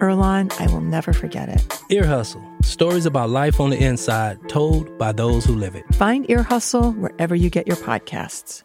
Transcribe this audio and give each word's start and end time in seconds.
Earlonne, 0.00 0.52
I 0.60 0.66
will 0.72 0.80
never 0.80 1.12
forget 1.12 1.48
it. 1.48 1.80
Ear 1.90 2.06
Hustle 2.06 2.42
stories 2.62 3.06
about 3.06 3.30
life 3.30 3.60
on 3.60 3.70
the 3.70 3.82
inside 3.82 4.38
told 4.48 4.96
by 4.98 5.12
those 5.12 5.44
who 5.44 5.54
live 5.54 5.74
it. 5.74 5.84
Find 5.94 6.28
Ear 6.30 6.42
Hustle 6.42 6.92
wherever 6.92 7.34
you 7.34 7.50
get 7.50 7.66
your 7.66 7.76
podcasts. 7.76 8.62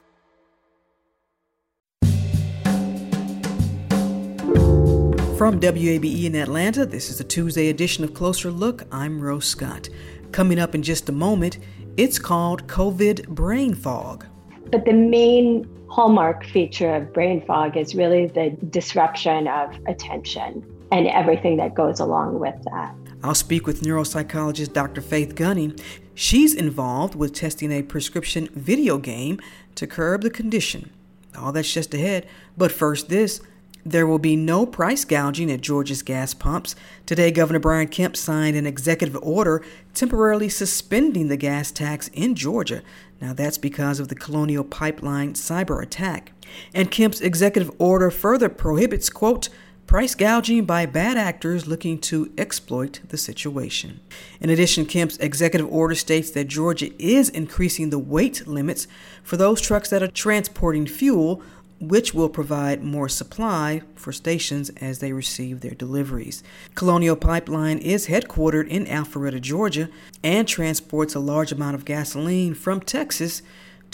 From 5.38 5.60
WABE 5.60 6.24
in 6.24 6.36
Atlanta, 6.36 6.86
this 6.86 7.10
is 7.10 7.20
a 7.20 7.24
Tuesday 7.24 7.70
edition 7.70 8.06
of 8.06 8.14
Closer 8.14 8.52
Look. 8.52 8.84
I'm 8.92 9.20
Rose 9.20 9.46
Scott. 9.46 9.90
Coming 10.32 10.60
up 10.60 10.76
in 10.76 10.82
just 10.82 11.10
a 11.10 11.12
moment, 11.12 11.58
it's 11.98 12.18
called 12.18 12.68
COVID 12.68 13.28
brain 13.28 13.74
fog. 13.74 14.26
But 14.72 14.86
the 14.86 14.94
main 14.94 15.68
hallmark 15.90 16.46
feature 16.46 16.96
of 16.96 17.14
brain 17.14 17.46
fog 17.46 17.76
is 17.76 17.96
really 17.96 18.28
the 18.28 18.58
disruption 18.70 19.48
of 19.48 19.78
attention 19.88 20.66
and 20.96 21.08
everything 21.08 21.58
that 21.58 21.76
goes 21.76 22.00
along 22.00 22.40
with 22.40 22.56
that. 22.64 22.96
I'll 23.22 23.36
speak 23.36 23.68
with 23.68 23.82
neuropsychologist 23.82 24.72
Dr. 24.72 25.02
Faith 25.02 25.36
Gunning. 25.36 25.78
She's 26.14 26.54
involved 26.54 27.16
with 27.16 27.34
testing 27.34 27.72
a 27.74 27.84
prescription 27.84 28.48
video 28.54 28.98
game 28.98 29.42
to 29.76 29.88
curb 29.88 30.22
the 30.22 30.30
condition. 30.30 30.90
All 31.38 31.52
that's 31.52 31.74
just 31.74 31.94
ahead. 31.94 32.26
But 32.58 32.72
first, 32.72 33.10
this. 33.10 33.42
There 33.88 34.08
will 34.08 34.20
be 34.20 34.36
no 34.36 34.66
price 34.66 35.06
gouging 35.06 35.52
at 35.52 35.62
Georgia's 35.62 36.02
gas 36.02 36.34
pumps. 36.34 36.76
Today, 37.06 37.30
Governor 37.30 37.60
Brian 37.60 37.88
Kemp 37.88 38.16
signed 38.16 38.56
an 38.56 38.66
executive 38.66 39.22
order 39.22 39.64
temporarily 39.94 40.50
suspending 40.50 41.28
the 41.28 41.38
gas 41.38 41.72
tax 41.72 42.08
in 42.08 42.34
Georgia. 42.34 42.82
Now, 43.22 43.34
that's 43.34 43.60
because 43.60 44.00
of 44.00 44.08
the 44.08 44.16
Colonial 44.16 44.64
Pipeline 44.64 45.34
cyber 45.34 45.84
attack. 45.84 46.32
And 46.74 46.90
Kemp's 46.90 47.22
executive 47.22 47.70
order 47.78 48.10
further 48.10 48.50
prohibits, 48.50 49.10
quote, 49.10 49.50
price 49.88 50.16
gouging 50.16 50.66
by 50.66 50.86
bad 50.86 51.18
actors 51.18 51.68
looking 51.68 52.00
to 52.00 52.32
exploit 52.38 53.00
the 53.10 53.18
situation. 53.18 54.00
In 54.40 54.50
addition, 54.50 54.86
Kemp's 54.86 55.18
executive 55.18 55.72
order 55.72 55.96
states 55.96 56.32
that 56.32 56.48
Georgia 56.48 56.90
is 56.98 57.30
increasing 57.30 57.90
the 57.90 58.00
weight 58.00 58.48
limits 58.48 58.88
for 59.24 59.38
those 59.38 59.62
trucks 59.62 59.90
that 59.90 60.02
are 60.02 60.08
transporting 60.08 60.88
fuel, 60.88 61.42
which 61.80 62.14
will 62.14 62.30
provide 62.30 62.84
more 62.84 63.10
supply 63.10 63.82
for 63.96 64.12
stations 64.12 64.70
as 64.82 65.00
they 65.00 65.12
receive 65.14 65.60
their 65.60 65.74
deliveries. 65.74 66.42
Colonial 66.74 67.16
Pipeline 67.16 67.78
is 67.78 68.08
headquartered 68.08 68.68
in 68.68 68.86
Alpharetta, 68.86 69.42
Georgia, 69.42 69.90
and 70.24 70.48
transports 70.48 71.14
a 71.16 71.20
large 71.20 71.52
amount 71.52 71.76
of 71.76 71.86
gasoline 71.86 72.54
from 72.54 72.80
Texas 72.80 73.42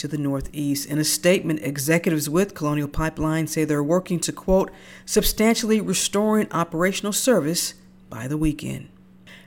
to 0.02 0.08
the 0.08 0.18
northeast. 0.18 0.88
In 0.88 0.98
a 0.98 1.04
statement, 1.04 1.60
executives 1.62 2.28
with 2.28 2.56
Colonial 2.56 2.88
Pipeline 2.88 3.46
say 3.46 3.64
they're 3.64 3.84
working 3.84 4.18
to, 4.18 4.32
quote, 4.32 4.72
substantially 5.06 5.80
restoring 5.80 6.48
operational 6.50 7.12
service 7.12 7.74
by 8.10 8.26
the 8.26 8.36
weekend. 8.36 8.88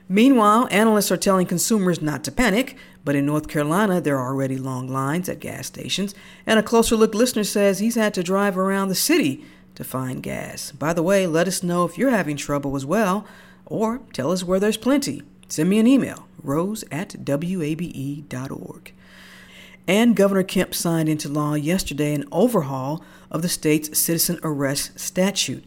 Meanwhile, 0.08 0.66
analysts 0.70 1.12
are 1.12 1.18
telling 1.18 1.46
consumers 1.46 2.00
not 2.00 2.24
to 2.24 2.32
panic, 2.32 2.74
but 3.04 3.14
in 3.14 3.26
North 3.26 3.48
Carolina, 3.48 4.00
there 4.00 4.16
are 4.16 4.28
already 4.28 4.56
long 4.56 4.88
lines 4.88 5.28
at 5.28 5.40
gas 5.40 5.66
stations, 5.66 6.14
and 6.46 6.58
a 6.58 6.62
closer 6.62 6.96
look 6.96 7.14
listener 7.14 7.44
says 7.44 7.78
he's 7.78 7.94
had 7.94 8.14
to 8.14 8.22
drive 8.22 8.56
around 8.56 8.88
the 8.88 8.94
city 8.94 9.44
to 9.74 9.84
find 9.84 10.22
gas. 10.22 10.72
By 10.72 10.94
the 10.94 11.02
way, 11.02 11.26
let 11.26 11.46
us 11.46 11.62
know 11.62 11.84
if 11.84 11.98
you're 11.98 12.08
having 12.08 12.38
trouble 12.38 12.76
as 12.76 12.86
well, 12.86 13.26
or 13.66 14.00
tell 14.14 14.32
us 14.32 14.42
where 14.42 14.58
there's 14.58 14.78
plenty. 14.78 15.22
Send 15.48 15.68
me 15.68 15.78
an 15.78 15.86
email, 15.86 16.26
rose 16.42 16.82
at 16.90 17.14
wabe.org. 17.26 18.92
And 19.88 20.16
Governor 20.16 20.42
Kemp 20.42 20.74
signed 20.74 21.08
into 21.08 21.28
law 21.28 21.54
yesterday 21.54 22.12
an 22.12 22.24
overhaul 22.32 23.04
of 23.30 23.42
the 23.42 23.48
state's 23.48 23.96
citizen 23.96 24.40
arrest 24.42 24.98
statute. 24.98 25.64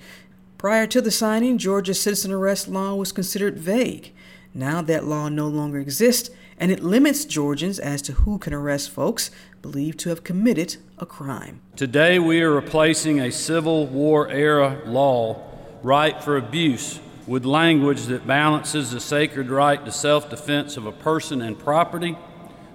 Prior 0.57 0.88
to 0.88 1.00
the 1.00 1.12
signing, 1.12 1.57
Georgia's 1.57 2.02
citizen 2.02 2.34
arrest 2.34 2.68
law 2.68 2.96
was 2.96 3.13
considered 3.13 3.58
vague. 3.58 4.12
Now 4.53 4.81
that 4.81 5.06
law 5.06 5.29
no 5.29 5.47
longer 5.47 5.79
exists, 5.79 6.31
and 6.58 6.69
it 6.69 6.84
limits 6.84 7.24
Georgians 7.24 7.79
as 7.79 8.02
to 8.02 8.12
who 8.12 8.38
can 8.38 8.53
arrest 8.53 8.90
folks 8.90 9.31
believed 9.62 10.00
to 10.00 10.09
have 10.09 10.25
committed 10.25 10.75
a 10.97 11.06
crime. 11.06 11.62
Today, 11.78 12.19
we 12.19 12.41
are 12.41 12.52
replacing 12.52 13.22
a 13.22 13.31
Civil 13.31 13.88
War 13.88 14.28
era 14.29 14.81
law, 14.85 15.41
right 15.81 16.22
for 16.22 16.35
abuse, 16.35 17.00
with 17.25 17.46
language 17.46 18.03
that 18.08 18.28
balances 18.28 18.91
the 18.91 19.00
sacred 19.00 19.50
right 19.50 19.85
to 19.85 19.91
self 19.94 20.29
defense 20.29 20.75
of 20.75 20.85
a 20.85 20.91
person 20.91 21.41
and 21.41 21.58
property 21.58 22.18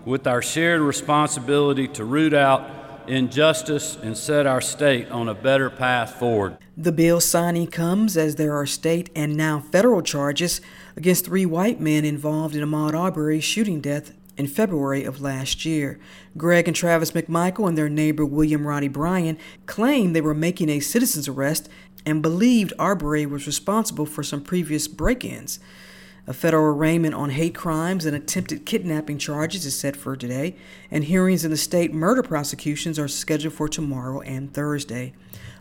with 0.05 0.27
our 0.27 0.43
shared 0.43 0.81
responsibility 0.81 1.89
to 1.89 2.05
root 2.05 2.35
out 2.35 2.71
injustice 3.07 3.97
and 4.03 4.17
set 4.17 4.47
our 4.47 4.61
state 4.61 5.11
on 5.11 5.29
a 5.29 5.35
better 5.35 5.71
path 5.71 6.15
forward. 6.15 6.57
The 6.77 6.93
bill 6.93 7.21
signing 7.21 7.67
comes 7.67 8.17
as 8.17 8.37
there 8.37 8.57
are 8.57 8.67
state 8.67 9.11
and 9.15 9.37
now 9.37 9.61
federal 9.61 10.03
charges 10.03 10.61
against 10.97 11.27
three 11.27 11.47
white 11.47 11.81
men 11.81 12.05
involved 12.05 12.57
in 12.57 12.63
Ahmaud 12.63 12.95
Arbery's 12.95 13.45
shooting 13.45 13.81
death 13.81 14.13
in 14.37 14.47
February 14.47 15.05
of 15.05 15.21
last 15.21 15.65
year. 15.65 16.01
Greg 16.37 16.67
and 16.67 16.77
Travis 16.77 17.13
McMichael 17.13 17.69
and 17.69 17.79
their 17.79 17.89
neighbor 17.89 18.25
William 18.25 18.67
Roddy 18.67 18.89
Bryan 18.89 19.39
claimed 19.67 20.17
they 20.17 20.21
were 20.21 20.35
making 20.35 20.69
a 20.69 20.81
citizen's 20.81 21.29
arrest 21.29 21.69
and 22.05 22.23
believed 22.23 22.73
Arbery 22.79 23.27
was 23.27 23.47
responsible 23.47 24.07
for 24.07 24.23
some 24.23 24.43
previous 24.43 24.89
break 24.89 25.25
ins. 25.25 25.61
A 26.27 26.33
federal 26.33 26.75
arraignment 26.75 27.15
on 27.15 27.31
hate 27.31 27.55
crimes 27.55 28.07
and 28.07 28.17
attempted 28.17 28.65
kidnapping 28.65 29.19
charges 29.19 29.67
is 29.67 29.79
set 29.79 29.95
for 29.95 30.17
today, 30.17 30.57
and 30.91 31.05
hearings 31.05 31.45
in 31.45 31.51
the 31.51 31.57
state 31.59 31.93
murder 31.93 32.23
prosecutions 32.23 32.99
are 32.99 33.09
scheduled 33.09 33.53
for 33.53 33.69
tomorrow 33.69 34.23
and 34.23 34.53
Thursday. 34.55 35.13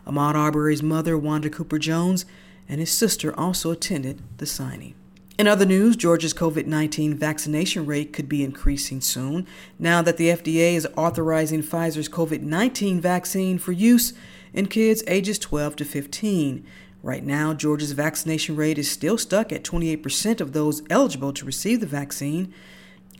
Ahmaud 0.06 0.34
Arbery's 0.34 0.82
mother, 0.82 1.18
Wanda 1.18 1.50
Cooper 1.50 1.78
Jones, 1.78 2.24
and 2.66 2.80
his 2.80 2.90
sister 2.90 3.38
also 3.38 3.70
attended 3.70 4.22
the 4.38 4.46
signing. 4.46 4.94
In 5.36 5.46
other 5.46 5.66
news, 5.66 5.96
Georgia's 5.96 6.32
COVID 6.32 6.66
19 6.66 7.14
vaccination 7.14 7.84
rate 7.84 8.12
could 8.12 8.28
be 8.28 8.44
increasing 8.44 9.02
soon 9.02 9.46
now 9.78 10.00
that 10.00 10.16
the 10.16 10.28
FDA 10.28 10.74
is 10.74 10.88
authorizing 10.96 11.62
Pfizer's 11.62 12.08
COVID 12.08 12.40
19 12.40 13.00
vaccine 13.00 13.58
for 13.58 13.72
use 13.72 14.14
in 14.54 14.66
kids 14.66 15.02
ages 15.08 15.38
12 15.38 15.76
to 15.76 15.84
15. 15.84 16.64
Right 17.04 17.22
now, 17.22 17.52
Georgia's 17.52 17.92
vaccination 17.92 18.56
rate 18.56 18.78
is 18.78 18.90
still 18.90 19.18
stuck 19.18 19.52
at 19.52 19.62
28% 19.62 20.40
of 20.40 20.54
those 20.54 20.80
eligible 20.88 21.34
to 21.34 21.44
receive 21.44 21.80
the 21.80 21.86
vaccine. 21.86 22.54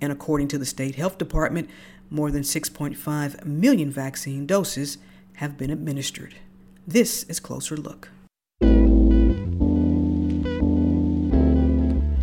And 0.00 0.10
according 0.10 0.48
to 0.48 0.58
the 0.58 0.64
state 0.64 0.94
health 0.94 1.18
department, 1.18 1.68
more 2.08 2.30
than 2.30 2.44
6.5 2.44 3.44
million 3.44 3.90
vaccine 3.90 4.46
doses 4.46 4.96
have 5.34 5.58
been 5.58 5.68
administered. 5.68 6.36
This 6.86 7.24
is 7.24 7.38
Closer 7.40 7.76
Look. 7.76 8.08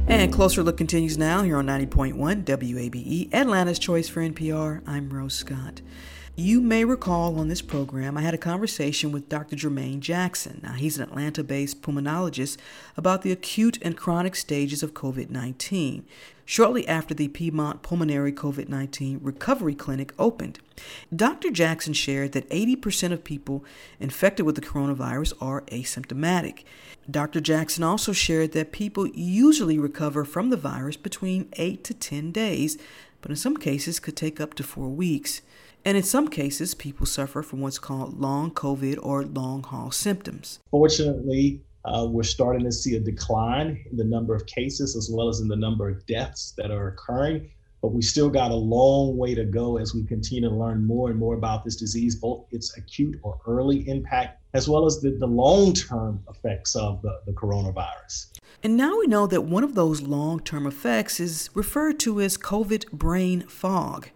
And 0.08 0.34
Closer 0.34 0.64
Look 0.64 0.78
continues 0.78 1.16
now 1.16 1.44
here 1.44 1.58
on 1.58 1.68
90.1 1.68 2.44
WABE, 2.44 3.32
Atlanta's 3.32 3.78
Choice 3.78 4.10
for 4.10 4.22
NPR. 4.22 4.82
I'm 4.88 5.14
Rose 5.14 5.36
Scott. 5.36 5.82
You 6.38 6.62
may 6.62 6.86
recall 6.86 7.38
on 7.38 7.50
this 7.50 7.62
program, 7.62 8.18
I 8.18 8.22
had 8.22 8.34
a 8.34 8.38
conversation 8.38 9.12
with 9.12 9.28
Dr. 9.28 9.58
Jermaine 9.58 10.00
Jackson. 10.00 10.62
Now, 10.64 10.74
he's 10.74 10.98
an 10.98 11.04
Atlanta 11.04 11.44
based 11.44 11.82
pulmonologist 11.82 12.56
about 12.96 13.22
the 13.22 13.34
acute 13.34 13.78
and 13.82 13.98
chronic 13.98 14.38
stages 14.38 14.82
of 14.82 14.94
COVID 14.94 15.30
19, 15.30 16.06
shortly 16.46 16.88
after 16.88 17.14
the 17.14 17.28
Piedmont 17.28 17.82
Pulmonary 17.82 18.32
COVID 18.32 18.70
19 18.70 19.20
Recovery 19.22 19.76
Clinic 19.76 20.14
opened. 20.18 20.60
Dr. 21.14 21.52
Jackson 21.52 21.92
shared 21.92 22.32
that 22.32 22.50
80% 22.50 23.12
of 23.12 23.26
people 23.26 23.66
infected 24.00 24.46
with 24.46 24.56
the 24.56 24.62
coronavirus 24.62 25.34
are 25.42 25.64
asymptomatic. 25.64 26.64
Dr. 27.10 27.42
Jackson 27.42 27.84
also 27.84 28.14
shared 28.14 28.54
that 28.54 28.72
people 28.72 29.06
usually 29.08 29.78
recover 29.78 30.24
from 30.24 30.50
the 30.50 30.56
virus 30.56 30.96
between 30.96 31.50
8 31.58 31.84
to 31.84 31.94
10 31.94 32.32
days, 32.32 32.78
but 33.20 33.32
in 33.32 33.36
some 33.38 33.58
cases 33.58 34.00
could 34.00 34.16
take 34.16 34.40
up 34.40 34.54
to 34.54 34.64
four 34.64 34.88
weeks. 34.88 35.42
And 35.84 35.98
in 35.98 36.04
some 36.04 36.28
cases, 36.28 36.74
people 36.76 37.06
suffer 37.06 37.42
from 37.42 37.62
what's 37.62 37.80
called 37.80 38.20
long 38.20 38.52
COVID 38.52 39.00
or 39.02 39.24
long 39.24 39.64
haul 39.64 39.92
symptoms. 39.92 40.60
Fortunately, 40.70 41.62
uh, 41.86 42.08
we're 42.10 42.24
starting 42.24 42.64
to 42.66 42.72
see 42.72 42.96
a 42.96 43.00
decline 43.00 43.84
in 43.90 43.98
the 43.98 44.04
number 44.04 44.36
of 44.36 44.46
cases 44.46 44.96
as 44.96 45.10
well 45.12 45.28
as 45.28 45.40
in 45.40 45.48
the 45.48 45.56
number 45.56 45.90
of 45.90 46.06
deaths 46.06 46.54
that 46.58 46.70
are 46.70 46.90
occurring 46.90 47.50
but 47.82 47.94
we 47.94 48.02
still 48.02 48.30
got 48.30 48.52
a 48.52 48.56
long 48.56 49.18
way 49.18 49.34
to 49.34 49.44
go 49.44 49.78
as 49.78 49.94
we 49.96 50.04
continue 50.04 50.48
to 50.48 50.56
learn 50.56 50.86
more 50.86 51.10
and 51.10 51.18
more 51.18 51.34
about 51.34 51.66
this 51.66 51.76
disease, 51.76 52.16
both 52.16 52.46
its 52.52 52.78
acute 52.78 53.20
or 53.24 53.40
early 53.48 53.88
impact, 53.90 54.40
as 54.54 54.70
well 54.70 54.86
as 54.86 55.02
the, 55.02 55.12
the 55.12 55.26
long 55.26 55.74
term 55.74 56.24
effects 56.30 56.76
of 56.76 57.02
the, 57.02 57.20
the 57.26 57.32
coronavirus. 57.32 58.28
And 58.64 58.78
now 58.78 59.00
we 59.00 59.08
know 59.08 59.26
that 59.26 59.42
one 59.42 59.64
of 59.64 59.74
those 59.74 60.02
long 60.02 60.40
term 60.40 60.68
effects 60.68 61.20
is 61.20 61.50
referred 61.56 62.00
to 62.02 62.22
as 62.22 62.38
COVID 62.38 62.92
brain 62.92 63.42
fog. 63.48 64.10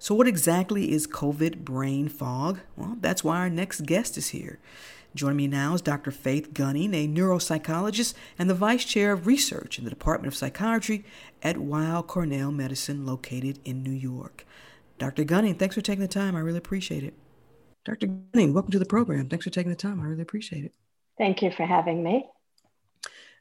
So, 0.00 0.14
what 0.14 0.28
exactly 0.28 0.92
is 0.92 1.08
COVID 1.08 1.58
brain 1.58 2.08
fog? 2.08 2.60
Well, 2.76 2.96
that's 3.00 3.24
why 3.24 3.38
our 3.38 3.50
next 3.50 3.84
guest 3.84 4.16
is 4.16 4.28
here. 4.28 4.60
Joining 5.14 5.36
me 5.36 5.48
now 5.48 5.74
is 5.74 5.82
Dr. 5.82 6.12
Faith 6.12 6.54
Gunning, 6.54 6.94
a 6.94 7.08
neuropsychologist 7.08 8.14
and 8.38 8.48
the 8.48 8.54
Vice 8.54 8.84
Chair 8.84 9.12
of 9.12 9.26
Research 9.26 9.76
in 9.76 9.84
the 9.84 9.90
Department 9.90 10.32
of 10.32 10.38
Psychiatry 10.38 11.04
at 11.42 11.58
Weill 11.58 12.04
Cornell 12.04 12.52
Medicine, 12.52 13.04
located 13.04 13.58
in 13.64 13.82
New 13.82 13.90
York. 13.90 14.46
Dr. 14.98 15.24
Gunning, 15.24 15.56
thanks 15.56 15.74
for 15.74 15.80
taking 15.80 16.02
the 16.02 16.08
time. 16.08 16.36
I 16.36 16.40
really 16.40 16.58
appreciate 16.58 17.02
it. 17.02 17.14
Dr. 17.84 18.06
Gunning, 18.06 18.54
welcome 18.54 18.70
to 18.70 18.78
the 18.78 18.86
program. 18.86 19.28
Thanks 19.28 19.44
for 19.44 19.50
taking 19.50 19.70
the 19.70 19.76
time. 19.76 20.00
I 20.00 20.04
really 20.04 20.22
appreciate 20.22 20.64
it. 20.64 20.74
Thank 21.16 21.42
you 21.42 21.50
for 21.50 21.66
having 21.66 22.04
me. 22.04 22.24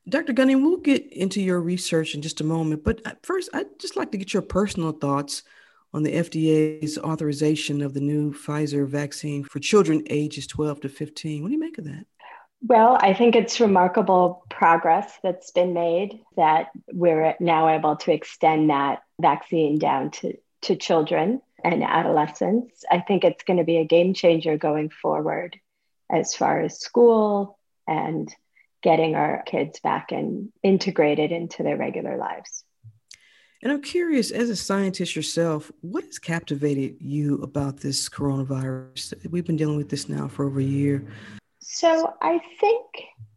Dr. 0.09 0.33
Gunning, 0.33 0.63
we'll 0.63 0.77
get 0.77 1.05
into 1.13 1.39
your 1.39 1.61
research 1.61 2.15
in 2.15 2.23
just 2.23 2.41
a 2.41 2.45
moment, 2.45 2.83
but 2.83 3.01
first, 3.23 3.49
I'd 3.53 3.77
just 3.77 3.95
like 3.95 4.11
to 4.13 4.17
get 4.17 4.33
your 4.33 4.41
personal 4.41 4.93
thoughts 4.93 5.43
on 5.93 6.03
the 6.03 6.13
FDA's 6.13 6.97
authorization 6.97 7.81
of 7.81 7.93
the 7.93 8.01
new 8.01 8.33
Pfizer 8.33 8.87
vaccine 8.87 9.43
for 9.43 9.59
children 9.59 10.03
ages 10.09 10.47
12 10.47 10.81
to 10.81 10.89
15. 10.89 11.41
What 11.41 11.49
do 11.49 11.53
you 11.53 11.59
make 11.59 11.77
of 11.77 11.85
that? 11.85 12.05
Well, 12.61 12.97
I 12.99 13.13
think 13.13 13.35
it's 13.35 13.59
remarkable 13.59 14.43
progress 14.49 15.13
that's 15.21 15.51
been 15.51 15.73
made 15.73 16.19
that 16.35 16.69
we're 16.91 17.35
now 17.39 17.69
able 17.69 17.95
to 17.97 18.11
extend 18.11 18.69
that 18.69 19.03
vaccine 19.21 19.77
down 19.77 20.11
to, 20.11 20.37
to 20.63 20.75
children 20.75 21.41
and 21.63 21.83
adolescents. 21.83 22.83
I 22.89 22.99
think 22.99 23.23
it's 23.23 23.43
going 23.43 23.57
to 23.57 23.63
be 23.63 23.77
a 23.77 23.85
game 23.85 24.13
changer 24.13 24.57
going 24.57 24.89
forward 24.89 25.59
as 26.09 26.35
far 26.35 26.61
as 26.61 26.79
school 26.79 27.59
and 27.87 28.33
getting 28.81 29.15
our 29.15 29.43
kids 29.45 29.79
back 29.79 30.11
and 30.11 30.51
integrated 30.63 31.31
into 31.31 31.63
their 31.63 31.77
regular 31.77 32.17
lives. 32.17 32.63
And 33.63 33.71
I'm 33.71 33.81
curious, 33.81 34.31
as 34.31 34.49
a 34.49 34.55
scientist 34.55 35.15
yourself, 35.15 35.71
what 35.81 36.03
has 36.03 36.19
captivated 36.19 36.97
you 36.99 37.41
about 37.41 37.77
this 37.77 38.07
coronavirus? 38.07 39.29
We've 39.31 39.45
been 39.45 39.57
dealing 39.57 39.77
with 39.77 39.89
this 39.89 40.07
now 40.07 40.27
for 40.27 40.45
over 40.45 40.59
a 40.59 40.63
year. 40.63 41.03
So 41.59 42.13
I 42.21 42.39
think 42.59 42.85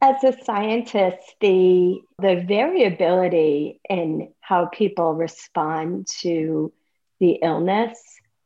as 0.02 0.22
a 0.22 0.36
scientist, 0.44 1.36
the 1.40 2.00
the 2.20 2.44
variability 2.46 3.80
in 3.88 4.32
how 4.40 4.66
people 4.66 5.14
respond 5.14 6.06
to 6.20 6.72
the 7.18 7.38
illness 7.42 7.98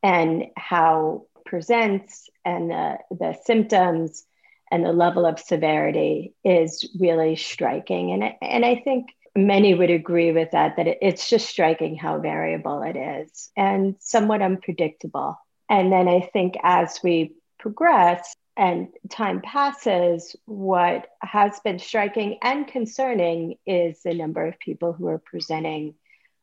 and 0.03 0.47
how 0.57 1.27
presents 1.45 2.29
and 2.45 2.71
the, 2.71 2.99
the 3.11 3.37
symptoms 3.45 4.25
and 4.71 4.85
the 4.85 4.93
level 4.93 5.27
of 5.27 5.39
severity 5.39 6.35
is 6.45 6.89
really 6.99 7.37
striking. 7.37 8.13
And, 8.13 8.35
and 8.43 8.65
I 8.65 8.77
think 8.77 9.09
many 9.37 9.75
would 9.75 9.91
agree 9.91 10.33
with 10.33 10.53
that, 10.53 10.77
that 10.77 10.87
it's 10.87 11.29
just 11.29 11.49
striking 11.49 11.97
how 11.97 12.19
variable 12.19 12.83
it 12.83 12.97
is 12.97 13.51
and 13.57 13.97
somewhat 13.99 14.43
unpredictable. 14.43 15.39
And 15.69 15.91
then 15.91 16.09
I 16.09 16.21
think 16.33 16.55
as 16.63 17.01
we 17.03 17.35
progress 17.59 18.35
and 18.57 18.89
time 19.11 19.41
passes, 19.41 20.37
what 20.45 21.09
has 21.21 21.59
been 21.61 21.79
striking 21.79 22.39
and 22.43 22.67
concerning 22.67 23.57
is 23.67 24.01
the 24.03 24.15
number 24.15 24.47
of 24.47 24.59
people 24.59 24.93
who 24.93 25.09
are 25.09 25.19
presenting 25.19 25.95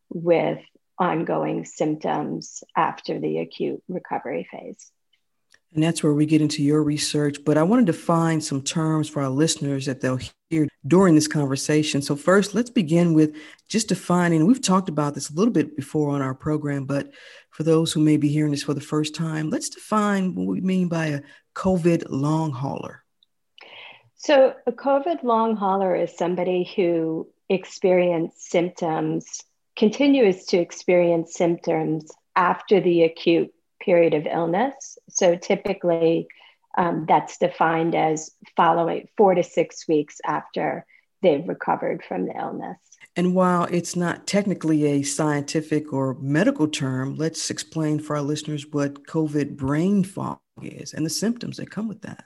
with 0.10 0.60
ongoing 0.98 1.66
symptoms 1.66 2.64
after 2.76 3.20
the 3.20 3.40
acute 3.40 3.82
recovery 3.88 4.48
phase. 4.52 4.92
And 5.74 5.82
that's 5.82 6.04
where 6.04 6.14
we 6.14 6.26
get 6.26 6.42
into 6.42 6.64
your 6.64 6.84
research. 6.84 7.38
But 7.46 7.58
I 7.58 7.64
wanted 7.64 7.86
to 7.88 7.94
find 7.94 8.44
some 8.44 8.62
terms 8.62 9.08
for 9.08 9.22
our 9.22 9.30
listeners 9.30 9.86
that 9.86 10.02
they'll 10.02 10.20
hear 10.50 10.68
during 10.86 11.16
this 11.16 11.28
conversation. 11.28 12.02
So, 12.02 12.16
first, 12.16 12.54
let's 12.54 12.70
begin 12.70 13.14
with 13.14 13.36
just 13.70 13.88
defining. 13.88 14.46
We've 14.46 14.62
talked 14.62 14.90
about 14.90 15.14
this 15.16 15.30
a 15.30 15.34
little 15.34 15.54
bit 15.54 15.78
before 15.78 16.10
on 16.10 16.22
our 16.22 16.36
program, 16.36 16.86
but 16.86 17.12
for 17.52 17.64
those 17.64 17.94
who 17.94 18.02
may 18.02 18.18
be 18.18 18.28
hearing 18.28 18.52
this 18.52 18.64
for 18.64 18.74
the 18.74 18.82
first 18.82 19.16
time, 19.16 19.50
let's 19.50 19.70
define 19.70 20.36
what 20.36 20.48
we 20.48 20.60
mean 20.60 20.90
by 20.90 21.06
a 21.08 21.22
COVID 21.56 22.06
long 22.10 22.52
hauler. 22.52 23.04
So, 24.16 24.54
a 24.68 24.72
COVID 24.74 25.24
long 25.24 25.56
hauler 25.56 25.96
is 25.96 26.16
somebody 26.18 26.70
who 26.76 27.28
experienced 27.50 28.50
symptoms, 28.50 29.42
continues 29.76 30.46
to 30.48 30.58
experience 30.58 31.34
symptoms 31.34 32.12
after 32.36 32.80
the 32.80 33.04
acute 33.04 33.54
period 33.84 34.14
of 34.14 34.26
illness. 34.26 34.98
So 35.10 35.36
typically, 35.36 36.28
um, 36.78 37.06
that's 37.08 37.38
defined 37.38 37.96
as 37.96 38.32
following 38.56 39.08
four 39.18 39.36
to 39.36 39.44
six 39.44 39.88
weeks 39.88 40.20
after 40.26 40.86
they've 41.22 41.48
recovered 41.48 42.04
from 42.04 42.26
the 42.26 42.38
illness. 42.38 42.78
And 43.16 43.36
while 43.36 43.66
it's 43.66 43.96
not 43.96 44.26
technically 44.26 44.86
a 44.86 45.04
scientific 45.04 45.92
or 45.92 46.16
medical 46.16 46.68
term, 46.68 47.16
let's 47.16 47.50
explain 47.50 48.00
for 48.00 48.16
our 48.16 48.22
listeners 48.22 48.66
what 48.72 49.06
COVID 49.06 49.58
brain 49.58 50.04
fog 50.04 50.40
is 50.62 50.94
and 50.94 51.06
the 51.06 51.10
symptoms 51.10 51.58
that 51.58 51.70
come 51.70 51.88
with 51.88 52.02
that. 52.02 52.24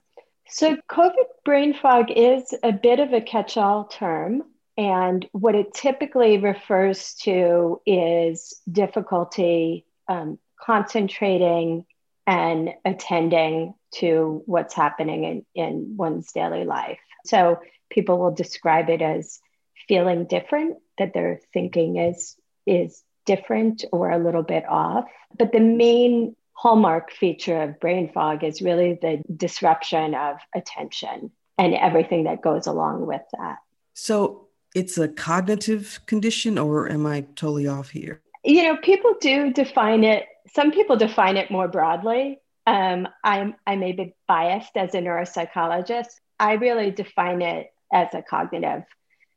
So, 0.47 0.77
COVID 0.89 1.25
brain 1.43 1.73
fog 1.73 2.11
is 2.11 2.53
a 2.63 2.71
bit 2.71 2.99
of 2.99 3.13
a 3.13 3.21
catch 3.21 3.57
all 3.57 3.85
term. 3.85 4.43
And 4.77 5.27
what 5.31 5.55
it 5.55 5.73
typically 5.73 6.37
refers 6.37 7.15
to 7.23 7.81
is 7.85 8.61
difficulty 8.69 9.85
um, 10.07 10.37
concentrating 10.59 11.85
and 12.27 12.73
attending 12.83 13.73
to 13.95 14.41
what's 14.45 14.73
happening 14.73 15.23
in, 15.23 15.45
in 15.53 15.97
one's 15.97 16.31
daily 16.31 16.65
life. 16.65 16.99
So 17.25 17.59
people 17.89 18.17
will 18.17 18.31
describe 18.31 18.89
it 18.89 19.01
as 19.01 19.39
feeling 19.87 20.25
different, 20.25 20.77
that 20.97 21.13
their 21.13 21.39
thinking 21.53 21.97
is 21.97 22.35
is 22.65 23.03
different 23.25 23.85
or 23.91 24.09
a 24.09 24.17
little 24.17 24.43
bit 24.43 24.65
off. 24.67 25.05
But 25.37 25.51
the 25.51 25.59
main 25.59 26.35
hallmark 26.53 27.11
feature 27.11 27.61
of 27.61 27.79
brain 27.79 28.11
fog 28.11 28.43
is 28.43 28.61
really 28.61 28.97
the 28.99 29.21
disruption 29.35 30.15
of 30.15 30.37
attention 30.55 31.31
and 31.57 31.73
everything 31.73 32.23
that 32.23 32.41
goes 32.41 32.65
along 32.65 33.05
with 33.05 33.21
that. 33.37 33.57
So 33.93 34.47
it's 34.73 34.97
a 34.97 35.07
cognitive 35.07 35.99
condition, 36.05 36.57
or 36.57 36.89
am 36.89 37.05
I 37.05 37.21
totally 37.35 37.67
off 37.67 37.91
here? 37.91 38.21
You 38.43 38.63
know, 38.63 38.77
people 38.77 39.15
do 39.19 39.53
define 39.53 40.03
it 40.03 40.25
some 40.55 40.71
people 40.71 40.95
define 40.95 41.35
it 41.37 41.51
more 41.51 41.67
broadly. 41.67 42.39
Um, 42.65 43.07
I'm, 43.23 43.55
I 43.67 43.75
may 43.75 43.91
be 43.91 44.15
biased 44.27 44.75
as 44.75 44.95
a 44.95 44.99
neuropsychologist. 44.99 46.07
I 46.39 46.53
really 46.53 46.91
define 46.91 47.41
it 47.41 47.67
as 47.93 48.07
a 48.13 48.21
cognitive 48.21 48.83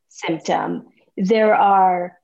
symptom. 0.08 0.86
There 1.16 1.54
are 1.54 2.16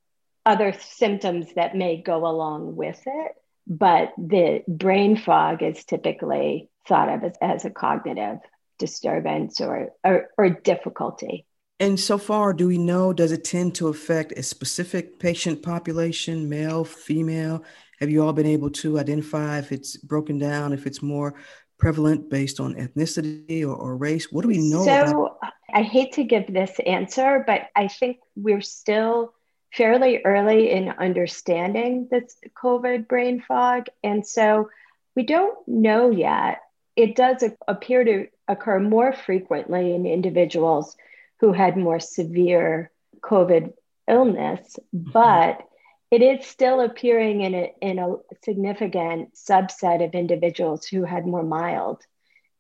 other 0.47 0.75
symptoms 0.81 1.47
that 1.57 1.77
may 1.77 2.01
go 2.01 2.27
along 2.27 2.77
with 2.77 3.03
it, 3.05 3.33
but 3.67 4.13
the 4.17 4.63
brain 4.69 5.17
fog 5.17 5.63
is 5.63 5.85
typically 5.85 6.69
thought 6.87 7.09
of 7.09 7.25
as, 7.25 7.33
as 7.41 7.65
a 7.65 7.71
cognitive 7.71 8.39
disturbance 8.79 9.61
or, 9.61 9.91
or, 10.05 10.29
or 10.39 10.51
difficulty. 10.51 11.47
And 11.81 11.99
so 11.99 12.19
far, 12.19 12.53
do 12.53 12.69
we 12.69 12.79
know, 12.79 13.13
does 13.13 13.33
it 13.33 13.45
tend 13.45 13.75
to 13.77 13.89
affect 13.89 14.33
a 14.33 14.43
specific 14.43 15.19
patient 15.19 15.63
population, 15.63 16.49
male, 16.49 16.85
female? 16.85 17.65
Have 18.01 18.11
you 18.11 18.23
all 18.23 18.33
been 18.33 18.47
able 18.47 18.71
to 18.71 18.99
identify 18.99 19.59
if 19.59 19.73
it's 19.73 19.97
broken 19.97 20.39
down, 20.39 20.73
if 20.73 20.87
it's 20.87 21.03
more 21.03 21.35
prevalent 21.79 22.31
based 22.31 22.61
on 22.61 22.75
ethnicity 22.75 23.63
or, 23.63 23.75
or 23.75 23.97
race? 23.97 24.31
What 24.33 24.43
do 24.43 24.49
we 24.49 24.59
know? 24.59 24.85
So 24.85 25.27
about- 25.27 25.53
I 25.73 25.83
hate 25.83 26.13
to 26.13 26.25
give 26.25 26.47
this 26.47 26.79
answer, 26.87 27.43
but 27.45 27.63
I 27.75 27.89
think 27.89 28.19
we're 28.37 28.61
still 28.61 29.35
fairly 29.73 30.21
early 30.25 30.71
in 30.71 30.89
understanding 30.89 32.07
this 32.09 32.37
COVID 32.63 33.09
brain 33.09 33.41
fog. 33.41 33.87
And 34.05 34.25
so 34.25 34.71
we 35.17 35.25
don't 35.25 35.57
know 35.67 36.11
yet. 36.11 36.61
It 36.95 37.17
does 37.17 37.43
appear 37.67 38.05
to 38.05 38.29
occur 38.47 38.79
more 38.79 39.13
frequently 39.13 39.95
in 39.95 40.07
individuals 40.07 40.97
who 41.41 41.53
had 41.53 41.77
more 41.77 41.99
severe 41.99 42.93
COVID 43.21 43.73
illness, 44.09 44.79
mm-hmm. 44.95 45.11
but 45.11 45.67
it 46.15 46.23
is 46.23 46.47
still 46.47 46.81
appearing 46.81 47.41
in 47.41 47.55
a, 47.55 47.73
in 47.83 47.99
a 47.99 48.15
significant 48.45 49.35
subset 49.35 50.05
of 50.05 50.15
individuals 50.15 50.87
who 50.87 51.03
had 51.03 51.27
more 51.27 51.43
mild 51.43 52.03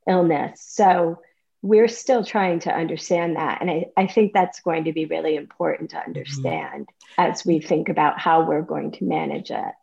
illness. 0.09 0.61
So 0.61 1.21
we're 1.63 1.87
still 1.87 2.25
trying 2.25 2.59
to 2.61 2.75
understand 2.75 3.37
that. 3.37 3.61
And 3.61 3.71
I, 3.71 3.87
I 3.97 4.09
think 4.09 4.33
that's 4.33 4.61
going 4.61 4.85
to 4.85 4.93
be 4.93 5.07
really 5.07 5.37
important 5.37 5.91
to 5.91 5.97
mm-hmm. 5.97 6.09
understand 6.09 6.87
mm-hmm. 6.87 7.31
as 7.31 7.47
we 7.47 7.61
think 7.61 7.89
about 7.89 8.19
how 8.19 8.45
we're 8.45 8.63
going 8.63 8.91
to 8.93 9.05
manage 9.05 9.53
it. 9.53 9.75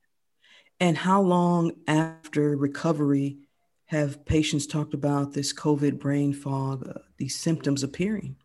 And 0.82 0.98
how 0.98 1.22
long 1.22 1.72
after 1.88 2.58
recovery 2.58 3.38
have 3.86 4.26
patients 4.26 4.68
talked 4.68 4.94
about 4.94 5.32
this 5.32 5.54
COVID 5.54 5.98
brain 5.98 6.34
fog, 6.34 6.90
uh, 6.90 7.00
these 7.18 7.40
symptoms 7.40 7.84
appearing? 7.84 8.36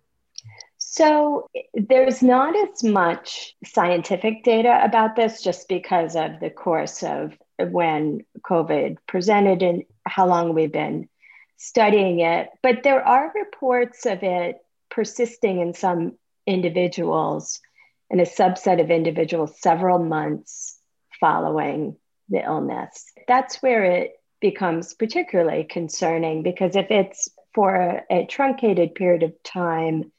So 0.97 1.51
there's 1.75 2.23
not 2.23 2.57
as 2.57 2.83
much 2.83 3.55
scientific 3.67 4.45
data 4.45 4.81
about 4.83 5.15
this 5.15 5.43
just 5.43 5.69
because 5.69 6.17
of 6.17 6.41
the 6.41 6.49
course 6.49 7.03
of 7.03 7.37
when 7.59 8.25
COVID 8.41 8.97
presented 9.07 9.63
and 9.63 9.83
how 10.07 10.27
long 10.27 10.55
we've 10.55 10.73
been 10.73 11.11
studying 11.59 12.21
it. 12.21 12.49
But 12.63 12.83
there 12.83 13.07
are 13.07 13.31
reports 13.35 14.07
of 14.07 14.23
it 14.23 14.57
persisting 14.91 15.61
in 15.61 15.75
some 15.75 16.15
individuals, 16.47 17.61
in 18.09 18.19
a 18.19 18.23
subset 18.23 18.81
of 18.81 18.91
individuals, 18.91 19.61
several 19.61 19.99
months 19.99 20.79
following 21.21 21.99
the 22.31 22.43
illness. 22.43 23.05
That's 23.29 23.61
where 23.61 23.85
it 23.85 24.13
becomes 24.41 24.95
particularly 24.95 25.65
concerning 25.65 26.43
because 26.43 26.75
if 26.75 26.91
it's 26.91 27.29
for 27.55 27.75
a, 27.75 28.03
a 28.11 28.25
truncated 28.25 28.95
period 28.95 29.23
of 29.25 29.35
time 29.43 30.11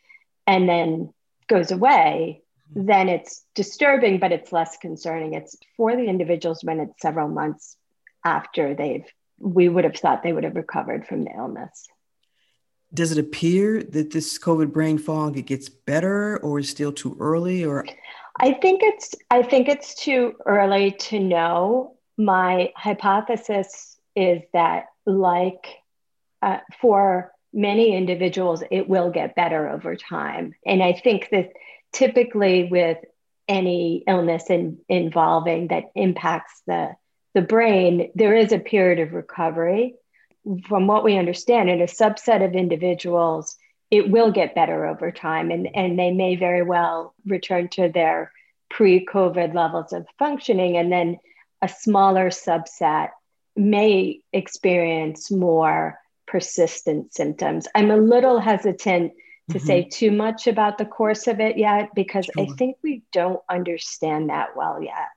and 0.47 0.67
then 0.67 1.13
goes 1.47 1.71
away, 1.71 2.41
then 2.73 3.09
it's 3.09 3.45
disturbing, 3.53 4.19
but 4.19 4.31
it's 4.31 4.51
less 4.51 4.77
concerning. 4.77 5.33
It's 5.33 5.55
for 5.75 5.95
the 5.95 6.05
individuals 6.05 6.63
when 6.63 6.79
it's 6.79 7.01
several 7.01 7.27
months 7.27 7.77
after 8.25 8.73
they've, 8.73 9.05
we 9.39 9.69
would 9.69 9.83
have 9.83 9.95
thought 9.95 10.23
they 10.23 10.33
would 10.33 10.43
have 10.43 10.55
recovered 10.55 11.05
from 11.05 11.23
the 11.23 11.31
illness. 11.31 11.87
Does 12.93 13.11
it 13.11 13.17
appear 13.17 13.83
that 13.83 14.11
this 14.11 14.39
COVID 14.39 14.71
brain 14.71 14.97
fog 14.97 15.37
it 15.37 15.43
gets 15.43 15.67
better, 15.67 16.37
or 16.37 16.59
is 16.59 16.69
still 16.69 16.93
too 16.93 17.17
early? 17.19 17.65
Or 17.65 17.85
I 18.39 18.53
think 18.53 18.81
it's 18.81 19.13
I 19.29 19.43
think 19.43 19.67
it's 19.67 19.93
too 19.93 20.35
early 20.45 20.91
to 20.91 21.19
know. 21.19 21.97
My 22.17 22.71
hypothesis 22.75 23.97
is 24.15 24.41
that, 24.53 24.85
like 25.05 25.67
uh, 26.41 26.59
for 26.81 27.33
many 27.57 27.95
individuals, 27.95 28.63
it 28.69 28.87
will 28.87 29.09
get 29.09 29.35
better 29.35 29.67
over 29.67 29.95
time. 29.95 30.53
And 30.65 30.83
I 30.83 30.93
think 30.93 31.29
that 31.31 31.51
typically 31.91 32.65
with 32.65 32.99
any 33.47 34.03
illness 34.07 34.49
in, 34.49 34.77
involving 34.87 35.69
that 35.69 35.85
impacts 35.95 36.61
the, 36.67 36.95
the 37.33 37.41
brain, 37.41 38.11
there 38.13 38.35
is 38.35 38.51
a 38.51 38.59
period 38.59 38.99
of 38.99 39.13
recovery. 39.13 39.95
From 40.69 40.85
what 40.85 41.03
we 41.03 41.17
understand, 41.17 41.69
in 41.69 41.81
a 41.81 41.85
subset 41.85 42.45
of 42.45 42.53
individuals, 42.53 43.57
it 43.89 44.11
will 44.11 44.31
get 44.31 44.55
better 44.55 44.85
over 44.85 45.11
time 45.11 45.49
and, 45.49 45.67
and 45.75 45.97
they 45.97 46.11
may 46.11 46.35
very 46.35 46.61
well 46.61 47.15
return 47.25 47.69
to 47.69 47.89
their 47.89 48.31
pre 48.69 49.03
COVID 49.03 49.55
levels 49.55 49.93
of 49.93 50.05
functioning. 50.19 50.77
And 50.77 50.91
then 50.91 51.17
a 51.63 51.67
smaller 51.67 52.29
subset 52.29 53.09
may 53.55 54.21
experience 54.31 55.31
more 55.31 55.97
persistent 56.27 57.13
symptoms. 57.13 57.67
I'm 57.73 57.91
a 57.91 57.97
little 57.97 58.39
hesitant 58.39 59.13
to 59.49 59.57
mm-hmm. 59.57 59.65
say 59.65 59.83
too 59.83 60.11
much 60.11 60.47
about 60.47 60.77
the 60.77 60.85
course 60.85 61.27
of 61.27 61.39
it 61.39 61.57
yet 61.57 61.95
because 61.95 62.25
sure. 62.25 62.43
I 62.43 62.47
think 62.57 62.77
we 62.83 63.03
don't 63.13 63.41
understand 63.49 64.29
that 64.29 64.55
well 64.55 64.81
yet. 64.81 65.07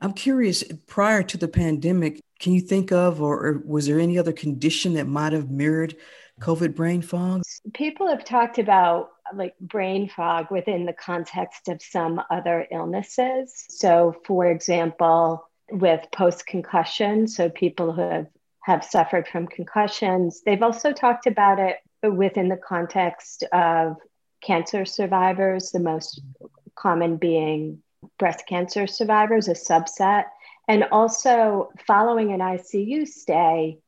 I'm 0.00 0.12
curious, 0.12 0.64
prior 0.86 1.22
to 1.24 1.36
the 1.36 1.48
pandemic, 1.48 2.20
can 2.40 2.52
you 2.52 2.60
think 2.60 2.92
of, 2.92 3.20
or, 3.20 3.46
or 3.46 3.62
was 3.66 3.86
there 3.86 3.98
any 3.98 4.18
other 4.18 4.32
condition 4.32 4.94
that 4.94 5.06
might 5.06 5.32
have 5.32 5.50
mirrored 5.50 5.96
COVID 6.40 6.74
brain 6.74 7.02
fog? 7.02 7.42
People 7.74 8.08
have 8.08 8.24
talked 8.24 8.58
about 8.58 9.10
like 9.34 9.58
brain 9.58 10.08
fog 10.08 10.50
within 10.50 10.86
the 10.86 10.92
context 10.92 11.68
of 11.68 11.82
some 11.82 12.22
other 12.30 12.66
illnesses. 12.70 13.64
So, 13.68 14.14
for 14.24 14.46
example, 14.46 15.48
with 15.70 16.06
post 16.12 16.46
concussion, 16.46 17.26
so 17.26 17.48
people 17.48 17.92
who 17.92 18.02
have 18.02 18.26
have 18.66 18.84
suffered 18.84 19.28
from 19.28 19.46
concussions. 19.46 20.42
They've 20.44 20.62
also 20.62 20.92
talked 20.92 21.28
about 21.28 21.60
it 21.60 21.76
within 22.02 22.48
the 22.48 22.56
context 22.56 23.44
of 23.52 23.96
cancer 24.42 24.84
survivors, 24.84 25.70
the 25.70 25.78
most 25.78 26.20
common 26.74 27.16
being 27.16 27.80
breast 28.18 28.42
cancer 28.48 28.88
survivors, 28.88 29.46
a 29.46 29.52
subset. 29.52 30.24
And 30.66 30.82
also, 30.90 31.70
following 31.86 32.32
an 32.32 32.40
ICU 32.40 33.06
stay, 33.06 33.78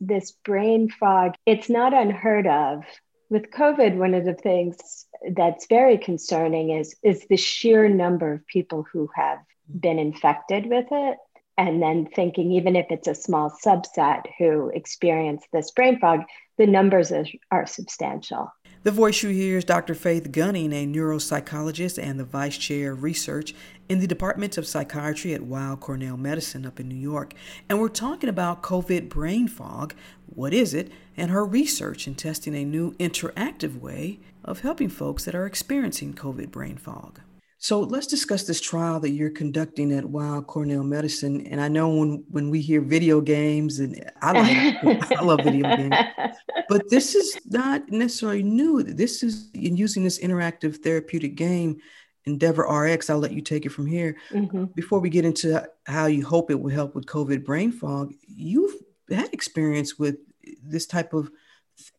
this 0.00 0.32
brain 0.44 0.90
fog, 0.90 1.32
it's 1.46 1.70
not 1.70 1.94
unheard 1.94 2.46
of. 2.46 2.84
With 3.30 3.50
COVID, 3.50 3.96
one 3.96 4.12
of 4.12 4.26
the 4.26 4.34
things 4.34 5.06
that's 5.34 5.66
very 5.66 5.96
concerning 5.96 6.72
is, 6.72 6.94
is 7.02 7.26
the 7.26 7.38
sheer 7.38 7.88
number 7.88 8.34
of 8.34 8.46
people 8.46 8.84
who 8.92 9.08
have 9.16 9.38
been 9.66 9.98
infected 9.98 10.66
with 10.66 10.88
it 10.90 11.16
and 11.58 11.82
then 11.82 12.06
thinking 12.14 12.52
even 12.52 12.76
if 12.76 12.86
it's 12.90 13.08
a 13.08 13.14
small 13.14 13.50
subset 13.64 14.22
who 14.38 14.70
experience 14.74 15.44
this 15.52 15.70
brain 15.70 15.98
fog 15.98 16.20
the 16.58 16.66
numbers 16.66 17.12
are, 17.12 17.26
are, 17.50 17.66
substantial. 17.66 18.50
The 18.82 18.90
voice 18.90 19.22
you 19.22 19.30
hear 19.30 19.58
is 19.58 19.64
dr 19.64 19.94
faith 19.94 20.32
gunning 20.32 20.72
a 20.72 20.86
neuropsychologist 20.86 22.02
and 22.02 22.18
the 22.18 22.24
vice 22.24 22.56
chair 22.56 22.92
of 22.92 23.02
research 23.02 23.54
in 23.88 24.00
the 24.00 24.06
department 24.06 24.58
of 24.58 24.66
psychiatry 24.66 25.34
at 25.34 25.42
weill 25.42 25.76
cornell 25.76 26.16
medicine 26.16 26.66
up 26.66 26.80
in 26.80 26.88
new 26.88 26.94
york. 26.94 27.34
And 27.68 27.80
we're 27.80 27.88
talking 27.88 28.28
about 28.28 28.62
covid 28.62 29.08
brain 29.08 29.48
fog 29.48 29.94
what 30.26 30.52
is 30.54 30.74
it 30.74 30.90
and 31.16 31.30
her 31.30 31.44
research 31.44 32.06
in 32.06 32.14
testing 32.14 32.54
a 32.54 32.64
new 32.64 32.92
interactive 32.94 33.80
way 33.80 34.20
of 34.44 34.60
helping 34.60 34.88
folks 34.88 35.24
that 35.24 35.34
are 35.34 35.46
experiencing 35.46 36.14
covid 36.14 36.50
brain 36.50 36.76
fog 36.76 37.20
so 37.58 37.80
let's 37.80 38.06
discuss 38.06 38.44
this 38.44 38.60
trial 38.60 39.00
that 39.00 39.10
you're 39.10 39.30
conducting 39.30 39.92
at 39.92 40.08
Weill 40.08 40.42
Cornell 40.42 40.84
Medicine. 40.84 41.46
And 41.46 41.60
I 41.60 41.68
know 41.68 41.88
when, 41.88 42.24
when 42.28 42.50
we 42.50 42.60
hear 42.60 42.82
video 42.82 43.20
games, 43.20 43.80
and 43.80 44.10
I 44.20 44.32
like 44.32 45.12
I 45.12 45.22
love 45.22 45.40
video 45.42 45.74
games, 45.74 45.96
but 46.68 46.88
this 46.90 47.14
is 47.14 47.38
not 47.46 47.88
necessarily 47.90 48.42
new. 48.42 48.82
This 48.82 49.22
is 49.22 49.48
in 49.54 49.76
using 49.76 50.04
this 50.04 50.18
interactive 50.18 50.82
therapeutic 50.82 51.34
game, 51.34 51.78
Endeavor 52.26 52.64
RX. 52.64 53.08
I'll 53.08 53.18
let 53.18 53.32
you 53.32 53.40
take 53.40 53.64
it 53.64 53.70
from 53.70 53.86
here. 53.86 54.16
Mm-hmm. 54.30 54.64
Before 54.74 55.00
we 55.00 55.08
get 55.08 55.24
into 55.24 55.66
how 55.86 56.06
you 56.06 56.26
hope 56.26 56.50
it 56.50 56.60
will 56.60 56.70
help 56.70 56.94
with 56.94 57.06
COVID 57.06 57.44
brain 57.44 57.72
fog, 57.72 58.12
you've 58.26 58.74
had 59.10 59.32
experience 59.32 59.98
with 59.98 60.16
this 60.62 60.86
type 60.86 61.14
of, 61.14 61.30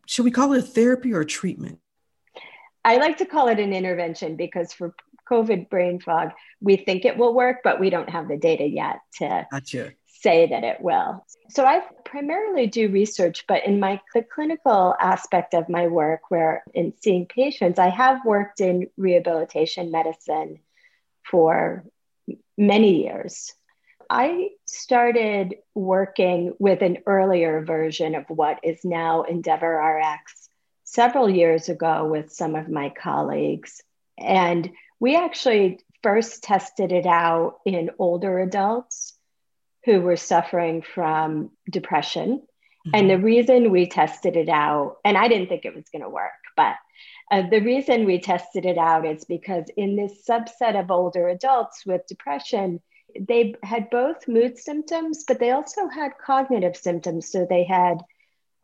should 0.05 0.25
we 0.25 0.31
call 0.31 0.53
it 0.53 0.59
a 0.59 0.61
therapy 0.61 1.13
or 1.13 1.21
a 1.21 1.25
treatment? 1.25 1.79
I 2.87 2.95
like 2.99 3.17
to 3.17 3.25
call 3.25 3.49
it 3.49 3.59
an 3.59 3.73
intervention 3.73 4.37
because 4.37 4.71
for 4.71 4.95
COVID 5.29 5.69
brain 5.69 5.99
fog, 5.99 6.29
we 6.61 6.77
think 6.77 7.03
it 7.03 7.17
will 7.17 7.33
work, 7.33 7.57
but 7.61 7.81
we 7.81 7.89
don't 7.89 8.09
have 8.09 8.29
the 8.29 8.37
data 8.37 8.65
yet 8.65 9.01
to 9.17 9.45
gotcha. 9.51 9.91
say 10.05 10.47
that 10.47 10.63
it 10.63 10.79
will. 10.79 11.25
So 11.49 11.65
I 11.65 11.81
primarily 12.05 12.67
do 12.67 12.87
research, 12.87 13.43
but 13.45 13.65
in 13.67 13.81
my 13.81 13.99
the 14.13 14.23
clinical 14.23 14.95
aspect 15.01 15.53
of 15.53 15.67
my 15.67 15.87
work, 15.87 16.31
where 16.31 16.63
in 16.73 16.93
seeing 17.01 17.25
patients, 17.25 17.77
I 17.77 17.89
have 17.89 18.23
worked 18.23 18.61
in 18.61 18.87
rehabilitation 18.95 19.91
medicine 19.91 20.59
for 21.29 21.83
many 22.57 23.03
years. 23.03 23.53
I 24.09 24.51
started 24.65 25.55
working 25.75 26.53
with 26.57 26.81
an 26.81 26.99
earlier 27.05 27.65
version 27.65 28.15
of 28.15 28.23
what 28.29 28.61
is 28.63 28.85
now 28.85 29.23
Endeavor 29.23 29.75
RX 29.75 30.46
several 30.89 31.29
years 31.29 31.67
ago 31.67 32.07
with 32.07 32.31
some 32.31 32.55
of 32.55 32.69
my 32.69 32.89
colleagues. 32.89 33.83
And 34.17 34.71
we 35.01 35.17
actually 35.17 35.81
first 36.01 36.43
tested 36.43 36.93
it 36.93 37.05
out 37.05 37.59
in 37.65 37.91
older 37.99 38.39
adults 38.39 39.13
who 39.83 39.99
were 39.99 40.15
suffering 40.15 40.81
from 40.81 41.51
depression. 41.69 42.37
Mm-hmm. 42.37 42.91
And 42.93 43.09
the 43.09 43.19
reason 43.19 43.69
we 43.69 43.87
tested 43.87 44.37
it 44.37 44.47
out, 44.47 44.97
and 45.03 45.17
I 45.17 45.27
didn't 45.27 45.49
think 45.49 45.65
it 45.65 45.75
was 45.75 45.89
going 45.91 46.03
to 46.03 46.09
work, 46.09 46.31
but 46.55 46.77
uh, 47.31 47.43
the 47.49 47.59
reason 47.59 48.05
we 48.05 48.21
tested 48.21 48.65
it 48.65 48.77
out 48.77 49.05
is 49.05 49.25
because 49.25 49.65
in 49.75 49.97
this 49.97 50.25
subset 50.25 50.79
of 50.79 50.89
older 50.89 51.27
adults 51.27 51.85
with 51.85 52.07
depression, 52.07 52.79
they 53.19 53.55
had 53.61 53.89
both 53.89 54.29
mood 54.29 54.57
symptoms, 54.57 55.25
but 55.27 55.39
they 55.39 55.51
also 55.51 55.89
had 55.89 56.17
cognitive 56.17 56.77
symptoms. 56.77 57.29
So 57.29 57.45
they 57.45 57.65
had 57.65 57.97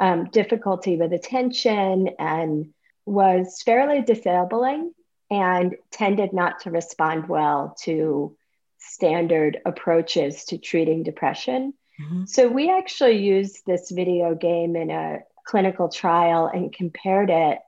um, 0.04 0.26
difficulty 0.26 0.98
with 0.98 1.14
attention 1.14 2.10
and 2.20 2.74
was 3.06 3.62
fairly 3.62 4.02
disabling 4.02 4.94
and 5.32 5.78
tended 5.92 6.34
not 6.34 6.60
to 6.60 6.72
respond 6.72 7.30
well 7.30 7.78
to 7.84 8.36
standard 8.80 9.62
approaches 9.66 10.44
to 10.44 10.58
treating 10.58 11.04
depression. 11.04 11.74
Mm-hmm. 12.02 12.26
So 12.26 12.50
we 12.50 12.70
actually 12.70 13.24
used 13.24 13.66
this 13.66 13.92
video 13.92 14.36
game 14.36 14.76
in 14.76 14.92
a 14.92 15.20
clinical 15.46 15.88
trial 15.88 16.48
and 16.48 16.74
compared 16.74 17.30
it 17.30 17.60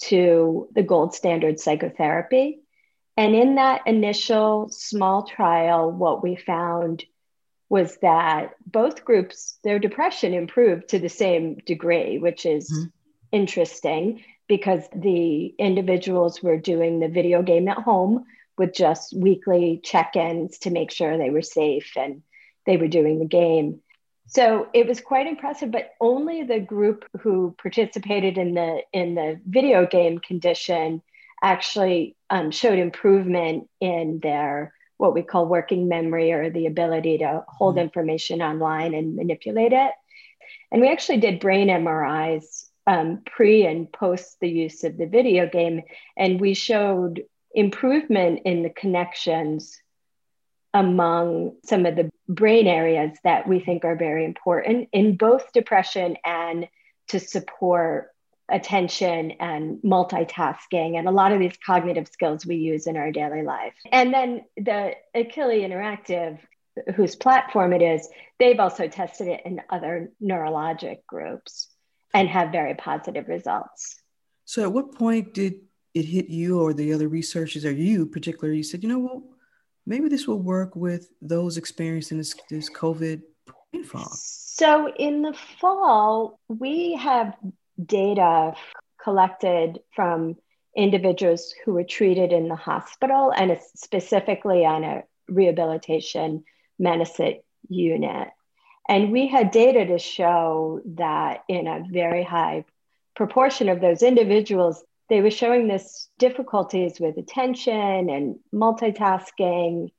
to 0.00 0.68
the 0.74 0.82
gold 0.82 1.14
standard 1.14 1.60
psychotherapy. 1.60 2.58
And 3.16 3.36
in 3.36 3.54
that 3.54 3.82
initial 3.86 4.68
small 4.70 5.26
trial, 5.26 5.92
what 5.92 6.24
we 6.24 6.34
found 6.34 7.04
was 7.68 7.96
that 7.98 8.54
both 8.66 9.04
groups, 9.04 9.58
their 9.62 9.78
depression 9.78 10.32
improved 10.32 10.88
to 10.88 10.98
the 10.98 11.08
same 11.08 11.56
degree, 11.66 12.18
which 12.18 12.46
is 12.46 12.70
mm-hmm. 12.70 12.88
interesting 13.32 14.22
because 14.48 14.84
the 14.94 15.54
individuals 15.58 16.42
were 16.42 16.56
doing 16.56 16.98
the 16.98 17.08
video 17.08 17.42
game 17.42 17.68
at 17.68 17.76
home 17.76 18.24
with 18.56 18.74
just 18.74 19.14
weekly 19.16 19.80
check-ins 19.84 20.58
to 20.58 20.70
make 20.70 20.90
sure 20.90 21.16
they 21.16 21.30
were 21.30 21.42
safe 21.42 21.92
and 21.96 22.22
they 22.66 22.76
were 22.76 22.88
doing 22.88 23.18
the 23.18 23.26
game. 23.26 23.80
So 24.26 24.68
it 24.74 24.86
was 24.86 25.00
quite 25.00 25.26
impressive, 25.26 25.70
but 25.70 25.92
only 26.00 26.42
the 26.42 26.60
group 26.60 27.04
who 27.20 27.54
participated 27.60 28.36
in 28.36 28.54
the 28.54 28.82
in 28.92 29.14
the 29.14 29.40
video 29.46 29.86
game 29.86 30.18
condition 30.18 31.02
actually 31.42 32.16
um, 32.28 32.50
showed 32.50 32.78
improvement 32.78 33.70
in 33.80 34.20
their 34.22 34.74
what 34.98 35.14
we 35.14 35.22
call 35.22 35.46
working 35.46 35.88
memory 35.88 36.32
or 36.32 36.50
the 36.50 36.66
ability 36.66 37.18
to 37.18 37.44
hold 37.48 37.76
mm-hmm. 37.76 37.84
information 37.84 38.42
online 38.42 38.94
and 38.94 39.16
manipulate 39.16 39.72
it. 39.72 39.92
And 40.70 40.82
we 40.82 40.90
actually 40.90 41.18
did 41.18 41.40
brain 41.40 41.68
MRIs 41.68 42.66
um, 42.86 43.22
pre 43.24 43.64
and 43.64 43.90
post 43.90 44.38
the 44.40 44.48
use 44.48 44.84
of 44.84 44.96
the 44.96 45.06
video 45.06 45.48
game, 45.48 45.82
and 46.16 46.40
we 46.40 46.54
showed 46.54 47.22
improvement 47.54 48.42
in 48.44 48.62
the 48.62 48.70
connections 48.70 49.80
among 50.74 51.56
some 51.64 51.86
of 51.86 51.96
the 51.96 52.10
brain 52.28 52.66
areas 52.66 53.16
that 53.24 53.48
we 53.48 53.60
think 53.60 53.84
are 53.84 53.96
very 53.96 54.24
important 54.24 54.88
in 54.92 55.16
both 55.16 55.52
depression 55.52 56.16
and 56.24 56.68
to 57.08 57.18
support 57.18 58.10
attention 58.48 59.32
and 59.32 59.78
multitasking 59.82 60.98
and 60.98 61.06
a 61.06 61.10
lot 61.10 61.32
of 61.32 61.38
these 61.38 61.56
cognitive 61.64 62.08
skills 62.08 62.46
we 62.46 62.56
use 62.56 62.86
in 62.86 62.96
our 62.96 63.12
daily 63.12 63.42
life. 63.42 63.74
And 63.92 64.12
then 64.12 64.44
the 64.56 64.94
Akili 65.14 65.60
Interactive, 65.60 66.38
whose 66.94 67.14
platform 67.14 67.72
it 67.72 67.82
is, 67.82 68.08
they've 68.38 68.58
also 68.58 68.88
tested 68.88 69.28
it 69.28 69.42
in 69.44 69.60
other 69.68 70.12
neurologic 70.22 71.04
groups 71.06 71.68
and 72.14 72.28
have 72.28 72.50
very 72.50 72.74
positive 72.74 73.28
results. 73.28 73.96
So, 74.44 74.62
at 74.62 74.72
what 74.72 74.94
point 74.94 75.34
did 75.34 75.56
it 75.92 76.06
hit 76.06 76.28
you 76.28 76.60
or 76.60 76.72
the 76.72 76.94
other 76.94 77.08
researchers 77.08 77.66
or 77.66 77.72
you 77.72 78.06
particularly? 78.06 78.58
You 78.58 78.62
said, 78.62 78.82
you 78.82 78.88
know 78.88 78.98
what, 78.98 79.22
maybe 79.84 80.08
this 80.08 80.26
will 80.26 80.40
work 80.40 80.74
with 80.74 81.10
those 81.20 81.58
experiencing 81.58 82.16
this, 82.16 82.34
this 82.48 82.70
COVID 82.70 83.20
brain 83.72 83.84
fog. 83.84 84.08
So, 84.14 84.90
in 84.94 85.20
the 85.20 85.34
fall, 85.60 86.40
we 86.48 86.94
have 86.94 87.34
data 87.84 88.54
collected 89.02 89.80
from 89.94 90.36
individuals 90.76 91.54
who 91.64 91.72
were 91.72 91.84
treated 91.84 92.32
in 92.32 92.48
the 92.48 92.56
hospital 92.56 93.32
and 93.34 93.56
specifically 93.74 94.64
on 94.64 94.84
a 94.84 95.02
rehabilitation 95.28 96.44
medicine 96.78 97.40
unit. 97.68 98.28
And 98.88 99.12
we 99.12 99.26
had 99.26 99.50
data 99.50 99.86
to 99.86 99.98
show 99.98 100.80
that 100.96 101.44
in 101.48 101.66
a 101.66 101.84
very 101.90 102.22
high 102.22 102.64
proportion 103.14 103.68
of 103.68 103.80
those 103.80 104.02
individuals, 104.02 104.82
they 105.08 105.20
were 105.20 105.30
showing 105.30 105.68
this 105.68 106.08
difficulties 106.18 107.00
with 107.00 107.18
attention 107.18 108.08
and 108.08 108.36
multitasking, 108.54 109.90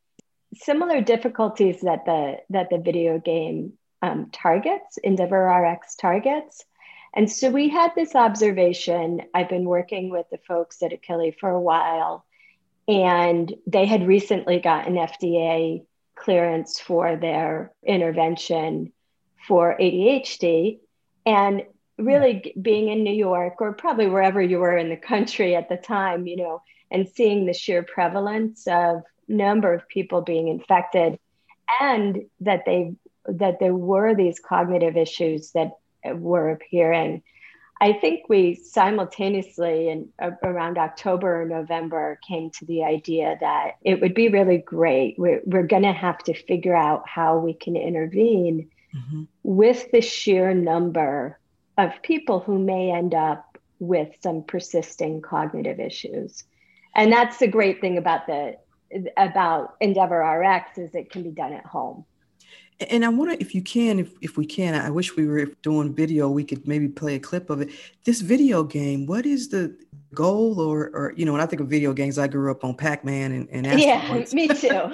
similar 0.55 1.01
difficulties 1.01 1.81
that 1.81 2.05
the 2.05 2.37
that 2.49 2.69
the 2.69 2.77
video 2.77 3.19
game 3.19 3.73
um, 4.01 4.29
targets, 4.31 4.97
Endeavor 5.03 5.45
RX 5.45 5.95
targets. 5.95 6.63
And 7.15 7.31
so 7.31 7.49
we 7.49 7.69
had 7.69 7.91
this 7.95 8.15
observation. 8.15 9.21
I've 9.33 9.49
been 9.49 9.65
working 9.65 10.09
with 10.09 10.27
the 10.31 10.39
folks 10.47 10.81
at 10.83 10.91
Akili 10.91 11.37
for 11.39 11.49
a 11.49 11.61
while, 11.61 12.25
and 12.87 13.53
they 13.67 13.85
had 13.85 14.07
recently 14.07 14.59
gotten 14.59 14.95
FDA 14.95 15.85
clearance 16.15 16.79
for 16.79 17.15
their 17.15 17.71
intervention 17.83 18.93
for 19.47 19.75
ADHD. 19.79 20.79
And 21.25 21.63
really 21.99 22.53
being 22.59 22.89
in 22.89 23.03
New 23.03 23.13
York 23.13 23.55
or 23.59 23.73
probably 23.73 24.07
wherever 24.07 24.41
you 24.41 24.59
were 24.59 24.77
in 24.77 24.89
the 24.89 24.97
country 24.97 25.55
at 25.55 25.69
the 25.69 25.77
time, 25.77 26.27
you 26.27 26.37
know, 26.37 26.61
and 26.89 27.07
seeing 27.07 27.45
the 27.45 27.53
sheer 27.53 27.83
prevalence 27.83 28.65
of 28.67 29.01
number 29.27 29.73
of 29.73 29.87
people 29.87 30.21
being 30.21 30.47
infected 30.47 31.19
and 31.79 32.23
that 32.39 32.63
they 32.65 32.93
that 33.25 33.59
there 33.59 33.75
were 33.75 34.15
these 34.15 34.39
cognitive 34.39 34.97
issues 34.97 35.51
that 35.51 35.73
were 36.05 36.51
appearing. 36.51 37.23
I 37.81 37.93
think 37.93 38.27
we 38.27 38.55
simultaneously 38.55 39.89
in 39.89 40.09
around 40.43 40.77
October 40.77 41.41
or 41.41 41.45
November 41.45 42.19
came 42.27 42.49
to 42.51 42.65
the 42.65 42.83
idea 42.83 43.37
that 43.39 43.77
it 43.83 44.01
would 44.01 44.13
be 44.13 44.27
really 44.27 44.57
great. 44.57 45.17
We're, 45.17 45.41
we're 45.45 45.67
going 45.67 45.83
to 45.83 45.93
have 45.93 46.19
to 46.25 46.33
figure 46.33 46.75
out 46.75 47.07
how 47.07 47.37
we 47.37 47.53
can 47.53 47.77
intervene 47.77 48.69
mm-hmm. 48.93 49.23
with 49.43 49.89
the 49.91 50.01
sheer 50.01 50.53
number 50.53 51.39
of 51.77 52.01
people 52.03 52.41
who 52.41 52.59
may 52.59 52.91
end 52.91 53.15
up 53.15 53.57
with 53.79 54.09
some 54.21 54.43
persisting 54.43 55.21
cognitive 55.21 55.79
issues. 55.79 56.43
And 56.93 57.13
that's 57.13 57.37
the 57.37 57.47
great 57.47 57.79
thing 57.79 57.97
about 57.97 58.27
the 58.27 58.57
about 59.15 59.75
Endeavor 59.79 60.19
RX 60.19 60.77
is 60.77 60.95
it 60.95 61.11
can 61.11 61.23
be 61.23 61.29
done 61.29 61.53
at 61.53 61.65
home. 61.65 62.05
And 62.89 63.03
I 63.03 63.09
wonder 63.09 63.35
if 63.39 63.53
you 63.53 63.61
can, 63.61 63.99
if, 63.99 64.11
if 64.21 64.37
we 64.37 64.45
can, 64.45 64.73
I 64.73 64.89
wish 64.89 65.15
we 65.17 65.27
were 65.27 65.45
doing 65.61 65.93
video, 65.93 66.29
we 66.29 66.45
could 66.45 66.65
maybe 66.65 66.87
play 66.87 67.15
a 67.15 67.19
clip 67.19 67.49
of 67.49 67.59
it. 67.59 67.71
This 68.05 68.21
video 68.21 68.63
game, 68.63 69.05
what 69.05 69.25
is 69.25 69.49
the 69.49 69.75
goal 70.13 70.61
or, 70.61 70.89
or 70.93 71.13
you 71.17 71.25
know, 71.25 71.33
when 71.33 71.41
I 71.41 71.45
think 71.45 71.61
of 71.61 71.67
video 71.67 71.93
games, 71.93 72.17
I 72.17 72.27
grew 72.27 72.49
up 72.49 72.63
on 72.63 72.75
Pac-Man 72.75 73.31
and, 73.33 73.49
and 73.67 73.79
Yeah, 73.79 74.23
me 74.33 74.47
too. 74.47 74.69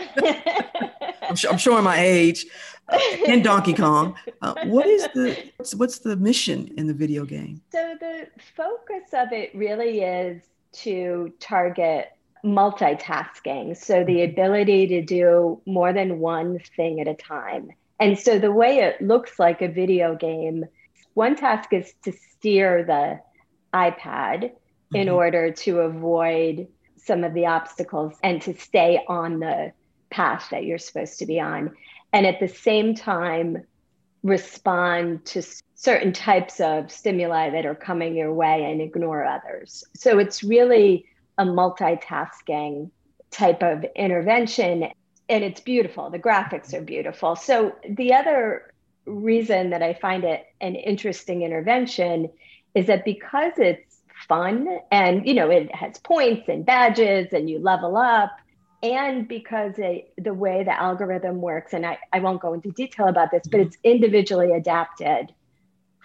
I'm, 1.21 1.35
I'm, 1.49 1.57
showing 1.57 1.83
my 1.83 1.99
age 1.99 2.45
uh, 2.89 2.99
and 3.27 3.43
Donkey 3.43 3.73
Kong. 3.73 4.15
Uh, 4.41 4.55
what 4.65 4.87
is 4.87 5.07
the, 5.13 5.51
what's, 5.57 5.75
what's 5.75 5.99
the 5.99 6.15
mission 6.15 6.73
in 6.77 6.87
the 6.87 6.93
video 6.93 7.23
game? 7.23 7.61
So 7.71 7.95
the 7.99 8.27
focus 8.55 9.13
of 9.13 9.31
it 9.31 9.53
really 9.53 10.01
is 10.01 10.41
to 10.73 11.31
target 11.39 12.14
multitasking. 12.45 13.75
So 13.75 14.03
the 14.03 14.17
mm-hmm. 14.17 14.31
ability 14.31 14.87
to 14.87 15.01
do 15.01 15.61
more 15.65 15.91
than 15.91 16.19
one 16.19 16.59
thing 16.59 17.01
at 17.01 17.07
a 17.07 17.15
time. 17.15 17.71
And 17.99 18.17
so 18.17 18.39
the 18.39 18.51
way 18.51 18.79
it 18.79 19.01
looks 19.01 19.39
like 19.39 19.61
a 19.61 19.67
video 19.67 20.15
game, 20.15 20.65
one 21.13 21.35
task 21.35 21.73
is 21.73 21.93
to 22.03 22.11
steer 22.11 22.83
the 22.83 23.19
iPad 23.73 24.43
mm-hmm. 24.43 24.95
in 24.95 25.09
order 25.09 25.51
to 25.51 25.79
avoid 25.79 26.67
some 26.97 27.23
of 27.23 27.33
the 27.33 27.47
obstacles 27.47 28.13
and 28.23 28.41
to 28.43 28.53
stay 28.55 29.03
on 29.07 29.39
the 29.39 29.71
path 30.09 30.47
that 30.51 30.63
you're 30.63 30.77
supposed 30.77 31.19
to 31.19 31.25
be 31.25 31.39
on. 31.39 31.75
And 32.13 32.25
at 32.25 32.39
the 32.39 32.47
same 32.47 32.95
time, 32.95 33.63
respond 34.23 35.23
to 35.25 35.43
certain 35.75 36.13
types 36.13 36.59
of 36.59 36.91
stimuli 36.91 37.51
that 37.51 37.65
are 37.65 37.75
coming 37.75 38.15
your 38.15 38.33
way 38.33 38.71
and 38.71 38.81
ignore 38.81 39.23
others. 39.23 39.83
So 39.93 40.17
it's 40.17 40.43
really 40.43 41.05
a 41.37 41.45
multitasking 41.45 42.89
type 43.31 43.63
of 43.63 43.85
intervention 43.95 44.89
and 45.27 45.43
it's 45.43 45.59
beautiful. 45.59 46.11
The 46.11 46.19
graphics 46.19 46.73
are 46.73 46.81
beautiful. 46.81 47.35
So 47.35 47.75
the 47.89 48.13
other 48.13 48.71
reason 49.05 49.69
that 49.69 49.83
i 49.83 49.93
find 49.93 50.23
it 50.23 50.45
an 50.61 50.75
interesting 50.75 51.43
intervention 51.43 52.29
is 52.73 52.87
that 52.87 53.05
because 53.05 53.53
it's 53.57 54.01
fun 54.27 54.67
and 54.91 55.27
you 55.27 55.33
know 55.33 55.49
it 55.51 55.73
has 55.75 55.99
points 55.99 56.49
and 56.49 56.65
badges 56.65 57.31
and 57.31 57.49
you 57.49 57.59
level 57.59 57.97
up 57.97 58.31
and 58.81 59.27
because 59.27 59.73
it, 59.77 60.11
the 60.17 60.33
way 60.33 60.63
the 60.63 60.79
algorithm 60.79 61.39
works 61.39 61.73
and 61.73 61.85
I, 61.85 61.99
I 62.11 62.19
won't 62.19 62.41
go 62.41 62.53
into 62.53 62.71
detail 62.71 63.07
about 63.07 63.29
this 63.29 63.43
but 63.45 63.59
mm-hmm. 63.59 63.67
it's 63.67 63.77
individually 63.83 64.51
adapted 64.53 65.31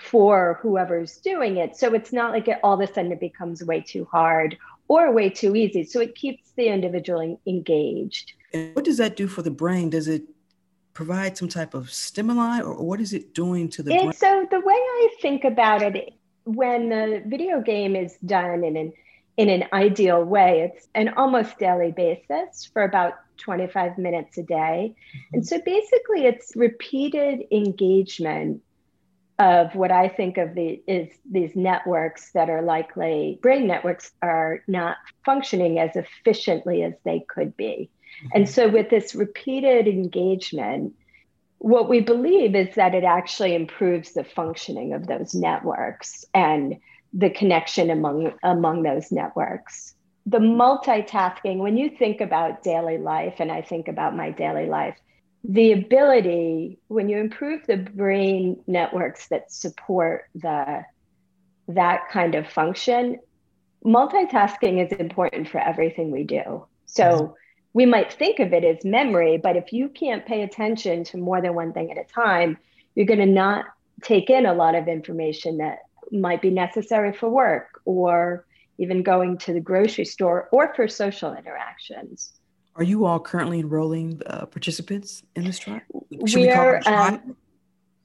for 0.01 0.59
whoever's 0.63 1.19
doing 1.19 1.59
it. 1.59 1.77
So 1.77 1.93
it's 1.95 2.13
not 2.13 2.33
like 2.33 2.49
it 2.49 2.59
all 2.63 2.75
of 2.75 2.81
a 2.81 2.93
sudden 2.93 3.13
it 3.13 3.21
becomes 3.21 3.63
way 3.63 3.81
too 3.81 4.07
hard 4.11 4.57
or 4.91 5.13
way 5.13 5.31
too 5.31 5.55
easy. 5.55 5.85
So 5.85 6.01
it 6.01 6.17
keeps 6.17 6.51
the 6.57 6.67
individual 6.67 7.41
engaged. 7.47 8.33
And 8.53 8.75
what 8.75 8.85
does 8.85 8.97
that 8.97 9.15
do 9.15 9.29
for 9.29 9.41
the 9.41 9.51
brain? 9.51 9.89
Does 9.89 10.09
it 10.09 10.25
provide 10.95 11.39
some 11.39 11.47
type 11.47 11.75
of 11.75 11.93
stimuli 11.93 12.61
or 12.61 12.75
what 12.75 13.01
is 13.01 13.13
it 13.13 13.33
doing 13.33 13.69
to 13.69 13.85
the 13.85 13.93
brain? 13.93 14.13
So 14.13 14.47
the 14.51 14.59
way 14.59 14.75
I 14.75 15.09
think 15.23 15.45
about 15.45 15.83
it, 15.83 16.13
when 16.43 16.89
the 16.89 17.23
video 17.25 17.61
game 17.61 17.95
is 17.95 18.17
done 18.27 18.65
in 18.65 18.77
an 18.77 18.93
in 19.37 19.49
an 19.49 19.65
ideal 19.73 20.25
way, 20.25 20.69
it's 20.69 20.89
an 20.97 21.11
almost 21.11 21.57
daily 21.59 21.93
basis 21.93 22.69
for 22.73 22.83
about 22.83 23.15
25 23.37 23.97
minutes 23.97 24.39
a 24.39 24.43
day. 24.43 24.93
Mm-hmm. 24.93 25.35
And 25.35 25.47
so 25.47 25.61
basically 25.65 26.27
it's 26.27 26.53
repeated 26.57 27.45
engagement 27.53 28.61
of 29.41 29.75
what 29.75 29.91
I 29.91 30.09
think 30.09 30.37
of 30.37 30.55
the 30.55 30.83
is 30.87 31.09
these 31.29 31.57
networks 31.57 32.31
that 32.33 32.51
are 32.51 32.61
likely 32.61 33.39
brain 33.41 33.67
networks 33.67 34.13
are 34.21 34.63
not 34.69 34.99
functioning 35.25 35.79
as 35.79 35.97
efficiently 35.97 36.83
as 36.83 36.93
they 37.05 37.25
could 37.27 37.57
be. 37.57 37.91
Mm-hmm. 38.23 38.29
And 38.35 38.49
so 38.49 38.69
with 38.69 38.91
this 38.91 39.15
repeated 39.15 39.89
engagement, 39.89 40.95
what 41.57 41.89
we 41.89 42.01
believe 42.01 42.55
is 42.55 42.75
that 42.75 42.95
it 42.95 43.03
actually 43.03 43.55
improves 43.55 44.13
the 44.13 44.25
functioning 44.25 44.93
of 44.93 45.07
those 45.07 45.35
networks 45.35 46.25
and 46.35 46.77
the 47.15 47.31
connection 47.31 47.91
among 47.91 48.35
among 48.43 48.83
those 48.83 49.11
networks. 49.11 49.95
The 50.27 50.39
multitasking, 50.39 51.59
when 51.59 51.79
you 51.79 51.89
think 51.89 52.21
about 52.21 52.63
daily 52.63 52.99
life, 52.99 53.37
and 53.39 53.51
I 53.51 53.63
think 53.63 53.89
about 53.89 54.15
my 54.15 54.31
daily 54.31 54.67
life, 54.67 54.97
the 55.45 55.73
ability 55.73 56.79
when 56.89 57.09
you 57.09 57.19
improve 57.19 57.67
the 57.67 57.77
brain 57.77 58.63
networks 58.67 59.29
that 59.29 59.51
support 59.51 60.25
the 60.35 60.85
that 61.69 62.09
kind 62.11 62.35
of 62.35 62.47
function 62.47 63.19
multitasking 63.85 64.85
is 64.85 64.93
important 64.99 65.49
for 65.49 65.59
everything 65.59 66.11
we 66.11 66.25
do 66.25 66.67
so 66.85 67.35
we 67.73 67.87
might 67.87 68.13
think 68.13 68.39
of 68.39 68.53
it 68.53 68.65
as 68.65 68.85
memory 68.85 69.39
but 69.39 69.57
if 69.57 69.73
you 69.73 69.89
can't 69.89 70.27
pay 70.27 70.43
attention 70.43 71.05
to 71.05 71.17
more 71.17 71.41
than 71.41 71.55
one 71.55 71.73
thing 71.73 71.91
at 71.91 71.97
a 71.97 72.05
time 72.13 72.59
you're 72.95 73.07
going 73.07 73.19
to 73.19 73.27
not 73.27 73.65
take 74.03 74.31
in 74.31 74.47
a 74.47 74.53
lot 74.55 74.75
of 74.75 74.89
information 74.89 75.59
that 75.59 75.79
might 76.13 76.43
be 76.43 76.51
necessary 76.51 77.13
for 77.13 77.29
work 77.29 77.81
or 77.85 78.45
even 78.79 79.03
going 79.03 79.39
to 79.39 79.53
the 79.53 79.61
grocery 79.61 80.05
store 80.05 80.49
or 80.53 80.75
for 80.75 80.89
social 80.89 81.35
interactions. 81.35 82.33
Are 82.81 82.85
you 82.85 83.05
all 83.05 83.21
currently 83.21 83.61
enrolling 83.61 84.23
uh, 84.25 84.47
participants 84.47 85.23
in 85.37 85.45
this 85.45 85.59
trial? 85.59 85.83
Should 86.27 86.41
We're, 86.41 86.77
we 86.79 86.83
trial? 86.83 87.15
Um, 87.15 87.37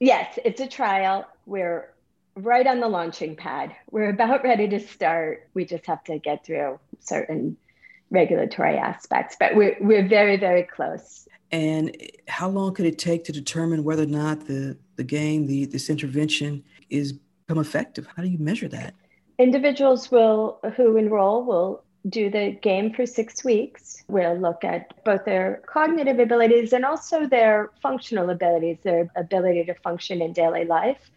yes, 0.00 0.38
it's 0.44 0.60
a 0.60 0.66
trial. 0.66 1.24
We're 1.46 1.94
right 2.34 2.66
on 2.66 2.80
the 2.80 2.88
launching 2.88 3.36
pad. 3.36 3.74
We're 3.90 4.10
about 4.10 4.44
ready 4.44 4.68
to 4.68 4.78
start. 4.78 5.48
We 5.54 5.64
just 5.64 5.86
have 5.86 6.04
to 6.04 6.18
get 6.18 6.44
through 6.44 6.78
certain 7.00 7.56
regulatory 8.10 8.76
aspects, 8.76 9.34
but 9.40 9.56
we're, 9.56 9.78
we're 9.80 10.06
very, 10.06 10.36
very 10.36 10.64
close. 10.64 11.26
And 11.52 11.96
how 12.28 12.50
long 12.50 12.74
could 12.74 12.84
it 12.84 12.98
take 12.98 13.24
to 13.24 13.32
determine 13.32 13.82
whether 13.82 14.02
or 14.02 14.06
not 14.06 14.46
the, 14.46 14.76
the 14.96 15.04
game, 15.04 15.46
the, 15.46 15.64
this 15.64 15.88
intervention 15.88 16.62
is 16.90 17.14
become 17.46 17.58
effective? 17.62 18.06
How 18.14 18.22
do 18.22 18.28
you 18.28 18.38
measure 18.38 18.68
that? 18.68 18.94
Individuals 19.38 20.10
will 20.10 20.58
who 20.76 20.98
enroll 20.98 21.46
will 21.46 21.82
do 22.08 22.30
the 22.30 22.52
game 22.62 22.92
for 22.92 23.06
six 23.06 23.44
weeks. 23.44 24.04
We'll 24.08 24.38
look 24.38 24.64
at 24.64 25.04
both 25.04 25.24
their 25.24 25.62
cognitive 25.66 26.18
abilities 26.18 26.72
and 26.72 26.84
also 26.84 27.26
their 27.26 27.70
functional 27.82 28.30
abilities, 28.30 28.78
their 28.82 29.10
ability 29.16 29.64
to 29.64 29.74
function 29.74 30.22
in 30.22 30.32
daily 30.32 30.64
life, 30.64 31.10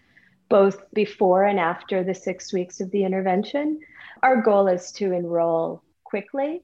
both 0.50 0.82
before 0.94 1.44
and 1.44 1.60
after 1.60 2.04
the 2.04 2.16
six 2.16 2.52
weeks 2.52 2.82
of 2.82 2.90
the 2.92 3.04
intervention. 3.04 3.80
Our 4.24 4.42
goal 4.42 4.68
is 4.68 4.92
to 4.94 5.12
enroll 5.12 5.84
quickly, 6.04 6.64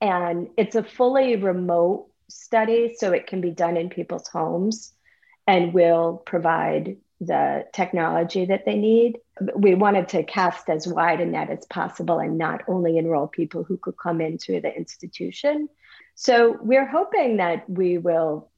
and 0.00 0.48
it's 0.56 0.76
a 0.76 0.84
fully 0.84 1.36
remote 1.36 2.08
study, 2.28 2.94
so 2.96 3.12
it 3.12 3.26
can 3.26 3.40
be 3.40 3.50
done 3.50 3.76
in 3.76 3.88
people's 3.88 4.28
homes, 4.28 4.92
and 5.46 5.74
we'll 5.74 6.22
provide 6.24 6.96
the 7.20 7.66
technology 7.72 8.44
that 8.46 8.64
they 8.64 8.76
need. 8.76 9.18
We 9.56 9.74
wanted 9.74 10.08
to 10.10 10.22
cast 10.22 10.68
as 10.68 10.86
wide 10.86 11.20
a 11.20 11.26
net 11.26 11.50
as 11.50 11.64
possible 11.66 12.18
and 12.18 12.38
not 12.38 12.62
only 12.68 12.98
enroll 12.98 13.28
people 13.28 13.64
who 13.64 13.76
could 13.76 13.96
come 13.96 14.20
into 14.20 14.60
the 14.60 14.74
institution. 14.74 15.68
So 16.14 16.56
we're 16.60 16.86
hoping 16.86 17.38
that 17.38 17.68
we 17.68 17.98
will 17.98 18.50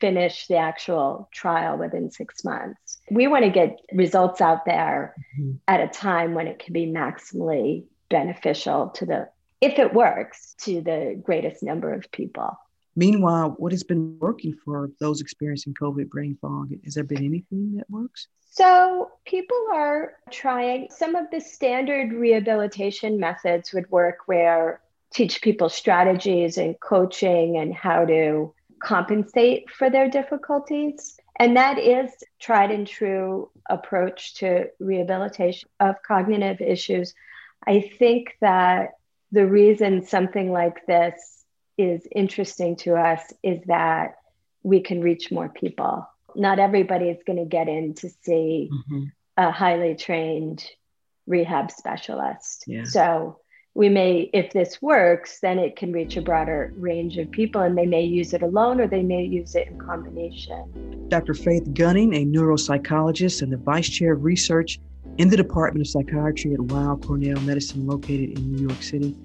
finish 0.00 0.46
the 0.46 0.56
actual 0.56 1.28
trial 1.32 1.78
within 1.78 2.10
six 2.10 2.44
months. 2.44 2.98
We 3.10 3.26
want 3.26 3.44
to 3.44 3.50
get 3.50 3.80
results 3.92 4.40
out 4.40 4.64
there 4.64 5.14
mm-hmm. 5.38 5.52
at 5.68 5.80
a 5.80 5.88
time 5.88 6.34
when 6.34 6.46
it 6.46 6.58
can 6.58 6.72
be 6.72 6.86
maximally 6.86 7.84
beneficial 8.08 8.88
to 8.90 9.06
the, 9.06 9.28
if 9.60 9.78
it 9.78 9.94
works, 9.94 10.54
to 10.62 10.80
the 10.80 11.20
greatest 11.22 11.62
number 11.62 11.92
of 11.92 12.10
people. 12.10 12.58
Meanwhile, 13.00 13.54
what 13.56 13.72
has 13.72 13.82
been 13.82 14.18
working 14.18 14.54
for 14.62 14.90
those 15.00 15.22
experiencing 15.22 15.72
COVID 15.72 16.10
brain 16.10 16.36
fog? 16.38 16.68
Has 16.84 16.92
there 16.92 17.02
been 17.02 17.24
anything 17.24 17.76
that 17.76 17.88
works? 17.88 18.28
So, 18.50 19.12
people 19.24 19.56
are 19.72 20.16
trying 20.30 20.88
some 20.90 21.14
of 21.14 21.30
the 21.30 21.40
standard 21.40 22.12
rehabilitation 22.12 23.18
methods 23.18 23.72
would 23.72 23.90
work 23.90 24.18
where 24.26 24.82
teach 25.14 25.40
people 25.40 25.70
strategies 25.70 26.58
and 26.58 26.78
coaching 26.78 27.56
and 27.56 27.72
how 27.72 28.04
to 28.04 28.52
compensate 28.82 29.70
for 29.70 29.88
their 29.88 30.10
difficulties. 30.10 31.16
And 31.38 31.56
that 31.56 31.78
is 31.78 32.10
tried 32.38 32.70
and 32.70 32.86
true 32.86 33.50
approach 33.70 34.34
to 34.40 34.66
rehabilitation 34.78 35.70
of 35.80 35.94
cognitive 36.06 36.60
issues. 36.60 37.14
I 37.66 37.80
think 37.98 38.36
that 38.42 38.90
the 39.32 39.46
reason 39.46 40.04
something 40.04 40.52
like 40.52 40.84
this 40.84 41.39
is 41.80 42.06
interesting 42.14 42.76
to 42.76 42.94
us 42.94 43.32
is 43.42 43.60
that 43.66 44.16
we 44.62 44.80
can 44.80 45.00
reach 45.00 45.30
more 45.30 45.48
people. 45.48 46.06
Not 46.36 46.58
everybody 46.58 47.06
is 47.06 47.18
going 47.26 47.38
to 47.38 47.44
get 47.44 47.68
in 47.68 47.94
to 47.94 48.10
see 48.22 48.70
mm-hmm. 48.72 49.04
a 49.36 49.50
highly 49.50 49.94
trained 49.94 50.64
rehab 51.26 51.70
specialist. 51.70 52.64
Yeah. 52.66 52.84
So 52.84 53.40
we 53.74 53.88
may, 53.88 54.30
if 54.32 54.52
this 54.52 54.82
works, 54.82 55.40
then 55.40 55.58
it 55.58 55.76
can 55.76 55.92
reach 55.92 56.16
a 56.16 56.22
broader 56.22 56.72
range 56.76 57.16
of 57.16 57.30
people 57.30 57.62
and 57.62 57.78
they 57.78 57.86
may 57.86 58.02
use 58.02 58.34
it 58.34 58.42
alone 58.42 58.80
or 58.80 58.86
they 58.86 59.02
may 59.02 59.24
use 59.24 59.54
it 59.54 59.68
in 59.68 59.78
combination. 59.78 61.08
Dr. 61.08 61.34
Faith 61.34 61.72
Gunning, 61.74 62.14
a 62.14 62.26
neuropsychologist 62.26 63.42
and 63.42 63.52
the 63.52 63.56
vice 63.56 63.88
chair 63.88 64.12
of 64.12 64.24
research 64.24 64.80
in 65.18 65.28
the 65.28 65.36
Department 65.36 65.86
of 65.86 65.90
Psychiatry 65.90 66.54
at 66.54 66.60
Weill 66.60 66.96
Cornell 66.98 67.40
Medicine, 67.40 67.86
located 67.86 68.38
in 68.38 68.52
New 68.52 68.68
York 68.68 68.82
City. 68.82 69.16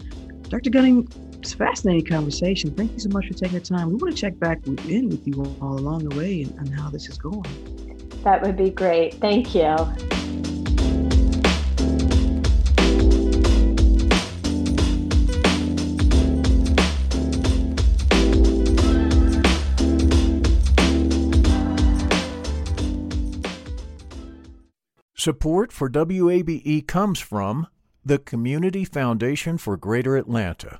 Dr. 0.49 0.69
Gunning, 0.69 1.07
it's 1.45 1.53
a 1.53 1.57
fascinating 1.57 2.05
conversation. 2.05 2.71
Thank 2.71 2.93
you 2.93 2.99
so 2.99 3.09
much 3.09 3.27
for 3.27 3.35
taking 3.35 3.59
the 3.59 3.63
time. 3.63 3.89
We 3.89 3.95
want 3.97 4.15
to 4.15 4.19
check 4.19 4.39
back 4.39 4.65
in 4.65 5.09
with 5.09 5.27
you 5.27 5.43
all 5.61 5.77
along 5.77 6.09
the 6.09 6.15
way 6.15 6.41
and, 6.41 6.51
and 6.57 6.73
how 6.73 6.89
this 6.89 7.07
is 7.07 7.19
going. 7.19 7.45
That 8.23 8.41
would 8.41 8.57
be 8.57 8.71
great. 8.71 9.13
Thank 9.15 9.53
you. 9.53 9.75
Support 25.13 25.71
for 25.71 25.89
WABE 25.91 26.87
comes 26.87 27.19
from 27.19 27.67
the 28.03 28.17
Community 28.17 28.83
Foundation 28.83 29.59
for 29.59 29.77
Greater 29.77 30.17
Atlanta. 30.17 30.79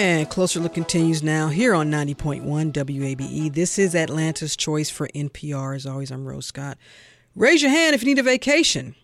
And 0.00 0.30
Closer 0.30 0.60
Look 0.60 0.74
continues 0.74 1.24
now 1.24 1.48
here 1.48 1.74
on 1.74 1.90
90.1 1.90 2.72
WABE. 2.72 3.52
This 3.52 3.80
is 3.80 3.96
Atlanta's 3.96 4.56
Choice 4.56 4.88
for 4.90 5.08
NPR. 5.08 5.74
As 5.74 5.86
always, 5.86 6.12
I'm 6.12 6.24
Rose 6.24 6.46
Scott. 6.46 6.78
Raise 7.34 7.62
your 7.62 7.72
hand 7.72 7.96
if 7.96 8.02
you 8.04 8.06
need 8.06 8.20
a 8.20 8.22
vacation. 8.22 8.94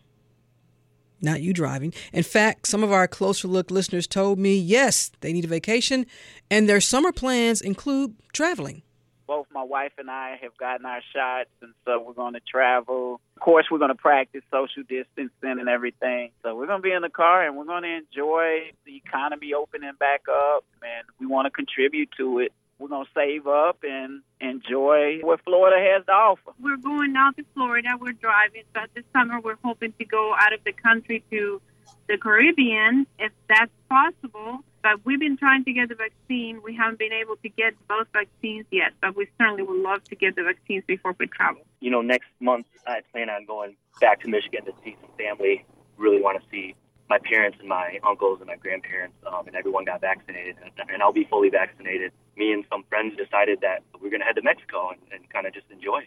Not 1.21 1.43
you 1.43 1.53
driving. 1.53 1.93
In 2.13 2.23
fact, 2.23 2.69
some 2.69 2.85
of 2.85 2.93
our 2.93 3.09
Closer 3.09 3.49
Look 3.49 3.73
listeners 3.73 4.07
told 4.07 4.39
me 4.39 4.57
yes, 4.57 5.11
they 5.21 5.33
need 5.33 5.45
a 5.45 5.49
vacation, 5.49 6.07
and 6.49 6.69
their 6.69 6.81
summer 6.81 7.11
plans 7.11 7.61
include 7.61 8.15
traveling 8.33 8.84
both 9.27 9.47
my 9.53 9.63
wife 9.63 9.93
and 9.99 10.11
I 10.11 10.39
have 10.43 10.57
gotten 10.57 10.87
our 10.87 11.01
shots, 11.15 11.51
and 11.63 11.73
so 11.85 12.01
we're 12.01 12.15
going 12.15 12.35
to 12.35 12.41
travel. 12.41 13.21
Of 13.37 13.43
course, 13.43 13.67
we're 13.71 13.79
going 13.79 13.91
to 13.91 13.95
practice 13.95 14.43
social 14.51 14.83
distancing 14.89 15.31
and 15.61 15.69
everything. 15.69 16.31
So 16.43 16.55
we're 16.55 16.67
going 16.67 16.81
to 16.81 16.83
be 16.83 16.93
in 16.93 17.03
the 17.03 17.09
car 17.09 17.47
and 17.47 17.57
we're 17.57 17.65
going 17.65 17.83
to 17.83 17.97
enjoy 17.97 18.73
the 18.85 18.97
economy 18.97 19.55
opening 19.55 19.93
back 19.99 20.23
up, 20.29 20.65
and 20.83 21.07
we 21.19 21.27
want 21.27 21.47
to 21.47 21.51
contribute 21.51 22.11
to 22.19 22.41
it. 22.41 22.53
We're 22.79 22.89
going 22.89 23.05
to 23.07 23.11
save 23.15 23.47
up 23.47 23.79
and 23.85 24.23
enjoy 24.41 25.21
what 25.21 25.41
Florida 25.45 25.77
has 25.93 26.05
to 26.07 26.13
offer. 26.13 26.53
We're 26.61 26.77
going 26.77 27.13
now 27.13 27.31
to 27.31 27.45
Florida. 27.55 27.91
We're 27.99 28.13
driving, 28.13 28.65
but 28.73 28.91
this 28.95 29.05
summer 29.13 29.41
we're 29.41 29.59
hoping 29.63 29.93
to 29.99 30.05
go 30.05 30.35
out 30.39 30.53
of 30.53 30.65
the 30.65 30.73
country 30.73 31.23
to 31.31 31.63
the 32.09 32.19
Caribbean, 32.19 33.07
if 33.19 33.33
that's 33.49 33.71
possible. 33.89 34.65
But 34.85 35.03
we've 35.07 35.19
been 35.19 35.39
trying 35.39 35.65
to 35.65 35.73
get 35.73 35.89
the 35.89 35.95
vaccine. 35.95 36.61
We 36.63 36.77
haven't 36.77 36.99
been 36.99 37.15
able 37.15 37.37
to 37.37 37.49
get 37.49 37.73
both 37.89 38.07
vaccines 38.13 38.67
yet, 38.71 38.93
but 39.01 39.17
we 39.17 39.27
certainly 39.39 39.63
would 39.63 39.81
love 39.81 40.05
to 40.05 40.15
get 40.15 40.37
the 40.37 40.43
vaccines 40.43 40.85
before 40.87 41.17
we 41.19 41.27
travel. 41.27 41.63
You 41.81 41.91
know, 41.91 42.03
next 42.03 42.29
month 42.39 42.67
I 42.87 43.01
plan 43.11 43.31
on 43.31 43.47
going 43.47 43.77
back 44.03 44.21
to 44.21 44.29
Michigan 44.29 44.67
to 44.67 44.73
see 44.85 44.95
some 45.01 45.09
family. 45.17 45.65
Really 45.97 46.21
want 46.21 46.39
to 46.39 46.47
see 46.51 46.75
my 47.09 47.19
parents 47.19 47.57
and 47.61 47.69
my 47.69 47.99
uncles 48.07 48.41
and 48.41 48.49
my 48.49 48.57
grandparents, 48.57 49.17
um, 49.27 49.47
and 49.47 49.57
everyone 49.57 49.87
got 49.87 50.03
vaccinated, 50.03 50.57
and, 50.63 50.91
and 50.91 51.03
I'll 51.03 51.13
be 51.13 51.25
fully 51.25 51.49
vaccinated. 51.49 52.13
Me 52.37 52.53
and 52.53 52.67
some 52.71 52.85
friends 52.91 53.17
decided 53.17 53.63
that 53.63 53.83
we're 54.03 54.11
going 54.11 54.21
to 54.21 54.27
head 54.27 54.37
to 54.37 54.43
Mexico 54.43 54.91
and, 54.91 55.01
and 55.13 55.31
kind 55.31 55.47
of 55.47 55.55
just 55.55 55.67
enjoy 55.71 56.01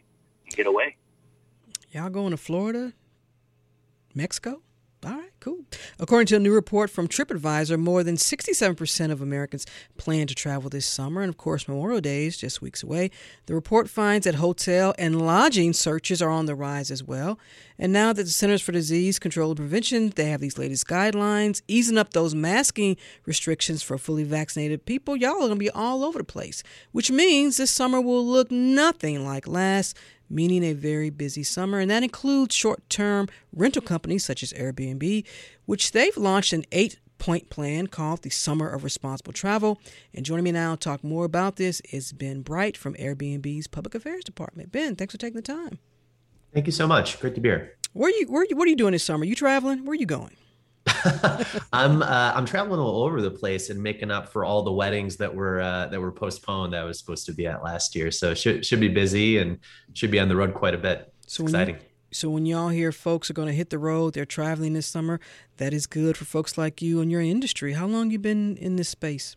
and 0.45 0.55
get 0.55 0.67
away. 0.67 0.97
Y'all 1.89 2.09
going 2.11 2.29
to 2.29 2.37
Florida, 2.37 2.93
Mexico? 4.13 4.61
Cool. 5.47 5.63
According 5.97 6.27
to 6.27 6.35
a 6.35 6.39
new 6.39 6.53
report 6.53 6.89
from 6.89 7.07
TripAdvisor, 7.07 7.79
more 7.79 8.03
than 8.03 8.15
67% 8.15 9.11
of 9.11 9.21
Americans 9.21 9.65
plan 9.95 10.27
to 10.27 10.35
travel 10.35 10.69
this 10.69 10.85
summer. 10.85 11.21
And 11.21 11.29
of 11.29 11.37
course, 11.37 11.69
Memorial 11.69 12.01
Day 12.01 12.25
is 12.25 12.35
just 12.35 12.61
weeks 12.61 12.83
away. 12.83 13.11
The 13.45 13.55
report 13.55 13.89
finds 13.89 14.25
that 14.25 14.35
hotel 14.35 14.93
and 14.97 15.21
lodging 15.21 15.71
searches 15.71 16.21
are 16.21 16.29
on 16.29 16.47
the 16.47 16.55
rise 16.55 16.91
as 16.91 17.01
well. 17.01 17.39
And 17.79 17.93
now 17.93 18.11
that 18.11 18.23
the 18.23 18.29
Centers 18.29 18.61
for 18.61 18.73
Disease 18.73 19.19
Control 19.19 19.51
and 19.51 19.57
Prevention, 19.57 20.09
they 20.09 20.25
have 20.25 20.41
these 20.41 20.57
latest 20.57 20.85
guidelines, 20.85 21.61
easing 21.69 21.97
up 21.97 22.11
those 22.11 22.35
masking 22.35 22.97
restrictions 23.25 23.81
for 23.81 23.97
fully 23.97 24.25
vaccinated 24.25 24.85
people, 24.85 25.15
y'all 25.15 25.35
are 25.35 25.47
going 25.47 25.51
to 25.51 25.55
be 25.55 25.69
all 25.69 26.03
over 26.03 26.17
the 26.17 26.25
place, 26.25 26.61
which 26.91 27.09
means 27.09 27.55
this 27.55 27.71
summer 27.71 28.01
will 28.01 28.25
look 28.25 28.51
nothing 28.51 29.25
like 29.25 29.47
last 29.47 29.95
meaning 30.29 30.63
a 30.63 30.73
very 30.73 31.09
busy 31.09 31.43
summer, 31.43 31.79
and 31.79 31.89
that 31.91 32.03
includes 32.03 32.55
short 32.55 32.89
term 32.89 33.27
rental 33.53 33.81
companies 33.81 34.25
such 34.25 34.43
as 34.43 34.53
Airbnb, 34.53 35.25
which 35.65 35.91
they've 35.91 36.17
launched 36.17 36.53
an 36.53 36.65
eight 36.71 36.99
point 37.17 37.49
plan 37.49 37.87
called 37.87 38.21
the 38.21 38.29
Summer 38.29 38.69
of 38.69 38.83
Responsible 38.83 39.33
Travel. 39.33 39.79
And 40.13 40.25
joining 40.25 40.43
me 40.43 40.51
now 40.51 40.75
to 40.75 40.79
talk 40.79 41.03
more 41.03 41.25
about 41.25 41.55
this 41.55 41.81
is 41.91 42.13
Ben 42.13 42.43
Breit 42.43 42.77
from 42.77 42.93
Airbnb's 42.95 43.67
Public 43.67 43.95
Affairs 43.95 44.23
Department. 44.23 44.71
Ben, 44.71 44.95
thanks 44.95 45.13
for 45.13 45.17
taking 45.17 45.35
the 45.35 45.41
time. 45.41 45.79
Thank 46.53 46.65
you 46.65 46.71
so 46.71 46.87
much. 46.87 47.19
Great 47.19 47.35
to 47.35 47.41
be 47.41 47.49
here. 47.49 47.75
Where 47.93 48.09
are 48.09 48.13
you? 48.13 48.27
Where 48.27 48.41
are 48.41 48.45
you? 48.49 48.55
What 48.55 48.67
are 48.67 48.69
you 48.69 48.75
doing 48.75 48.91
this 48.91 49.03
summer? 49.03 49.23
Are 49.23 49.25
you 49.25 49.35
traveling? 49.35 49.85
Where 49.85 49.93
are 49.93 49.95
you 49.95 50.05
going? 50.05 50.35
I'm 51.73 52.01
uh, 52.01 52.31
I'm 52.35 52.45
traveling 52.45 52.79
all 52.79 53.03
over 53.03 53.21
the 53.21 53.31
place 53.31 53.69
and 53.69 53.81
making 53.81 54.11
up 54.11 54.29
for 54.29 54.45
all 54.45 54.63
the 54.63 54.71
weddings 54.71 55.17
that 55.17 55.33
were 55.33 55.61
uh, 55.61 55.87
that 55.87 55.99
were 55.99 56.11
postponed. 56.11 56.75
I 56.75 56.83
was 56.83 56.99
supposed 56.99 57.25
to 57.27 57.33
be 57.33 57.47
at 57.47 57.63
last 57.63 57.95
year, 57.95 58.11
so 58.11 58.33
should 58.33 58.65
should 58.65 58.79
be 58.79 58.87
busy 58.87 59.37
and 59.37 59.59
should 59.93 60.11
be 60.11 60.19
on 60.19 60.29
the 60.29 60.35
road 60.35 60.53
quite 60.53 60.73
a 60.73 60.77
bit. 60.77 61.13
So 61.25 61.43
exciting. 61.43 61.75
You, 61.75 61.81
so 62.11 62.29
when 62.29 62.45
y'all 62.45 62.69
hear 62.69 62.91
folks 62.91 63.29
are 63.29 63.33
going 63.33 63.49
to 63.49 63.53
hit 63.53 63.69
the 63.69 63.79
road, 63.79 64.13
they're 64.13 64.25
traveling 64.25 64.73
this 64.73 64.87
summer. 64.87 65.19
That 65.57 65.73
is 65.73 65.87
good 65.87 66.15
for 66.15 66.25
folks 66.25 66.57
like 66.57 66.81
you 66.81 67.01
and 67.01 67.11
your 67.11 67.21
industry. 67.21 67.73
How 67.73 67.85
long 67.85 68.11
you 68.11 68.19
been 68.19 68.55
in 68.57 68.77
this 68.77 68.89
space? 68.89 69.35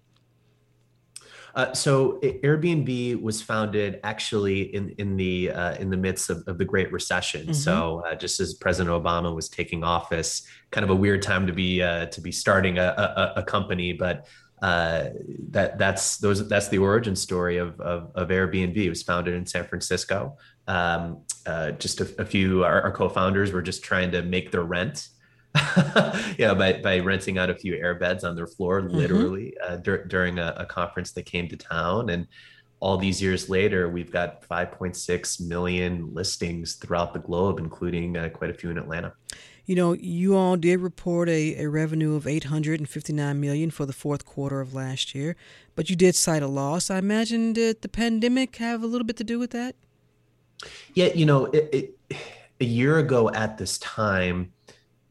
Uh, 1.54 1.72
so 1.72 2.18
Airbnb 2.22 3.20
was 3.20 3.42
founded 3.42 4.00
actually 4.02 4.74
in 4.74 4.90
in 4.98 5.16
the 5.16 5.50
uh, 5.50 5.74
in 5.76 5.90
the 5.90 5.96
midst 5.96 6.30
of, 6.30 6.42
of 6.46 6.58
the 6.58 6.64
Great 6.64 6.92
Recession. 6.92 7.42
Mm-hmm. 7.42 7.52
So 7.52 8.02
uh, 8.06 8.14
just 8.14 8.40
as 8.40 8.54
President 8.54 8.94
Obama 8.94 9.34
was 9.34 9.48
taking 9.48 9.84
office, 9.84 10.46
kind 10.70 10.84
of 10.84 10.90
a 10.90 10.96
weird 10.96 11.22
time 11.22 11.46
to 11.46 11.52
be 11.52 11.82
uh, 11.82 12.06
to 12.06 12.20
be 12.20 12.32
starting 12.32 12.78
a, 12.78 13.32
a, 13.36 13.40
a 13.40 13.42
company, 13.42 13.92
but. 13.92 14.26
Uh, 14.62 15.08
that 15.48 15.78
that's 15.78 16.18
those 16.18 16.46
that's 16.46 16.68
the 16.68 16.76
origin 16.76 17.16
story 17.16 17.56
of, 17.56 17.80
of, 17.80 18.10
of 18.14 18.28
Airbnb. 18.28 18.76
It 18.76 18.90
was 18.90 19.02
founded 19.02 19.32
in 19.32 19.46
San 19.46 19.64
Francisco. 19.64 20.36
Um, 20.68 21.22
just 21.78 22.02
a, 22.02 22.20
a 22.20 22.26
few 22.26 22.62
our, 22.62 22.82
our 22.82 22.92
co-founders 22.92 23.52
were 23.52 23.62
just 23.62 23.82
trying 23.82 24.10
to 24.10 24.20
make 24.20 24.50
their 24.50 24.62
rent 24.62 25.08
yeah, 26.38 26.54
by, 26.54 26.74
by 26.82 27.00
renting 27.00 27.38
out 27.38 27.50
a 27.50 27.54
few 27.54 27.74
air 27.74 27.94
beds 27.94 28.22
on 28.22 28.36
their 28.36 28.46
floor, 28.46 28.82
mm-hmm. 28.82 28.96
literally 28.96 29.54
mm-hmm. 29.62 29.74
uh, 29.74 29.76
dur- 29.76 30.04
during 30.04 30.38
a, 30.38 30.54
a, 30.56 30.64
conference 30.64 31.12
that 31.12 31.24
came 31.24 31.48
to 31.48 31.56
town. 31.56 32.10
And 32.10 32.28
all 32.78 32.96
these 32.96 33.20
years 33.20 33.48
later, 33.48 33.88
we've 33.88 34.12
got 34.12 34.42
5.6 34.42 35.40
million 35.40 36.14
listings 36.14 36.74
throughout 36.74 37.12
the 37.12 37.18
globe, 37.18 37.58
including 37.58 38.16
uh, 38.16 38.28
quite 38.28 38.50
a 38.50 38.54
few 38.54 38.70
in 38.70 38.78
Atlanta. 38.78 39.12
You 39.66 39.76
know, 39.76 39.92
you 39.92 40.36
all 40.36 40.56
did 40.56 40.80
report 40.80 41.28
a, 41.28 41.56
a 41.62 41.68
revenue 41.68 42.14
of 42.14 42.26
859 42.26 43.40
million 43.40 43.70
for 43.70 43.86
the 43.86 43.92
fourth 43.92 44.24
quarter 44.24 44.60
of 44.60 44.74
last 44.74 45.14
year, 45.14 45.36
but 45.74 45.90
you 45.90 45.96
did 45.96 46.14
cite 46.14 46.42
a 46.42 46.48
loss. 46.48 46.90
I 46.90 46.98
imagine 46.98 47.52
did 47.52 47.82
the 47.82 47.88
pandemic 47.88 48.56
have 48.56 48.82
a 48.82 48.86
little 48.86 49.06
bit 49.06 49.16
to 49.18 49.24
do 49.24 49.38
with 49.38 49.50
that? 49.50 49.76
Yeah, 50.94 51.12
you 51.14 51.26
know, 51.26 51.46
it, 51.46 51.68
it, 51.72 51.98
a 52.60 52.64
year 52.64 52.98
ago 52.98 53.30
at 53.30 53.58
this 53.58 53.78
time, 53.78 54.52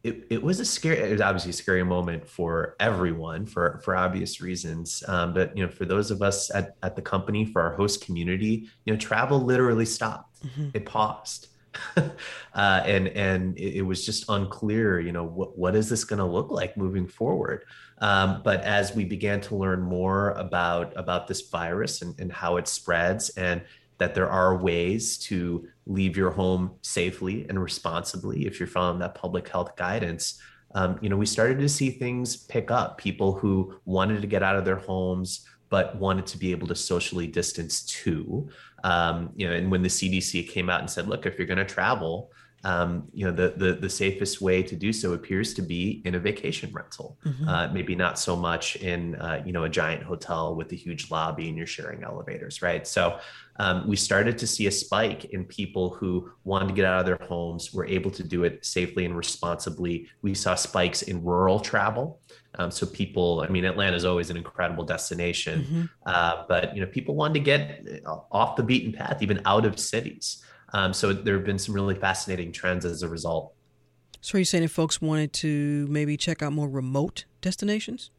it, 0.04 0.28
it 0.30 0.42
was 0.42 0.60
a 0.60 0.66
scary 0.66 0.98
it 0.98 1.12
was 1.12 1.22
obviously 1.22 1.50
a 1.50 1.54
scary 1.54 1.84
moment 1.84 2.28
for 2.28 2.76
everyone 2.80 3.46
for 3.46 3.82
for 3.84 3.96
obvious 3.96 4.42
reasons. 4.42 5.04
Um, 5.08 5.34
but 5.34 5.56
you 5.58 5.66
know 5.66 5.72
for 5.72 5.86
those 5.86 6.12
of 6.12 6.22
us 6.22 6.54
at, 6.54 6.76
at 6.84 6.96
the 6.96 7.02
company 7.02 7.46
for 7.46 7.62
our 7.62 7.76
host 7.76 8.06
community 8.06 8.70
you 8.86 8.94
know 8.94 9.00
travel 9.00 9.40
literally 9.40 9.86
stopped. 9.86 10.28
Mm-hmm. 10.46 10.70
it 10.74 10.86
paused. 10.86 11.48
Uh, 12.56 12.82
and 12.86 13.08
and 13.10 13.58
it, 13.58 13.76
it, 13.78 13.82
was 13.84 14.04
just 14.04 14.26
unclear 14.28 15.00
you 15.00 15.12
know 15.12 15.24
what, 15.24 15.56
what 15.58 15.76
is 15.76 15.88
this 15.88 16.04
going 16.04 16.18
to 16.18 16.26
look 16.26 16.50
like 16.50 16.76
moving 16.76 17.08
forward? 17.08 17.64
Um, 18.00 18.42
but 18.44 18.62
as 18.62 18.96
we 18.96 19.06
began 19.06 19.40
to 19.42 19.56
learn 19.56 19.82
more 19.82 20.32
about 20.32 20.92
about 20.98 21.28
this 21.28 21.42
virus 21.42 22.02
and, 22.02 22.20
and 22.20 22.32
how 22.32 22.58
it 22.58 22.68
spreads 22.68 23.30
and 23.38 23.62
that 24.00 24.16
there 24.16 24.30
are 24.30 24.58
ways 24.58 25.18
to 25.18 25.68
leave 25.86 26.18
your 26.18 26.32
home 26.32 26.72
safely 26.82 27.46
and 27.50 27.62
responsibly 27.62 28.48
if 28.48 28.60
you're 28.60 28.68
following 28.68 29.00
that 29.00 29.14
public 29.14 29.48
health 29.48 29.76
guidance. 29.76 30.42
Um, 30.76 30.98
you 31.02 31.10
know 31.10 31.18
we 31.18 31.26
started 31.26 31.60
to 31.60 31.70
see 31.70 31.92
things 31.92 32.36
pick 32.38 32.72
up. 32.72 32.98
People 32.98 33.34
who 33.34 33.76
wanted 33.86 34.22
to 34.22 34.28
get 34.28 34.44
out 34.44 34.56
of 34.56 34.66
their 34.66 34.78
homes 34.78 35.46
but 35.70 35.96
wanted 35.98 36.26
to 36.26 36.38
be 36.38 36.50
able 36.50 36.68
to 36.68 36.76
socially 36.76 37.28
distance 37.28 37.84
too. 37.84 38.50
Um, 38.84 39.32
you 39.36 39.48
know 39.48 39.54
and 39.54 39.70
when 39.70 39.82
the 39.82 39.90
cdc 39.90 40.48
came 40.50 40.70
out 40.70 40.80
and 40.80 40.90
said 40.90 41.08
look 41.08 41.26
if 41.26 41.38
you're 41.38 41.48
going 41.48 41.58
to 41.58 41.66
travel 41.66 42.32
um, 42.64 43.08
you 43.14 43.26
know 43.26 43.32
the, 43.32 43.54
the 43.56 43.74
the 43.74 43.90
safest 43.90 44.42
way 44.42 44.62
to 44.62 44.76
do 44.76 44.92
so 44.92 45.14
appears 45.14 45.54
to 45.54 45.62
be 45.62 46.02
in 46.06 46.16
a 46.16 46.20
vacation 46.20 46.72
rental 46.74 47.18
mm-hmm. 47.26 47.48
uh, 47.48 47.68
maybe 47.70 47.96
not 47.96 48.20
so 48.20 48.36
much 48.36 48.76
in 48.78 49.16
uh, 49.16 49.42
you 49.46 49.52
know 49.52 49.64
a 49.64 49.70
giant 49.70 50.04
hotel 50.04 50.56
with 50.56 50.72
a 50.72 50.76
huge 50.76 51.10
lobby 51.10 51.48
and 51.48 51.58
you're 51.58 51.68
sharing 51.68 52.04
elevators 52.04 52.62
right 52.62 52.88
so 52.88 53.20
um, 53.58 53.86
we 53.88 53.96
started 53.96 54.38
to 54.38 54.48
see 54.48 54.68
a 54.68 54.72
spike 54.72 55.26
in 55.26 55.44
people 55.44 55.90
who 55.90 56.32
wanted 56.44 56.68
to 56.68 56.74
get 56.74 56.86
out 56.86 57.00
of 57.00 57.06
their 57.06 57.28
homes 57.28 57.74
were 57.74 57.86
able 57.86 58.12
to 58.12 58.24
do 58.24 58.44
it 58.44 58.66
safely 58.66 59.06
and 59.06 59.16
responsibly 59.16 60.08
we 60.22 60.34
saw 60.34 60.56
spikes 60.56 61.02
in 61.04 61.24
rural 61.24 61.60
travel 61.60 62.20
um, 62.58 62.72
so 62.72 62.86
people, 62.88 63.42
I 63.42 63.48
mean, 63.48 63.64
Atlanta 63.64 63.96
is 63.96 64.06
always 64.06 64.30
an 64.30 64.38
incredible 64.38 64.84
destination, 64.84 65.62
mm-hmm. 65.62 65.84
uh, 66.06 66.46
but 66.48 66.76
you 66.76 66.82
know, 66.82 66.88
people 66.88 67.16
wanted 67.16 67.36
to 67.36 67.40
get 67.42 68.04
off 68.32 68.56
the 68.56 68.64
beaten 68.64 68.92
path, 68.92 69.22
even 69.22 69.42
out 69.46 69.66
of 69.66 69.80
cities. 69.80 70.44
Um, 70.74 70.94
so 70.94 71.14
there 71.14 71.36
have 71.36 71.46
been 71.46 71.60
some 71.60 71.76
really 71.76 71.96
fascinating 71.96 72.52
trends 72.52 72.86
as 72.86 73.04
a 73.04 73.10
result. 73.10 73.54
So 74.22 74.36
are 74.36 74.40
you 74.40 74.46
saying 74.46 74.64
if 74.64 74.72
folks 74.72 75.02
wanted 75.02 75.34
to 75.34 75.88
maybe 75.90 76.18
check 76.18 76.42
out 76.42 76.52
more 76.52 76.68
remote 76.68 77.26
destinations? 77.42 78.12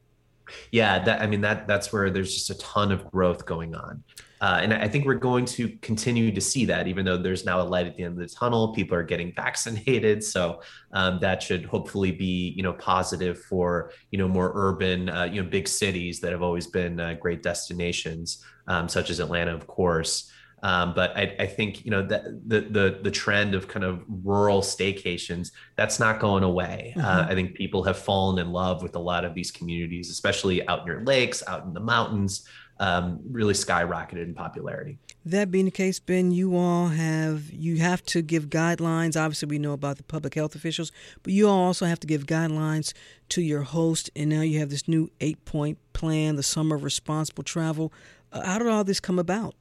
Yeah, 0.73 0.99
that 1.05 1.21
I 1.23 1.27
mean 1.27 1.43
that 1.43 1.69
that's 1.69 1.93
where 1.93 2.11
there's 2.11 2.35
just 2.35 2.51
a 2.51 2.59
ton 2.59 2.91
of 2.91 3.09
growth 3.11 3.47
going 3.47 3.75
on. 3.75 4.03
Uh, 4.41 4.59
and 4.63 4.73
I 4.73 4.89
think 4.89 5.05
we're 5.05 5.15
going 5.15 5.45
to 5.45 5.69
continue 5.83 6.33
to 6.33 6.41
see 6.41 6.65
that, 6.65 6.89
even 6.89 7.05
though 7.05 7.19
there's 7.19 7.45
now 7.45 7.61
a 7.61 7.63
light 7.63 7.87
at 7.87 7.95
the 7.95 8.05
end 8.05 8.19
of 8.19 8.27
the 8.27 8.35
tunnel. 8.35 8.73
People 8.73 8.97
are 8.97 9.03
getting 9.03 9.33
vaccinated, 9.37 10.25
so 10.25 10.63
um, 10.93 11.19
that 11.21 11.43
should 11.43 11.67
hopefully 11.67 12.11
be, 12.11 12.55
you 12.57 12.63
know, 12.63 12.73
positive 12.73 13.39
for 13.39 13.93
you 14.11 14.19
know 14.19 14.29
more 14.29 14.53
urban, 14.55 15.09
uh, 15.11 15.25
you 15.25 15.43
know, 15.43 15.49
big 15.49 15.69
cities 15.69 16.21
that 16.21 16.33
have 16.33 16.43
always 16.43 16.67
been 16.67 16.99
uh, 16.99 17.15
great 17.15 17.43
destinations, 17.43 18.45
um, 18.67 18.89
such 18.89 19.11
as 19.11 19.21
Atlanta, 19.21 19.55
of 19.55 19.67
course. 19.67 20.33
Um, 20.63 20.93
but 20.95 21.17
I, 21.17 21.35
I, 21.39 21.47
think 21.47 21.85
you 21.85 21.91
know 21.91 22.03
the, 22.03 22.39
the, 22.47 22.61
the 22.61 23.01
the 23.03 23.11
trend 23.11 23.55
of 23.55 23.67
kind 23.67 23.85
of 23.85 24.05
rural 24.25 24.61
staycations 24.61 25.53
that's 25.77 25.99
not 25.99 26.21
going 26.21 26.43
away. 26.43 26.93
Uh, 26.97 27.01
mm-hmm. 27.01 27.09
Uh, 27.09 27.27
I 27.31 27.35
think 27.35 27.55
people 27.55 27.83
have 27.85 27.99
fallen 27.99 28.39
in 28.39 28.53
love 28.53 28.83
with 28.83 28.95
a 28.95 28.99
lot 28.99 29.25
of 29.25 29.35
these 29.35 29.51
communities, 29.51 30.11
especially 30.11 30.67
out 30.69 30.85
near 30.85 31.03
lakes, 31.03 31.43
out 31.47 31.65
in 31.65 31.73
the 31.73 31.81
mountains. 31.81 32.47
Um, 32.79 33.21
really 33.31 33.53
skyrocketed 33.53 34.23
in 34.23 34.33
popularity. 34.33 34.97
That 35.27 35.51
being 35.51 35.67
the 35.67 35.71
case, 35.71 36.01
Ben, 36.01 36.31
you 36.33 36.57
all 36.57 36.89
have 36.89 37.51
you 37.51 37.77
have 37.77 38.03
to 38.05 38.23
give 38.23 38.49
guidelines. 38.49 39.21
Obviously, 39.21 39.49
we 39.49 39.59
know 39.59 39.73
about 39.73 39.99
the 39.99 40.03
public 40.03 40.35
health 40.35 40.55
officials, 40.55 40.91
but 41.23 41.35
you 41.35 41.47
all 41.47 41.67
also 41.67 41.85
have 41.85 42.01
to 42.01 42.07
give 42.07 42.25
guidelines 42.25 42.95
to 43.31 43.43
your 43.43 43.63
host. 43.63 44.09
And 44.17 44.31
now 44.31 44.41
you 44.41 44.61
have 44.61 44.71
this 44.71 44.89
new 44.89 45.11
eight-point 45.21 45.77
plan, 45.93 46.37
the 46.37 46.43
Summer 46.43 46.77
of 46.77 46.85
Responsible 46.85 47.45
Travel. 47.45 47.93
Uh, 48.33 48.47
how 48.47 48.59
did 48.59 48.69
all 48.69 48.83
this 48.83 49.01
come 49.01 49.19
about? 49.19 49.55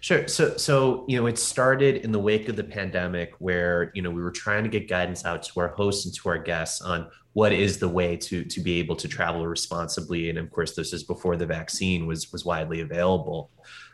Sure. 0.00 0.26
So, 0.28 0.56
so 0.56 1.04
you 1.08 1.18
know, 1.18 1.26
it 1.26 1.38
started 1.38 1.96
in 1.96 2.12
the 2.12 2.18
wake 2.18 2.48
of 2.48 2.56
the 2.56 2.64
pandemic, 2.64 3.34
where 3.38 3.90
you 3.94 4.02
know 4.02 4.10
we 4.10 4.22
were 4.22 4.30
trying 4.30 4.64
to 4.64 4.70
get 4.70 4.88
guidance 4.88 5.24
out 5.24 5.42
to 5.44 5.60
our 5.60 5.68
hosts 5.68 6.04
and 6.04 6.14
to 6.14 6.28
our 6.28 6.38
guests 6.38 6.80
on 6.82 7.08
what 7.34 7.52
is 7.52 7.78
the 7.78 7.88
way 7.88 8.16
to 8.16 8.44
to 8.44 8.60
be 8.60 8.78
able 8.78 8.96
to 8.96 9.08
travel 9.08 9.46
responsibly. 9.46 10.28
And 10.28 10.38
of 10.38 10.50
course, 10.50 10.74
this 10.74 10.92
is 10.92 11.02
before 11.02 11.36
the 11.36 11.46
vaccine 11.46 12.06
was 12.06 12.32
was 12.32 12.44
widely 12.44 12.80
available. 12.80 13.50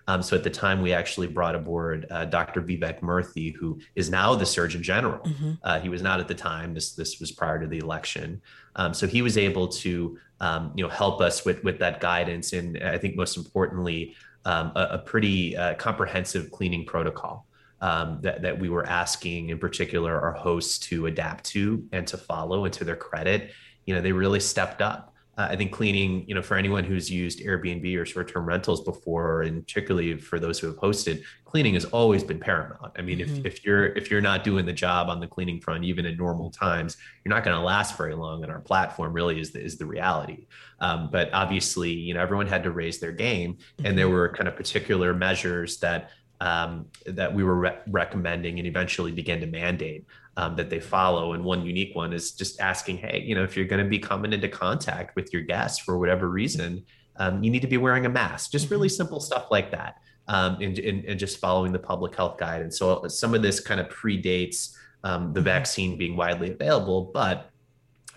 Um, 0.09 0.23
so 0.23 0.35
at 0.35 0.43
the 0.43 0.51
time, 0.51 0.81
we 0.81 0.95
actually 0.95 1.27
brought 1.27 1.55
aboard 1.55 2.07
uh, 2.11 2.25
Dr. 2.25 2.62
Vivek 2.62 3.01
Murthy, 3.01 3.55
who 3.55 3.79
is 3.95 4.09
now 4.09 4.35
the 4.35 4.47
Surgeon 4.47 4.83
General. 4.83 5.19
Mm-hmm. 5.19 5.53
Uh, 5.62 5.81
he 5.81 5.91
was 5.91 6.01
not 6.01 6.19
at 6.19 6.27
the 6.27 6.35
time. 6.35 6.73
This 6.73 6.93
this 6.93 7.21
was 7.21 7.31
prior 7.31 7.61
to 7.61 7.67
the 7.67 7.79
election. 7.79 8.41
Um, 8.75 8.95
so 8.95 9.07
he 9.07 9.21
was 9.21 9.37
able 9.37 9.69
to 9.69 10.19
um, 10.41 10.73
you 10.75 10.83
know 10.83 10.91
help 10.91 11.21
us 11.21 11.45
with 11.45 11.62
with 11.62 11.79
that 11.81 12.01
guidance, 12.01 12.55
and 12.55 12.83
I 12.83 12.97
think 12.97 13.17
most 13.17 13.37
importantly 13.37 14.17
um, 14.49 14.73
a, 14.75 14.83
a, 14.93 14.99
pretty 14.99 15.57
uh, 15.57 15.75
comprehensive 15.75 16.51
cleaning 16.51 16.85
protocol 16.87 17.47
um, 17.83 18.19
that, 18.23 18.41
that 18.41 18.59
we 18.59 18.69
were 18.71 18.87
asking, 18.87 19.51
in 19.51 19.59
particular, 19.59 20.19
our 20.25 20.33
hosts 20.33 20.79
to 20.89 21.07
adapt 21.07 21.45
to 21.53 21.87
and 21.93 22.07
to 22.07 22.17
follow. 22.17 22.65
And 22.65 22.73
to 22.79 22.85
their 22.85 22.97
credit, 22.97 23.41
you 23.85 23.95
know, 23.95 24.01
they 24.01 24.13
really 24.13 24.41
stepped 24.41 24.81
up. 24.81 25.03
uh, 25.39 25.49
I 25.53 25.57
think 25.57 25.71
cleaning, 25.71 26.25
you 26.27 26.35
know, 26.35 26.43
for 26.43 26.57
anyone 26.57 26.83
who's 26.83 27.09
used 27.09 27.39
Airbnb 27.41 27.97
or 27.97 28.05
short-term 28.05 28.45
rentals 28.45 28.81
before, 28.83 29.43
and 29.43 29.65
particularly 29.65 30.19
for 30.19 30.41
those 30.41 30.59
who 30.59 30.67
have 30.67 30.77
hosted, 30.77 31.23
cleaning 31.45 31.75
has 31.75 31.85
always 31.87 32.25
been 32.25 32.41
paramount. 32.41 32.93
I 32.99 33.03
mean, 33.03 33.21
mm-hmm. 33.21 33.47
if, 33.47 33.59
if 33.59 33.65
you're 33.65 33.87
if 34.01 34.11
you're 34.11 34.21
not 34.21 34.43
doing 34.43 34.67
the 34.67 34.73
job 34.73 35.09
on 35.09 35.21
the 35.21 35.29
cleaning 35.29 35.61
front, 35.61 35.85
even 35.85 36.07
in 36.07 36.17
normal 36.17 36.51
times, 36.51 36.97
you're 37.25 37.35
not 37.35 37.45
going 37.45 37.57
to 37.57 37.63
last 37.63 37.97
very 37.97 38.15
long. 38.15 38.43
And 38.43 38.51
our 38.51 38.61
platform 38.61 39.13
really 39.13 39.41
is 39.41 39.53
the, 39.53 39.61
is 39.63 39.79
the 39.79 39.87
reality. 39.87 40.49
Um, 40.81 41.11
but 41.11 41.33
obviously, 41.33 41.91
you 41.91 42.14
know, 42.14 42.21
everyone 42.21 42.47
had 42.47 42.62
to 42.64 42.71
raise 42.71 42.99
their 43.01 43.12
game, 43.12 43.59
and 43.85 43.99
there 43.99 44.07
mm-hmm. 44.07 44.14
were 44.14 44.29
kind 44.29 44.49
of 44.49 44.57
particular 44.57 45.12
measures 45.14 45.79
that 45.79 46.11
um, 46.41 46.87
that 47.07 47.35
we 47.35 47.43
were 47.43 47.57
re- 47.57 47.79
recommending 47.88 48.59
and 48.59 48.67
eventually 48.67 49.11
began 49.11 49.41
to 49.41 49.47
mandate 49.47 50.07
um, 50.37 50.55
that 50.55 50.71
they 50.71 50.79
follow. 50.79 51.33
And 51.33 51.45
one 51.45 51.67
unique 51.67 51.97
one 51.97 52.12
is 52.12 52.33
just 52.33 52.61
asking, 52.61 52.99
hey, 52.99 53.25
you 53.27 53.35
know, 53.35 53.43
if 53.43 53.57
you're 53.57 53.67
going 53.67 53.83
to 53.83 53.91
be 53.91 53.99
coming 53.99 54.33
into 54.33 54.49
contact 54.49 55.17
with 55.17 55.33
your 55.33 55.43
guests 55.43 55.81
for 55.81 55.99
whatever 55.99 56.29
reason, 56.29 56.85
um, 57.17 57.43
you 57.43 57.51
need 57.51 57.62
to 57.62 57.69
be 57.69 57.77
wearing 57.77 58.07
a 58.07 58.09
mask. 58.09 58.53
Just 58.53 58.71
really 58.71 58.88
mm-hmm. 58.88 58.95
simple 58.95 59.21
stuff 59.21 59.51
like 59.51 59.73
that. 59.73 59.97
Um, 60.29 60.59
and, 60.61 60.79
and, 60.79 61.05
and, 61.07 61.19
just 61.19 61.38
following 61.38 61.73
the 61.73 61.79
public 61.79 62.14
health 62.14 62.37
guide. 62.37 62.61
And 62.61 62.73
So 62.73 63.09
some 63.09 63.35
of 63.35 63.41
this 63.41 63.61
kind 63.61 63.81
of 63.81 63.88
predates 63.88 64.77
um, 65.03 65.33
the 65.33 65.41
mm-hmm. 65.41 65.45
vaccine 65.45 65.97
being 65.97 66.17
widely 66.17 66.53
available, 66.53 67.11
but 67.14 67.51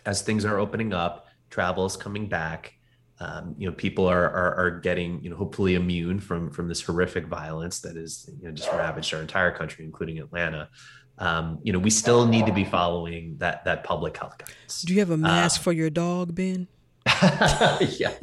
as 0.06 0.22
things 0.22 0.44
are 0.44 0.60
opening 0.60 0.94
up, 0.94 1.28
travel 1.52 1.86
is 1.86 1.96
coming 1.96 2.28
back. 2.28 2.74
Um, 3.20 3.54
you 3.56 3.70
know 3.70 3.76
people 3.76 4.08
are, 4.08 4.28
are, 4.32 4.56
are 4.56 4.80
getting 4.80 5.24
you 5.24 5.30
know 5.30 5.36
hopefully 5.36 5.76
immune 5.76 6.20
from 6.20 6.50
from 6.50 6.68
this 6.68 6.82
horrific 6.82 7.28
violence 7.28 7.80
that 7.82 7.96
is 7.96 8.28
you 8.42 8.48
know 8.48 8.52
just 8.52 8.72
ravaged 8.72 9.14
our 9.14 9.22
entire 9.22 9.52
country 9.52 9.86
including 9.86 10.18
atlanta. 10.18 10.70
Um, 11.20 11.60
you 11.62 11.72
know 11.72 11.78
we 11.78 11.92
still 11.92 12.26
need 12.26 12.48
to 12.48 12.54
be 12.54 12.64
following 12.64 13.36
that 13.38 13.64
that 13.66 13.84
public 13.84 14.18
health 14.18 14.40
guidance. 14.40 14.82
Do 14.82 14.94
you 14.94 15.00
have 15.02 15.12
a 15.12 15.18
mask 15.18 15.62
uh, 15.62 15.64
for 15.66 15.72
your 15.72 15.92
dog 15.92 16.34
ben 16.34 16.68
yeah, 17.08 18.14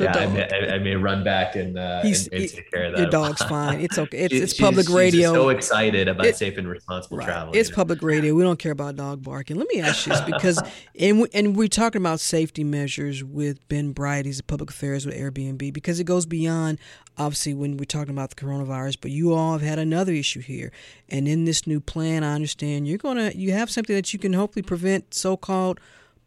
yeah 0.00 0.12
I 0.16 0.26
may, 0.26 0.68
I, 0.74 0.78
may, 0.78 0.96
run 0.96 1.22
back 1.22 1.54
and, 1.54 1.78
uh, 1.78 2.00
and, 2.02 2.28
and, 2.32 2.48
take 2.48 2.70
care 2.72 2.86
of 2.86 2.92
that. 2.92 3.00
Your 3.00 3.10
dog's 3.10 3.40
fine. 3.42 3.80
It's 3.80 3.98
okay. 3.98 4.18
It's, 4.18 4.34
it's 4.34 4.54
public 4.54 4.88
radio. 4.88 5.32
so 5.32 5.48
excited 5.50 6.08
about 6.08 6.26
it, 6.26 6.36
safe 6.36 6.58
and 6.58 6.68
responsible 6.68 7.18
right. 7.18 7.26
travel. 7.26 7.54
It's 7.54 7.70
know? 7.70 7.76
public 7.76 8.02
radio. 8.02 8.34
We 8.34 8.42
don't 8.42 8.58
care 8.58 8.72
about 8.72 8.96
dog 8.96 9.22
barking. 9.22 9.56
Let 9.56 9.68
me 9.68 9.80
ask 9.80 10.06
you 10.06 10.12
this 10.12 10.22
because, 10.22 10.60
and 10.98 11.20
we, 11.20 11.28
and 11.34 11.54
we're 11.56 11.68
talking 11.68 12.02
about 12.02 12.18
safety 12.18 12.64
measures 12.64 13.22
with 13.22 13.66
Ben 13.68 13.94
Breit. 13.94 14.24
He's 14.24 14.40
a 14.40 14.44
public 14.44 14.70
affairs 14.70 15.06
with 15.06 15.14
Airbnb 15.14 15.72
because 15.72 16.00
it 16.00 16.04
goes 16.04 16.26
beyond 16.26 16.80
obviously 17.16 17.54
when 17.54 17.76
we're 17.76 17.84
talking 17.84 18.12
about 18.12 18.30
the 18.30 18.36
coronavirus. 18.36 18.98
But 19.00 19.12
you 19.12 19.34
all 19.34 19.52
have 19.52 19.62
had 19.62 19.78
another 19.78 20.12
issue 20.12 20.40
here, 20.40 20.72
and 21.08 21.28
in 21.28 21.44
this 21.44 21.64
new 21.64 21.80
plan, 21.80 22.24
I 22.24 22.34
understand 22.34 22.88
you're 22.88 22.98
gonna 22.98 23.30
you 23.36 23.52
have 23.52 23.70
something 23.70 23.94
that 23.94 24.12
you 24.12 24.18
can 24.18 24.32
hopefully 24.32 24.64
prevent 24.64 25.14
so-called 25.14 25.78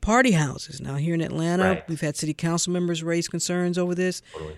party 0.02 0.32
houses. 0.32 0.82
Now, 0.82 0.96
here 0.96 1.14
in 1.14 1.22
Atlanta, 1.22 1.64
right. 1.64 1.90
we've 1.90 2.02
had 2.02 2.16
city 2.16 2.34
council 2.34 2.74
members 2.74 3.04
raise 3.04 3.28
concerns 3.28 3.78
over 3.78 3.96
this. 3.96 4.22
Totally. 4.34 4.58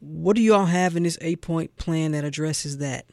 What 0.00 0.36
do 0.36 0.42
you 0.42 0.54
all 0.54 0.66
have 0.66 0.96
in 0.96 1.04
this 1.04 1.18
eight 1.20 1.42
point 1.42 1.76
plan 1.76 2.12
that 2.12 2.24
addresses 2.24 2.78
that? 2.78 3.06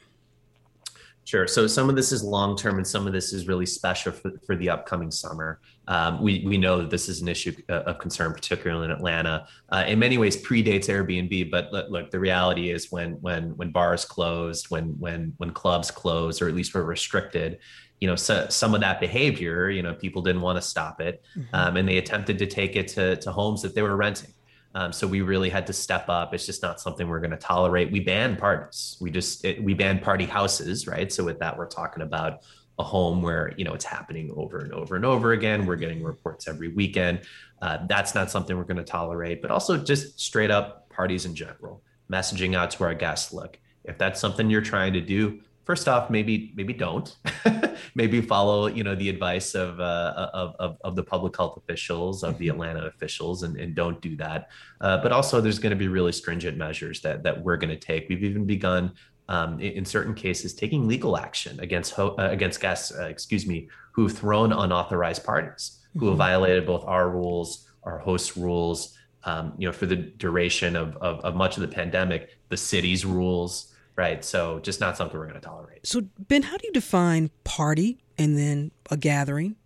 Sure. 1.30 1.46
So 1.46 1.68
some 1.68 1.92
of 1.92 1.96
this 1.96 2.12
is 2.12 2.24
long 2.24 2.58
term, 2.58 2.78
and 2.78 2.88
some 2.88 3.06
of 3.06 3.14
this 3.14 3.34
is 3.34 3.48
really 3.48 3.68
special 3.68 4.12
for, 4.12 4.32
for 4.48 4.56
the 4.56 4.68
upcoming 4.68 5.12
summer. 5.12 5.60
Um, 5.88 6.20
we 6.24 6.44
we 6.44 6.58
know 6.58 6.80
that 6.80 6.90
this 6.90 7.08
is 7.08 7.22
an 7.22 7.28
issue 7.28 7.56
uh, 7.70 7.84
of 7.86 8.00
concern, 8.00 8.34
particularly 8.34 8.86
in 8.86 8.92
Atlanta. 8.92 9.46
Uh, 9.70 9.84
in 9.86 10.00
many 10.00 10.18
ways, 10.18 10.36
predates 10.44 10.88
Airbnb, 10.88 11.52
but 11.52 11.72
look, 11.72 12.10
the 12.10 12.20
reality 12.20 12.72
is 12.72 12.92
when 12.92 13.12
when 13.22 13.52
when 13.58 13.72
bars 13.72 14.06
closed, 14.06 14.72
when 14.72 14.96
when 14.98 15.34
when 15.38 15.52
clubs 15.52 15.92
closed, 15.92 16.42
or 16.42 16.48
at 16.48 16.56
least 16.56 16.74
were 16.74 16.84
restricted, 16.84 17.60
you 18.00 18.08
know 18.08 18.16
so, 18.16 18.48
some 18.50 18.74
of 18.74 18.82
that 18.82 19.00
behavior 19.00 19.70
you 19.70 19.82
know 19.82 19.94
people 19.94 20.22
didn't 20.22 20.42
want 20.42 20.58
to 20.58 20.62
stop 20.62 21.02
it 21.02 21.24
mm-hmm. 21.36 21.54
um, 21.54 21.78
and 21.78 21.88
they 21.88 21.98
attempted 21.98 22.40
to 22.40 22.46
take 22.46 22.76
it 22.76 22.88
to, 22.88 23.16
to 23.18 23.32
homes 23.32 23.62
that 23.62 23.76
they 23.76 23.82
were 23.82 23.96
renting. 23.96 24.34
Um, 24.76 24.94
so 24.94 25.08
we 25.08 25.22
really 25.22 25.50
had 25.50 25.66
to 25.68 25.74
step 25.74 26.10
up. 26.10 26.32
It's 26.32 26.46
just 26.46 26.62
not 26.62 26.80
something 26.80 27.08
we're 27.08 27.20
going 27.20 27.32
to 27.32 27.38
tolerate. 27.38 27.92
We 27.92 28.02
ban 28.02 28.36
parties. 28.36 28.98
We 29.02 29.10
just 29.10 29.44
it, 29.44 29.64
we 29.64 29.74
ban 29.74 30.00
party 30.00 30.26
houses 30.26 30.88
right? 30.88 31.12
So 31.12 31.24
with 31.24 31.40
that 31.40 31.58
we're 31.58 31.68
talking 31.68 32.04
about 32.04 32.42
a 32.78 32.84
home 32.84 33.22
where 33.22 33.54
you 33.58 33.66
know 33.66 33.74
it's 33.74 33.84
happening 33.84 34.32
over 34.38 34.60
and 34.60 34.72
over 34.72 34.96
and 34.96 35.06
over 35.06 35.34
again. 35.34 35.66
We're 35.66 35.76
getting 35.76 36.04
reports 36.04 36.48
every 36.48 36.70
weekend. 36.70 37.22
Uh, 37.62 37.80
that's 37.88 38.16
not 38.16 38.32
something 38.32 38.56
we're 38.56 38.64
going 38.64 38.78
to 38.78 38.84
tolerate 38.84 39.42
but 39.42 39.52
also 39.52 39.76
just 39.78 40.20
straight 40.20 40.52
up 40.52 40.90
parties 40.90 41.26
in 41.26 41.36
general. 41.36 41.84
Messaging 42.12 42.56
out 42.56 42.72
to 42.72 42.84
our 42.84 42.94
guests 42.94 43.34
look 43.34 43.60
if 43.84 43.98
that's 43.98 44.20
something 44.20 44.50
you're 44.50 44.62
trying 44.62 44.94
to 44.94 45.02
do 45.02 45.42
first 45.70 45.88
off, 45.88 46.10
maybe 46.10 46.52
maybe 46.56 46.74
don't. 46.74 47.16
maybe 47.96 48.22
follow 48.22 48.66
you 48.66 48.84
know 48.84 48.96
the 48.96 49.08
advice 49.08 49.54
of, 49.54 49.80
uh, 49.80 50.30
of, 50.34 50.56
of 50.58 50.78
of 50.84 50.96
the 50.96 51.04
public 51.04 51.38
health 51.38 51.58
officials 51.58 52.24
of 52.24 52.40
the 52.40 52.48
mm-hmm. 52.48 52.56
Atlanta 52.56 52.88
officials 52.88 53.44
and, 53.44 53.56
and 53.56 53.76
don't 53.76 54.02
do 54.02 54.16
that. 54.16 54.50
Uh, 54.82 54.98
but 55.04 55.12
also, 55.12 55.40
there's 55.40 55.60
going 55.60 55.70
to 55.70 55.82
be 55.86 55.88
really 55.88 56.12
stringent 56.12 56.58
measures 56.58 57.02
that 57.02 57.22
that 57.22 57.36
we're 57.44 57.58
going 57.58 57.70
to 57.70 57.84
take. 57.92 58.10
We've 58.10 58.24
even 58.24 58.46
begun. 58.46 58.94
Um, 59.28 59.60
in, 59.60 59.74
in, 59.74 59.86
certain 59.86 60.16
cases, 60.16 60.56
taking 60.56 60.88
legal 60.88 61.16
action 61.16 61.60
against 61.60 61.94
ho- 61.94 62.16
uh, 62.18 62.30
against 62.32 62.60
guests, 62.60 62.92
uh, 62.92 63.06
excuse 63.06 63.46
me, 63.46 63.70
who've 63.92 64.12
thrown 64.12 64.52
unauthorized 64.52 65.24
parties, 65.24 65.82
who 65.94 66.08
have 66.08 66.14
mm-hmm. 66.14 66.18
violated 66.18 66.66
both 66.66 66.84
our 66.86 67.12
rules, 67.12 67.70
our 67.84 68.00
host 68.00 68.36
rules, 68.36 68.98
um, 69.26 69.54
you 69.60 69.68
know, 69.68 69.72
for 69.72 69.86
the 69.86 69.98
duration 69.98 70.76
of, 70.76 70.98
of, 70.98 71.20
of 71.20 71.36
much 71.36 71.58
of 71.58 71.62
the 71.62 71.68
pandemic, 71.68 72.40
the 72.50 72.58
city's 72.58 73.06
rules, 73.06 73.69
right? 74.00 74.24
So 74.24 74.60
just 74.62 74.80
not 74.80 74.96
something 74.96 75.20
we're 75.20 75.26
going 75.26 75.40
to 75.40 75.46
tolerate. 75.46 75.86
So 75.86 76.02
Ben, 76.18 76.44
how 76.44 76.56
do 76.56 76.66
you 76.66 76.72
define 76.72 77.32
party 77.44 78.00
and 78.18 78.38
then 78.38 78.72
a 78.90 78.96
gathering, 78.96 79.58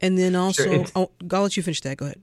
and 0.00 0.16
then 0.16 0.34
also? 0.34 0.64
Sure, 0.64 0.86
oh, 0.96 1.10
I'll 1.30 1.42
let 1.42 1.56
you 1.58 1.62
finish 1.62 1.82
that. 1.82 1.98
Go 1.98 2.06
ahead. 2.06 2.22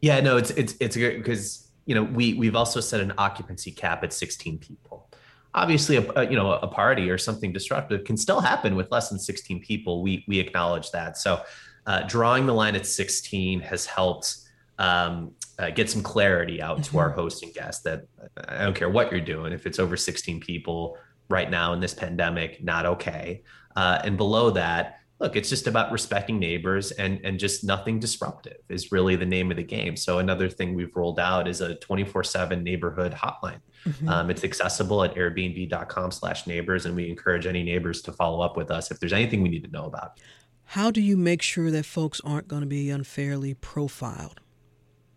Yeah, 0.00 0.20
no, 0.20 0.36
it's 0.36 0.50
it's 0.50 0.74
it's 0.78 0.96
good 0.96 1.16
because 1.18 1.68
you 1.86 1.96
know 1.96 2.04
we 2.04 2.34
we've 2.34 2.54
also 2.54 2.80
set 2.80 3.00
an 3.00 3.12
occupancy 3.18 3.72
cap 3.72 4.04
at 4.04 4.12
16 4.12 4.58
people. 4.58 5.10
Obviously, 5.54 5.96
a, 5.96 6.12
a, 6.12 6.30
you 6.30 6.36
know 6.36 6.52
a 6.52 6.68
party 6.68 7.10
or 7.10 7.18
something 7.18 7.52
disruptive 7.52 8.04
can 8.04 8.16
still 8.16 8.40
happen 8.40 8.76
with 8.76 8.88
less 8.92 9.08
than 9.08 9.18
16 9.18 9.60
people. 9.60 10.02
We 10.02 10.24
we 10.28 10.38
acknowledge 10.38 10.92
that. 10.92 11.18
So 11.18 11.42
uh, 11.84 12.02
drawing 12.06 12.46
the 12.46 12.54
line 12.54 12.76
at 12.76 12.86
16 12.86 13.60
has 13.60 13.86
helped 13.86 14.36
um, 14.78 15.32
uh, 15.62 15.70
get 15.70 15.88
some 15.88 16.02
clarity 16.02 16.60
out 16.60 16.78
mm-hmm. 16.78 16.92
to 16.92 16.98
our 16.98 17.10
mm-hmm. 17.10 17.20
host 17.20 17.42
and 17.42 17.54
guests 17.54 17.82
that 17.84 18.02
I 18.48 18.64
don't 18.64 18.74
care 18.74 18.90
what 18.90 19.12
you're 19.12 19.20
doing. 19.20 19.52
If 19.52 19.66
it's 19.66 19.78
over 19.78 19.96
16 19.96 20.40
people 20.40 20.98
right 21.28 21.48
now 21.48 21.72
in 21.72 21.80
this 21.80 21.94
pandemic, 21.94 22.62
not 22.62 22.84
okay. 22.84 23.42
Uh, 23.76 24.00
and 24.02 24.16
below 24.16 24.50
that, 24.50 24.98
look, 25.20 25.36
it's 25.36 25.48
just 25.48 25.68
about 25.68 25.92
respecting 25.92 26.38
neighbors 26.40 26.90
and 26.90 27.20
and 27.24 27.38
just 27.38 27.62
nothing 27.62 28.00
disruptive 28.00 28.58
is 28.68 28.90
really 28.90 29.14
the 29.14 29.24
name 29.24 29.52
of 29.52 29.56
the 29.56 29.62
game. 29.62 29.96
So 29.96 30.18
another 30.18 30.48
thing 30.48 30.74
we've 30.74 30.94
rolled 30.96 31.20
out 31.20 31.46
is 31.46 31.60
a 31.60 31.76
24/7 31.76 32.62
neighborhood 32.62 33.12
hotline. 33.12 33.60
Mm-hmm. 33.86 34.08
Um, 34.08 34.30
it's 34.30 34.42
accessible 34.42 35.04
at 35.04 35.14
Airbnb.com/neighbors, 35.14 36.86
and 36.86 36.96
we 36.96 37.08
encourage 37.08 37.46
any 37.46 37.62
neighbors 37.62 38.02
to 38.02 38.12
follow 38.12 38.40
up 38.40 38.56
with 38.56 38.70
us 38.70 38.90
if 38.90 38.98
there's 38.98 39.12
anything 39.12 39.42
we 39.42 39.48
need 39.48 39.64
to 39.64 39.70
know 39.70 39.84
about. 39.84 40.18
How 40.64 40.90
do 40.90 41.00
you 41.00 41.16
make 41.16 41.42
sure 41.42 41.70
that 41.70 41.86
folks 41.86 42.20
aren't 42.24 42.48
going 42.48 42.62
to 42.62 42.68
be 42.68 42.90
unfairly 42.90 43.54
profiled? 43.54 44.41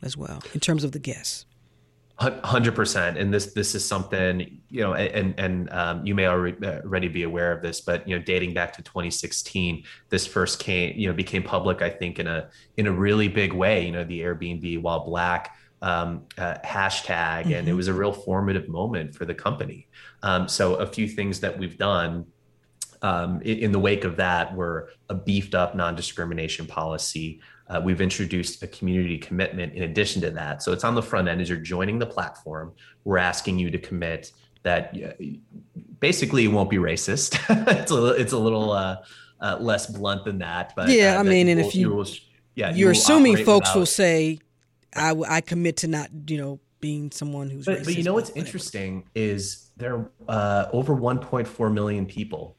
As 0.06 0.16
well 0.16 0.42
in 0.54 0.60
terms 0.60 0.84
of 0.84 0.92
the 0.92 1.00
guests. 1.00 1.46
Hundred 2.18 2.76
percent, 2.76 3.18
and 3.18 3.34
this 3.34 3.48
this 3.48 3.76
is 3.76 3.86
something 3.86 4.62
you 4.70 4.80
know, 4.80 4.94
and 4.94 5.38
and 5.38 5.70
um, 5.72 6.06
you 6.06 6.16
may 6.16 6.28
already 6.28 7.10
be 7.10 7.24
aware 7.24 7.52
of 7.52 7.62
this, 7.62 7.82
but 7.82 8.08
you 8.08 8.18
know, 8.18 8.24
dating 8.24 8.54
back 8.54 8.72
to 8.78 8.82
2016, 8.82 9.84
this 10.08 10.26
first 10.26 10.60
came 10.60 10.98
you 10.98 11.10
know 11.10 11.14
became 11.14 11.44
public. 11.44 11.82
I 11.82 11.90
think 11.90 12.18
in 12.18 12.28
a 12.28 12.50
in 12.78 12.88
a 12.88 12.92
really 12.94 13.28
big 13.28 13.52
way. 13.52 13.86
You 13.86 13.92
know, 13.92 14.06
the 14.06 14.22
Airbnb 14.22 14.82
while 14.82 15.04
black 15.04 15.58
um, 15.82 16.24
uh, 16.38 16.56
hashtag, 16.64 17.42
mm-hmm. 17.42 17.52
and 17.52 17.68
it 17.68 17.72
mm-hmm. 17.72 17.76
was 17.76 17.90
a 17.90 17.94
real 17.94 18.14
formative 18.14 18.70
moment 18.70 19.14
for 19.14 19.26
the 19.26 19.36
company. 19.36 19.90
Um, 20.24 20.48
so 20.48 20.76
a 20.76 20.88
few 20.88 21.10
things 21.10 21.42
that 21.42 21.60
we've 21.60 21.78
done 21.78 22.28
um, 23.02 23.42
in, 23.42 23.58
in, 23.58 23.72
the 23.72 23.80
wake 23.80 24.04
of 24.04 24.16
that 24.16 24.56
were 24.56 24.90
a 25.10 25.16
beefed 25.16 25.54
up 25.54 25.76
non 25.76 25.96
discrimination 25.96 26.66
policy. 26.66 27.42
Uh, 27.68 27.82
we've 27.84 28.02
introduced 28.02 28.62
a 28.62 28.68
community 28.68 29.18
commitment 29.18 29.74
in 29.74 29.84
addition 29.84 30.22
to 30.22 30.30
that. 30.32 30.62
So 30.62 30.72
it's 30.72 30.84
on 30.84 30.94
the 30.94 31.02
front 31.02 31.28
end 31.28 31.42
as 31.42 31.50
you're 31.50 31.58
joining 31.58 31.98
the 31.98 32.06
platform. 32.06 32.74
We're 33.04 33.18
asking 33.18 33.58
you 33.58 33.72
to 33.72 33.80
commit 33.80 34.32
that 34.64 34.96
basically 36.00 36.44
you 36.44 36.52
won't 36.52 36.70
be 36.70 36.78
racist. 36.78 37.40
it's 37.68 37.92
a 37.92 38.06
it's 38.14 38.34
a 38.34 38.38
little 38.38 38.72
uh, 38.72 38.98
uh, 39.40 39.58
less 39.60 39.88
blunt 39.88 40.26
than 40.26 40.40
that, 40.40 40.74
but 40.76 40.90
yeah, 40.90 41.18
uh, 41.18 41.22
I 41.22 41.24
mean, 41.24 41.48
and 41.48 41.60
will, 41.60 41.68
if 41.68 41.76
you, 41.76 41.90
you 41.90 41.96
will, 41.96 42.08
yeah, 42.56 42.70
you're 42.70 42.90
you 42.90 42.92
assuming 42.92 43.38
folks 43.38 43.70
without, 43.70 43.80
will 43.80 43.86
say, 43.86 44.40
I, 44.96 45.16
I 45.28 45.42
commit 45.42 45.78
to 45.78 45.88
not 45.88 46.10
you 46.28 46.38
know 46.38 46.60
being 46.82 47.12
someone 47.12 47.50
who's 47.50 47.66
but, 47.66 47.84
but 47.84 47.96
you 47.96 48.04
know 48.04 48.14
what's 48.14 48.30
whatever. 48.30 48.46
interesting 48.46 49.06
is 49.16 49.72
there 49.78 49.96
are 50.28 50.68
uh, 50.68 50.70
over 50.72 50.96
1.4 50.96 51.74
million 51.74 52.06
people 52.06 52.56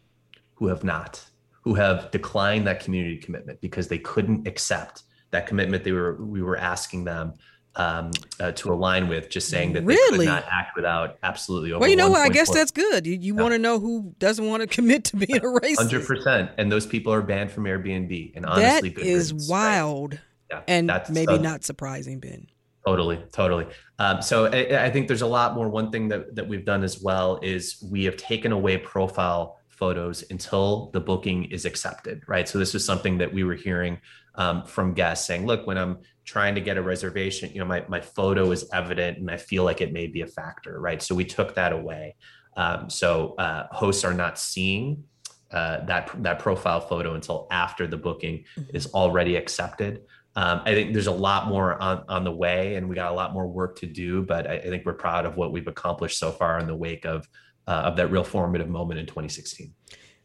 who 0.55 0.67
have 0.69 0.85
not 0.85 1.25
who 1.67 1.75
have 1.75 2.13
declined 2.13 2.65
that 2.65 2.79
community 2.79 3.17
commitment 3.17 3.61
because 3.61 3.89
they 3.89 3.99
couldn't 3.99 4.47
accept 4.47 5.03
that 5.33 5.49
commitment 5.49 5.83
they 5.83 5.91
were 5.91 6.15
we 6.25 6.41
were 6.41 6.57
asking 6.57 7.03
them 7.03 7.35
um, 7.75 8.13
uh, 8.39 8.53
to 8.53 8.73
align 8.73 9.09
with, 9.09 9.29
just 9.29 9.49
saying 9.49 9.73
that 9.75 9.85
really? 9.85 10.19
they 10.19 10.25
could 10.25 10.27
not 10.27 10.45
act 10.51 10.77
without 10.77 11.19
absolutely. 11.25 11.73
Over 11.73 11.81
well, 11.81 11.91
you 11.91 11.97
know 11.97 12.09
what? 12.09 12.21
I 12.21 12.29
guess 12.29 12.51
that's 12.51 12.71
good. 12.71 13.05
You, 13.05 13.15
you 13.15 13.35
yeah. 13.35 13.43
want 13.43 13.53
to 13.53 13.59
know 13.59 13.81
who 13.81 14.15
doesn't 14.19 14.47
want 14.47 14.63
to 14.63 14.67
commit 14.67 15.05
to 15.07 15.17
being 15.17 15.39
a 15.39 15.41
racist. 15.41 15.77
Hundred 15.77 16.07
percent, 16.07 16.53
and 16.57 16.71
those 16.71 16.87
people 16.87 17.13
are 17.13 17.21
banned 17.21 17.51
from 17.51 17.65
Airbnb. 17.65 18.37
And 18.37 18.47
honestly, 18.47 18.91
that 18.91 19.05
is 19.05 19.35
wild, 19.51 20.13
right? 20.13 20.21
yeah, 20.51 20.63
and 20.69 21.03
maybe 21.11 21.35
uh, 21.35 21.39
not 21.39 21.65
surprising, 21.65 22.21
Ben. 22.21 22.47
Totally, 22.87 23.21
totally. 23.33 23.67
Um, 23.99 24.23
so 24.23 24.47
I, 24.47 24.85
I, 24.85 24.91
think 24.91 25.09
there's 25.09 25.23
a 25.23 25.27
lot 25.27 25.57
more. 25.57 25.69
One 25.69 25.91
thing 25.91 26.07
that, 26.09 26.37
that 26.37 26.47
we've 26.47 26.65
done 26.65 26.85
as 26.85 27.03
well 27.03 27.41
is 27.43 27.85
we 27.91 28.05
have 28.05 28.17
taken 28.17 28.53
away 28.53 28.79
profile 28.79 29.59
photos 29.77 30.25
until 30.31 30.91
the 30.93 31.01
booking 31.01 31.45
is 31.45 31.65
accepted, 31.65 32.23
right? 32.27 32.49
So 32.49 32.59
this 32.59 32.75
is 32.75 32.85
something 32.85 33.19
that 33.19 33.33
we 33.33 33.45
were 33.45 33.55
hearing 33.55 33.99
um, 34.35 34.65
from 34.65 34.95
guests 34.95 35.27
saying, 35.27 35.47
look, 35.47 35.67
when 35.67 35.79
I'm 35.79 35.99
trying 36.25 36.55
to 36.55 36.61
get 36.61 36.77
a 36.77 36.83
reservation, 36.83 37.51
you 37.53 37.61
know, 37.61 37.67
my, 37.67 37.85
my 37.89 38.01
photo 38.01 38.51
is 38.51 38.69
evident 38.73 39.19
and 39.19 39.31
I 39.31 39.37
feel 39.37 39.65
like 39.65 39.81
it 39.81 39.93
may 39.93 40.07
be 40.07 40.23
a 40.23 40.27
factor, 40.27 40.81
right? 40.81 41.03
So 41.03 41.15
we 41.15 41.25
took 41.25 41.55
that 41.55 41.73
away. 41.73 42.17
Um, 42.57 42.91
so 42.91 43.35
uh, 43.37 43.67
hosts 43.71 44.05
are 44.05 44.15
not 44.15 44.39
seeing 44.39 45.05
uh, 45.53 45.85
that 45.85 46.11
that 46.23 46.39
profile 46.41 46.81
photo 46.81 47.15
until 47.15 47.47
after 47.51 47.87
the 47.87 47.97
booking 47.97 48.45
mm-hmm. 48.59 48.77
is 48.77 48.87
already 48.89 49.37
accepted. 49.37 50.03
Um, 50.35 50.61
I 50.67 50.75
think 50.75 50.93
there's 50.93 51.07
a 51.07 51.13
lot 51.13 51.47
more 51.47 51.81
on, 51.81 52.05
on 52.09 52.25
the 52.25 52.33
way, 52.33 52.75
and 52.75 52.89
we 52.89 52.95
got 52.95 53.11
a 53.11 53.15
lot 53.15 53.33
more 53.33 53.47
work 53.47 53.79
to 53.79 53.87
do. 53.87 54.23
But 54.23 54.47
I, 54.47 54.55
I 54.57 54.63
think 54.63 54.85
we're 54.85 54.95
proud 54.95 55.25
of 55.25 55.37
what 55.37 55.53
we've 55.53 55.69
accomplished 55.69 56.19
so 56.19 56.31
far 56.31 56.59
in 56.59 56.67
the 56.67 56.75
wake 56.75 57.07
of 57.07 57.29
uh, 57.67 57.71
of 57.71 57.97
that 57.97 58.09
real 58.09 58.25
formative 58.25 58.69
moment 58.69 59.01
in 59.01 59.07
2016. 59.07 59.73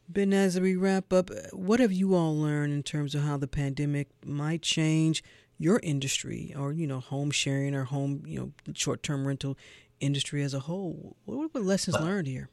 Ben, 0.10 0.34
as 0.34 0.60
we 0.60 0.76
wrap 0.76 1.14
up, 1.14 1.30
what 1.54 1.80
have 1.80 1.92
you 1.92 2.16
all 2.16 2.38
learned 2.38 2.74
in 2.74 2.84
terms 2.84 3.16
of 3.16 3.24
how 3.24 3.38
the 3.38 3.48
pandemic 3.48 4.10
might 4.26 4.62
change 4.62 5.24
your 5.58 5.80
industry, 5.84 6.54
or 6.58 6.74
you 6.74 6.88
know, 6.88 7.00
home 7.00 7.32
sharing 7.32 7.76
or 7.76 7.86
home, 7.86 8.24
you 8.26 8.40
know, 8.40 8.74
short-term 8.74 9.28
rental 9.28 9.58
industry 10.00 10.44
as 10.44 10.54
a 10.54 10.60
whole? 10.62 11.16
What 11.26 11.54
were 11.54 11.62
lessons 11.62 12.00
learned 12.00 12.28
here? 12.28 12.50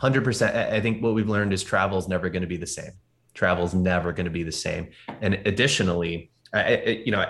Hundred 0.00 0.24
percent. 0.24 0.54
I 0.56 0.80
think 0.80 1.02
what 1.02 1.14
we've 1.14 1.28
learned 1.28 1.52
is 1.52 1.62
travel 1.62 1.98
is 1.98 2.08
never 2.08 2.28
going 2.28 2.42
to 2.42 2.48
be 2.48 2.56
the 2.56 2.66
same. 2.66 2.92
Travel 3.34 3.64
is 3.64 3.74
never 3.74 4.12
going 4.12 4.24
to 4.24 4.30
be 4.30 4.42
the 4.42 4.52
same. 4.52 4.88
And 5.20 5.34
additionally, 5.46 6.30
I, 6.52 7.02
you 7.06 7.12
know, 7.12 7.20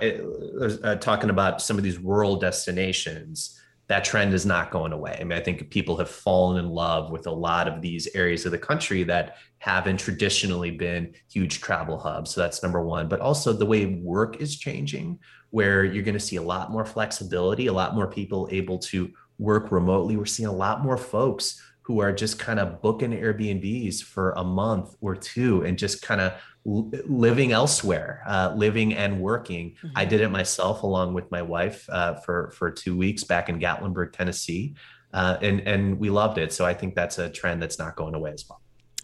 uh, 0.82 0.96
talking 0.96 1.30
about 1.30 1.62
some 1.62 1.76
of 1.76 1.84
these 1.84 1.98
rural 1.98 2.36
destinations, 2.36 3.60
that 3.92 4.04
trend 4.04 4.32
is 4.32 4.46
not 4.46 4.70
going 4.70 4.90
away. 4.90 5.18
I 5.20 5.24
mean, 5.24 5.38
I 5.38 5.42
think 5.42 5.68
people 5.68 5.98
have 5.98 6.08
fallen 6.08 6.64
in 6.64 6.70
love 6.70 7.10
with 7.10 7.26
a 7.26 7.30
lot 7.30 7.68
of 7.68 7.82
these 7.82 8.08
areas 8.14 8.46
of 8.46 8.50
the 8.50 8.56
country 8.56 9.02
that 9.02 9.36
haven't 9.58 9.98
traditionally 9.98 10.70
been 10.70 11.12
huge 11.30 11.60
travel 11.60 11.98
hubs. 11.98 12.30
So 12.30 12.40
that's 12.40 12.62
number 12.62 12.80
one. 12.80 13.06
But 13.06 13.20
also 13.20 13.52
the 13.52 13.66
way 13.66 13.84
work 13.84 14.40
is 14.40 14.56
changing, 14.56 15.18
where 15.50 15.84
you're 15.84 16.04
going 16.04 16.14
to 16.14 16.20
see 16.20 16.36
a 16.36 16.42
lot 16.42 16.70
more 16.70 16.86
flexibility, 16.86 17.66
a 17.66 17.72
lot 17.74 17.94
more 17.94 18.06
people 18.06 18.48
able 18.50 18.78
to 18.78 19.12
work 19.38 19.70
remotely. 19.70 20.16
We're 20.16 20.24
seeing 20.24 20.48
a 20.48 20.52
lot 20.52 20.82
more 20.82 20.96
folks 20.96 21.60
who 21.82 22.00
are 22.00 22.14
just 22.14 22.38
kind 22.38 22.60
of 22.60 22.80
booking 22.80 23.10
Airbnbs 23.10 24.02
for 24.02 24.30
a 24.38 24.44
month 24.44 24.96
or 25.02 25.14
two 25.14 25.64
and 25.64 25.76
just 25.76 26.00
kind 26.00 26.22
of 26.22 26.32
living 26.64 27.52
elsewhere, 27.52 28.22
uh, 28.26 28.52
living 28.56 28.94
and 28.94 29.20
working. 29.20 29.70
Mm-hmm. 29.70 29.96
I 29.96 30.04
did 30.04 30.20
it 30.20 30.28
myself 30.28 30.82
along 30.82 31.14
with 31.14 31.30
my 31.30 31.42
wife 31.42 31.88
uh, 31.90 32.14
for 32.14 32.50
for 32.50 32.70
two 32.70 32.96
weeks 32.96 33.24
back 33.24 33.48
in 33.48 33.58
Gatlinburg, 33.58 34.12
Tennessee, 34.12 34.74
uh, 35.12 35.38
and 35.42 35.60
and 35.60 35.98
we 35.98 36.10
loved 36.10 36.38
it. 36.38 36.52
So 36.52 36.64
I 36.64 36.74
think 36.74 36.94
that's 36.94 37.18
a 37.18 37.28
trend 37.28 37.62
that's 37.62 37.78
not 37.78 37.96
going 37.96 38.14
away 38.14 38.32
as 38.32 38.44
well. 38.48 38.60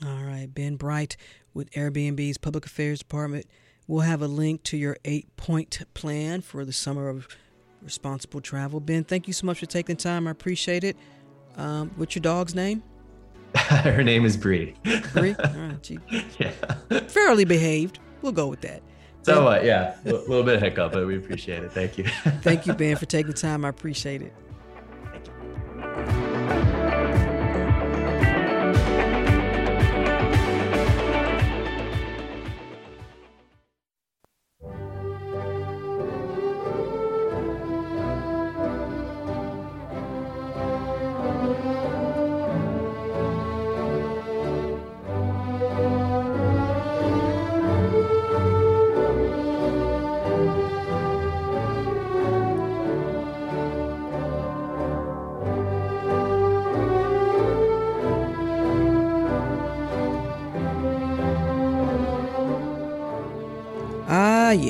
All 0.07 0.25
right, 0.25 0.53
Ben 0.53 0.79
Breit 0.79 1.17
with 1.53 1.71
Airbnb's 1.73 2.39
Public 2.39 2.67
Affairs 2.67 3.01
Department. 3.01 3.47
We'll 3.89 4.03
have 4.03 4.23
a 4.23 4.29
link 4.29 4.63
to 4.65 4.77
your 4.77 4.97
eight 5.05 5.35
point 5.37 5.81
plan 5.95 6.43
for 6.43 6.65
the 6.65 6.73
summer 6.73 7.09
of 7.09 7.27
responsible 7.83 8.41
travel. 8.41 8.81
Ben, 8.81 9.03
thank 9.03 9.27
you 9.27 9.33
so 9.33 9.47
much 9.47 9.59
for 9.61 9.67
taking 9.67 9.97
the 9.97 10.03
time. 10.03 10.29
I 10.29 10.31
appreciate 10.31 10.85
it. 10.85 10.97
Um, 11.57 11.91
what's 11.97 12.15
your 12.15 12.21
dog's 12.21 12.55
name? 12.55 12.83
Her 13.57 14.03
name 14.03 14.25
is 14.25 14.37
Bree. 14.37 14.75
Bree? 15.13 15.35
All 15.45 15.51
right. 15.53 15.79
She, 15.83 15.99
yeah. 16.39 16.51
Fairly 17.09 17.45
behaved. 17.45 17.99
We'll 18.23 18.33
go 18.33 18.47
with 18.47 18.61
that. 18.63 18.83
So 19.23 19.45
what? 19.45 19.63
Uh, 19.63 19.65
yeah. 19.65 19.97
A 20.05 20.13
little 20.13 20.43
bit 20.43 20.57
of 20.57 20.63
hiccup, 20.63 20.93
but 20.93 21.07
we 21.07 21.17
appreciate 21.17 21.63
it. 21.63 21.73
Thank 21.73 21.99
you. 21.99 22.05
Thank 22.43 22.67
you, 22.67 22.73
Ben, 22.75 22.97
for 22.97 23.07
taking 23.07 23.31
the 23.31 23.37
time. 23.37 23.65
I 23.65 23.69
appreciate 23.69 24.23
it. 24.23 24.33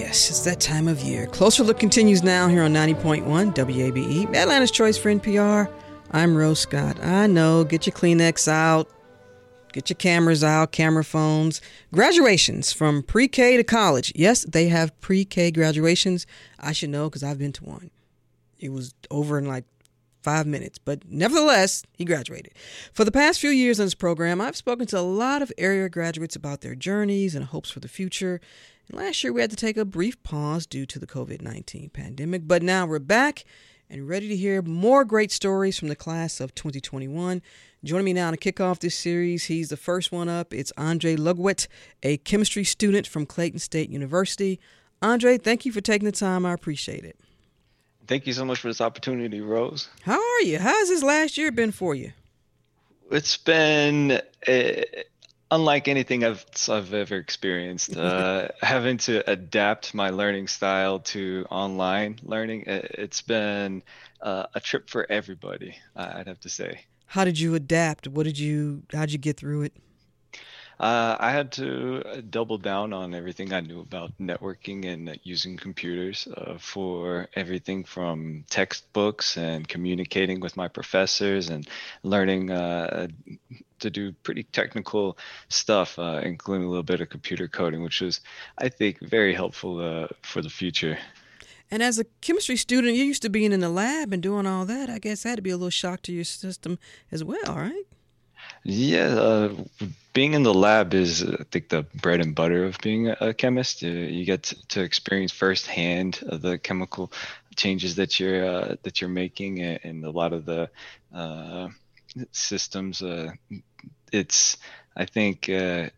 Yes, 0.08 0.30
it's 0.30 0.40
that 0.40 0.58
time 0.58 0.88
of 0.88 1.00
year. 1.00 1.26
Closer 1.26 1.62
Look 1.62 1.78
continues 1.78 2.22
now 2.22 2.48
here 2.48 2.62
on 2.62 2.72
90.1 2.72 3.54
WABE, 3.54 4.34
Atlanta's 4.34 4.70
Choice 4.70 4.96
for 4.96 5.10
NPR. 5.10 5.70
I'm 6.12 6.34
Rose 6.34 6.60
Scott. 6.60 6.98
I 7.04 7.26
know, 7.26 7.62
get 7.62 7.86
your 7.86 7.92
Kleenex 7.92 8.48
out, 8.48 8.88
get 9.74 9.90
your 9.90 9.98
cameras 9.98 10.42
out, 10.42 10.72
camera 10.72 11.04
phones. 11.04 11.60
Graduations 11.92 12.72
from 12.72 13.02
pre 13.02 13.28
K 13.28 13.58
to 13.58 13.64
college. 13.64 14.10
Yes, 14.16 14.44
they 14.44 14.68
have 14.68 14.98
pre 15.02 15.26
K 15.26 15.50
graduations. 15.50 16.26
I 16.58 16.72
should 16.72 16.88
know 16.88 17.10
because 17.10 17.22
I've 17.22 17.38
been 17.38 17.52
to 17.52 17.64
one. 17.64 17.90
It 18.58 18.72
was 18.72 18.94
over 19.10 19.36
in 19.36 19.44
like 19.44 19.64
five 20.22 20.46
minutes, 20.46 20.78
but 20.78 21.02
nevertheless, 21.06 21.82
he 21.92 22.06
graduated. 22.06 22.54
For 22.94 23.04
the 23.04 23.12
past 23.12 23.40
few 23.40 23.50
years 23.50 23.78
on 23.78 23.84
this 23.84 23.94
program, 23.94 24.40
I've 24.40 24.56
spoken 24.56 24.86
to 24.86 24.98
a 24.98 25.02
lot 25.02 25.42
of 25.42 25.52
area 25.58 25.86
graduates 25.90 26.34
about 26.34 26.62
their 26.62 26.74
journeys 26.74 27.34
and 27.34 27.44
hopes 27.44 27.70
for 27.70 27.80
the 27.80 27.88
future. 27.88 28.40
And 28.88 28.98
last 28.98 29.22
year, 29.22 29.32
we 29.32 29.40
had 29.40 29.50
to 29.50 29.56
take 29.56 29.76
a 29.76 29.84
brief 29.84 30.22
pause 30.22 30.66
due 30.66 30.86
to 30.86 30.98
the 30.98 31.06
COVID 31.06 31.42
19 31.42 31.90
pandemic, 31.90 32.46
but 32.46 32.62
now 32.62 32.86
we're 32.86 32.98
back 32.98 33.44
and 33.90 34.08
ready 34.08 34.28
to 34.28 34.36
hear 34.36 34.62
more 34.62 35.04
great 35.04 35.30
stories 35.30 35.78
from 35.78 35.88
the 35.88 35.96
class 35.96 36.40
of 36.40 36.54
2021. 36.54 37.42
Joining 37.84 38.04
me 38.04 38.12
now 38.12 38.30
to 38.30 38.36
kick 38.36 38.60
off 38.60 38.80
this 38.80 38.94
series, 38.94 39.44
he's 39.44 39.68
the 39.68 39.76
first 39.76 40.10
one 40.10 40.28
up. 40.28 40.52
It's 40.52 40.72
Andre 40.76 41.16
Lugwit, 41.16 41.68
a 42.02 42.16
chemistry 42.18 42.64
student 42.64 43.06
from 43.06 43.26
Clayton 43.26 43.58
State 43.58 43.90
University. 43.90 44.58
Andre, 45.00 45.38
thank 45.38 45.64
you 45.64 45.72
for 45.72 45.80
taking 45.80 46.06
the 46.06 46.12
time. 46.12 46.44
I 46.44 46.52
appreciate 46.52 47.04
it. 47.04 47.18
Thank 48.06 48.26
you 48.26 48.32
so 48.32 48.44
much 48.44 48.58
for 48.58 48.68
this 48.68 48.80
opportunity, 48.80 49.42
Rose. 49.42 49.88
How 50.02 50.18
are 50.18 50.42
you? 50.42 50.58
How's 50.58 50.88
this 50.88 51.02
last 51.02 51.36
year 51.36 51.52
been 51.52 51.72
for 51.72 51.94
you? 51.94 52.12
It's 53.10 53.36
been 53.36 54.12
uh, 54.46 54.82
unlike 55.50 55.88
anything 55.88 56.24
I've, 56.24 56.44
I've 56.68 56.94
ever 56.94 57.16
experienced. 57.16 57.96
Uh, 58.08 58.48
having 58.62 58.96
to 58.96 59.28
adapt 59.30 59.92
my 59.92 60.10
learning 60.10 60.46
style 60.46 61.00
to 61.00 61.44
online 61.50 62.18
learning, 62.22 62.64
it's 62.66 63.22
been 63.22 63.82
uh, 64.22 64.46
a 64.54 64.60
trip 64.60 64.88
for 64.88 65.06
everybody. 65.10 65.76
I'd 65.96 66.26
have 66.26 66.40
to 66.40 66.48
say. 66.48 66.80
How 67.06 67.24
did 67.24 67.38
you 67.38 67.54
adapt? 67.54 68.06
What 68.06 68.24
did 68.24 68.38
you? 68.38 68.82
How 68.92 69.00
did 69.00 69.12
you 69.12 69.18
get 69.18 69.36
through 69.36 69.62
it? 69.62 69.72
Uh, 70.78 71.16
I 71.18 71.32
had 71.32 71.50
to 71.52 72.02
uh, 72.04 72.20
double 72.30 72.56
down 72.56 72.92
on 72.92 73.12
everything 73.12 73.52
I 73.52 73.60
knew 73.60 73.80
about 73.80 74.12
networking 74.20 74.86
and 74.86 75.18
using 75.24 75.56
computers 75.56 76.28
uh, 76.36 76.56
for 76.58 77.28
everything 77.34 77.82
from 77.82 78.44
textbooks 78.48 79.36
and 79.36 79.66
communicating 79.66 80.38
with 80.38 80.56
my 80.56 80.68
professors 80.68 81.48
and 81.48 81.68
learning 82.04 82.52
uh, 82.52 83.08
to 83.80 83.90
do 83.90 84.12
pretty 84.22 84.44
technical 84.44 85.18
stuff, 85.48 85.98
uh, 85.98 86.20
including 86.22 86.66
a 86.66 86.68
little 86.68 86.82
bit 86.82 87.00
of 87.00 87.08
computer 87.08 87.48
coding, 87.48 87.82
which 87.82 88.00
was, 88.00 88.20
I 88.58 88.68
think, 88.68 89.00
very 89.00 89.34
helpful 89.34 90.08
for 90.22 90.42
the 90.42 90.50
future. 90.50 90.98
And 91.70 91.82
as 91.82 91.98
a 91.98 92.04
chemistry 92.22 92.56
student, 92.56 92.96
you're 92.96 93.04
used 93.04 93.22
to 93.22 93.28
being 93.28 93.52
in 93.52 93.60
the 93.60 93.68
lab 93.68 94.12
and 94.12 94.22
doing 94.22 94.46
all 94.46 94.64
that. 94.64 94.88
I 94.88 94.98
guess 94.98 95.22
that 95.22 95.30
had 95.30 95.36
to 95.36 95.42
be 95.42 95.50
a 95.50 95.56
little 95.56 95.70
shock 95.70 96.02
to 96.02 96.12
your 96.12 96.24
system 96.24 96.78
as 97.12 97.22
well, 97.22 97.54
right? 97.54 97.84
Yeah, 98.64 99.14
uh, 99.14 99.54
being 100.14 100.32
in 100.32 100.42
the 100.42 100.54
lab 100.54 100.94
is, 100.94 101.22
I 101.22 101.44
think, 101.50 101.68
the 101.68 101.84
bread 101.94 102.20
and 102.20 102.34
butter 102.34 102.64
of 102.64 102.78
being 102.78 103.08
a 103.08 103.34
chemist. 103.34 103.84
Uh, 103.84 103.88
you 103.88 104.24
get 104.24 104.54
to 104.68 104.82
experience 104.82 105.32
firsthand 105.32 106.20
the 106.22 106.58
chemical 106.58 107.12
changes 107.56 107.96
that 107.96 108.18
you're 108.18 108.44
uh, 108.44 108.76
that 108.82 109.00
you're 109.00 109.10
making, 109.10 109.60
and 109.60 110.04
a 110.04 110.10
lot 110.10 110.32
of 110.32 110.44
the 110.44 110.70
uh, 111.14 111.68
systems. 112.32 113.02
It's, 114.12 114.56
I 114.96 115.04
think, 115.04 115.48
uh, 115.48 115.90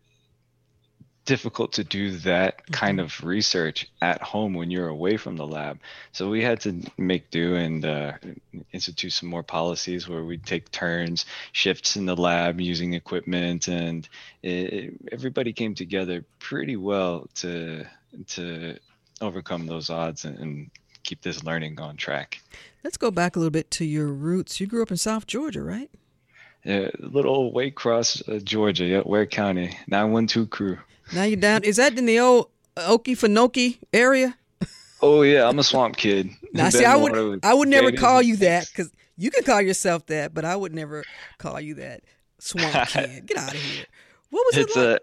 difficult 1.25 1.71
to 1.73 1.83
do 1.83 2.11
that 2.11 2.57
mm-hmm. 2.57 2.73
kind 2.73 2.99
of 2.99 3.23
research 3.23 3.89
at 4.01 4.21
home 4.21 4.53
when 4.53 4.71
you're 4.71 4.87
away 4.87 5.17
from 5.17 5.37
the 5.37 5.45
lab. 5.45 5.79
So 6.11 6.29
we 6.29 6.43
had 6.43 6.59
to 6.61 6.81
make 6.97 7.29
do 7.31 7.55
and 7.55 7.85
uh, 7.85 8.13
institute 8.71 9.13
some 9.13 9.29
more 9.29 9.43
policies 9.43 10.09
where 10.09 10.23
we 10.23 10.37
take 10.37 10.71
turns, 10.71 11.25
shifts 11.51 11.95
in 11.95 12.05
the 12.05 12.15
lab 12.15 12.59
using 12.59 12.93
equipment, 12.93 13.67
and 13.67 14.07
it, 14.41 14.93
everybody 15.11 15.53
came 15.53 15.75
together 15.75 16.25
pretty 16.39 16.75
well 16.75 17.29
to 17.35 17.85
to 18.27 18.77
overcome 19.21 19.67
those 19.67 19.89
odds 19.89 20.25
and, 20.25 20.37
and 20.39 20.71
keep 21.03 21.21
this 21.21 21.43
learning 21.43 21.79
on 21.79 21.95
track. 21.95 22.41
Let's 22.83 22.97
go 22.97 23.11
back 23.11 23.35
a 23.35 23.39
little 23.39 23.51
bit 23.51 23.71
to 23.71 23.85
your 23.85 24.07
roots. 24.07 24.59
You 24.59 24.67
grew 24.67 24.81
up 24.81 24.91
in 24.91 24.97
South 24.97 25.27
Georgia, 25.27 25.61
right? 25.61 25.89
Yeah, 26.63 26.89
little 26.99 27.51
Waycross, 27.51 28.27
uh, 28.29 28.39
Georgia, 28.39 28.85
yeah, 28.85 29.01
Ware 29.03 29.25
County, 29.25 29.77
912 29.87 30.49
crew. 30.49 30.77
Now 31.13 31.23
you're 31.23 31.39
down. 31.39 31.63
Is 31.63 31.77
that 31.77 31.97
in 31.97 32.05
the 32.05 32.19
old 32.19 32.49
Okefenokee 32.77 33.79
area? 33.93 34.37
Oh 35.01 35.23
yeah, 35.23 35.47
I'm 35.47 35.57
a 35.57 35.63
swamp 35.63 35.97
kid. 35.97 36.29
now 36.53 36.69
see, 36.69 36.85
I 36.85 36.95
would 36.95 37.43
I 37.43 37.53
would 37.53 37.67
never 37.67 37.91
call 37.91 38.21
you 38.21 38.35
that 38.37 38.67
because 38.67 38.91
you 39.17 39.31
can 39.31 39.43
call 39.43 39.61
yourself 39.61 40.05
that, 40.07 40.33
but 40.33 40.45
I 40.45 40.55
would 40.55 40.73
never 40.73 41.03
call 41.39 41.59
you 41.59 41.75
that 41.75 42.01
swamp 42.39 42.87
kid. 42.89 43.25
Get 43.25 43.37
out 43.37 43.53
of 43.53 43.59
here. 43.59 43.85
What 44.29 44.45
was 44.45 44.57
it's 44.57 44.77
it 44.77 44.91
like? 44.91 45.01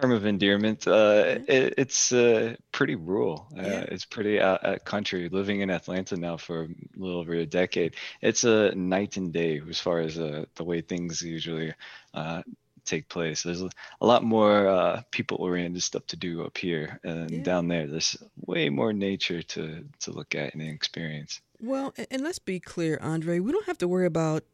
Term 0.00 0.12
of 0.12 0.26
endearment. 0.26 0.86
Uh, 0.86 1.38
it, 1.48 1.74
it's 1.76 2.12
uh, 2.12 2.54
pretty 2.72 2.94
rural. 2.94 3.46
Uh, 3.56 3.62
Yeah. 3.62 3.80
It's 3.88 4.04
pretty 4.04 4.40
out, 4.40 4.64
out 4.64 4.84
country. 4.84 5.28
Living 5.28 5.60
in 5.60 5.70
Atlanta 5.70 6.16
now 6.16 6.36
for 6.36 6.62
a 6.64 6.68
little 6.96 7.20
over 7.20 7.34
a 7.34 7.46
decade, 7.46 7.96
it's 8.20 8.44
a 8.44 8.74
night 8.74 9.16
and 9.16 9.32
day 9.32 9.60
as 9.68 9.78
far 9.80 10.00
as 10.00 10.18
uh, 10.18 10.44
the 10.54 10.64
way 10.64 10.80
things 10.80 11.22
usually 11.22 11.72
uh, 12.14 12.42
take 12.84 13.08
place. 13.08 13.42
There's 13.42 13.62
a, 13.62 13.70
a 14.00 14.06
lot 14.06 14.22
more 14.22 14.68
uh, 14.68 15.02
people-oriented 15.10 15.82
stuff 15.82 16.06
to 16.08 16.16
do 16.16 16.44
up 16.44 16.56
here, 16.56 17.00
and 17.04 17.30
Yeah. 17.30 17.42
down 17.42 17.68
there, 17.68 17.86
there's 17.86 18.16
way 18.46 18.68
more 18.70 18.92
nature 18.92 19.42
to 19.42 19.84
to 20.00 20.10
look 20.12 20.34
at 20.34 20.54
and 20.54 20.62
experience. 20.62 21.40
Well, 21.60 21.92
and 22.10 22.22
let's 22.22 22.38
be 22.38 22.60
clear, 22.60 22.98
Andre. 23.02 23.40
We 23.40 23.50
don't 23.52 23.66
have 23.66 23.78
to 23.78 23.88
worry 23.88 24.06
about 24.06 24.44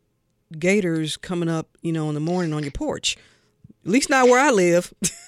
gators 0.59 1.17
coming 1.17 1.49
up, 1.51 1.69
you 1.83 1.93
know, 1.93 2.09
in 2.09 2.15
the 2.15 2.21
morning 2.21 2.53
on 2.55 2.63
your 2.63 2.73
porch. 2.73 3.17
At 3.85 3.91
least 3.91 4.09
not 4.09 4.27
where 4.29 4.41
I 4.41 4.51
live. 4.51 4.93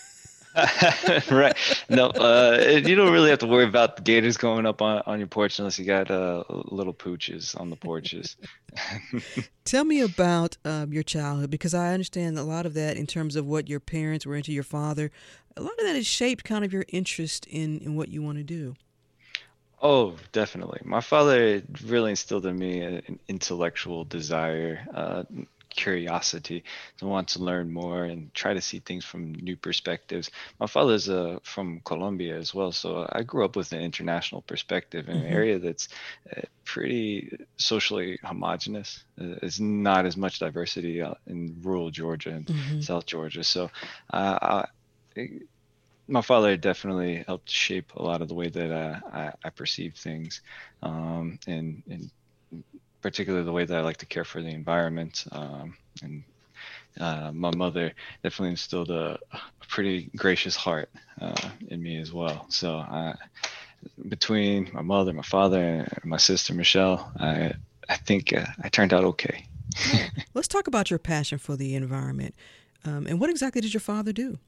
right. 1.31 1.57
No, 1.89 2.07
uh, 2.07 2.81
you 2.85 2.95
don't 2.95 3.13
really 3.13 3.31
have 3.31 3.41
to 3.41 3.47
worry 3.47 3.65
about 3.65 3.97
the 3.97 4.03
gators 4.03 4.37
going 4.37 4.67
up 4.67 4.81
on, 4.81 5.03
on 5.07 5.19
your 5.19 5.29
porch 5.29 5.59
unless 5.59 5.79
you 5.79 5.85
got 5.85 6.11
uh, 6.11 6.45
little 6.49 6.95
pooches 6.95 7.59
on 7.59 7.71
the 7.71 7.77
porches. 7.77 8.37
Tell 9.65 9.85
me 9.85 10.01
about 10.01 10.57
um, 10.65 10.93
your 10.93 11.03
childhood 11.03 11.51
because 11.51 11.75
I 11.75 11.93
understand 11.93 12.39
a 12.39 12.43
lot 12.43 12.67
of 12.67 12.75
that 12.75 12.97
in 12.97 13.07
terms 13.07 13.37
of 13.37 13.47
what 13.47 13.69
your 13.69 13.81
parents 13.81 14.25
were 14.25 14.37
into, 14.37 14.53
your 14.53 14.63
father. 14.63 15.11
A 15.57 15.63
lot 15.63 15.73
of 15.79 15.85
that 15.85 15.97
has 15.97 16.07
shaped 16.07 16.45
kind 16.45 16.65
of 16.65 16.73
your 16.73 16.85
interest 16.89 17.47
in, 17.47 17.79
in 17.79 17.95
what 17.95 18.09
you 18.09 18.23
want 18.23 18.39
to 18.39 18.45
do. 18.45 18.77
Oh, 19.83 20.17
definitely. 20.33 20.81
My 20.85 21.01
father 21.01 21.63
really 21.85 22.11
instilled 22.11 22.47
in 22.47 22.59
me 22.59 22.81
an 22.81 23.19
intellectual 23.29 24.05
desire, 24.05 24.87
uh, 24.95 25.25
curiosity 25.71 26.65
to 26.99 27.07
want 27.07 27.29
to 27.29 27.41
learn 27.43 27.73
more 27.73 28.05
and 28.05 28.33
try 28.35 28.55
to 28.55 28.61
see 28.61 28.81
things 28.81 29.05
from 29.05 29.33
new 29.35 29.57
perspectives. 29.57 30.31
My 30.61 30.67
father's 30.67 31.09
uh, 31.09 31.39
from 31.45 31.81
Colombia 31.85 32.37
as 32.37 32.55
well, 32.55 32.73
so 32.73 33.07
I 33.13 33.23
grew 33.23 33.45
up 33.45 33.57
with 33.57 33.73
an 33.73 33.81
international 33.81 34.43
perspective 34.43 35.09
in 35.09 35.17
an 35.17 35.27
Mhm. 35.27 35.27
area 35.27 35.59
that's 35.59 35.89
uh, 36.37 36.43
pretty 36.65 37.37
socially 37.59 38.19
homogenous. 38.23 39.05
Uh, 39.21 39.35
There's 39.41 39.61
not 39.61 40.07
as 40.07 40.17
much 40.17 40.39
diversity 40.39 41.01
uh, 41.03 41.15
in 41.27 41.57
rural 41.63 41.91
Georgia 41.91 42.31
and 42.31 42.49
Mhm. 42.49 42.81
South 42.81 43.07
Georgia, 43.07 43.45
so 43.45 43.71
uh, 44.13 44.65
I, 45.17 45.29
my 46.09 46.21
father 46.23 46.57
definitely 46.57 47.25
helped 47.27 47.51
shape 47.51 47.93
a 47.95 48.03
lot 48.03 48.23
of 48.23 48.29
the 48.29 48.35
way 48.35 48.49
that 48.49 48.71
uh, 48.71 49.01
I, 49.13 49.33
I 49.45 49.51
perceive 49.51 49.97
things, 49.97 50.41
um, 50.83 51.39
and, 51.47 51.83
and 51.89 52.11
particularly 53.03 53.45
the 53.45 53.53
way 53.53 53.65
that 53.65 53.77
I 53.77 53.81
like 53.81 53.99
to 53.99 54.07
care 54.07 54.25
for 54.25 54.43
the 54.43 54.49
environment. 54.49 55.25
Um, 55.33 55.77
and 56.03 56.25
uh, 56.99 57.31
my 57.33 57.55
mother 57.55 57.93
definitely 58.23 58.51
instilled 58.51 58.91
a, 58.91 59.19
a 59.33 59.41
pretty 59.69 60.11
gracious 60.17 60.57
heart 60.57 60.89
uh, 61.21 61.51
in 61.69 61.83
me 61.83 62.01
as 62.01 62.13
well. 62.13 62.47
So 62.49 62.77
I, 62.77 63.15
between 64.09 64.71
my 64.73 64.83
mother, 64.83 65.13
my 65.13 65.23
father, 65.23 65.61
and 65.61 66.05
my 66.05 66.17
sister 66.17 66.55
Michelle, 66.55 67.13
I 67.19 67.53
I 67.89 67.97
think 67.97 68.33
uh, 68.33 68.47
I 68.63 68.69
turned 68.69 68.93
out 68.93 69.05
okay. 69.05 69.47
Let's 70.35 70.49
talk 70.49 70.67
about 70.67 70.91
your 70.91 70.99
passion 70.99 71.39
for 71.39 71.57
the 71.57 71.75
environment. 71.75 72.35
Um, 72.85 73.07
and 73.07 73.21
what 73.21 73.31
exactly 73.31 73.61
did 73.61 73.75
your 73.75 73.81
father 73.81 74.13
do? 74.13 74.39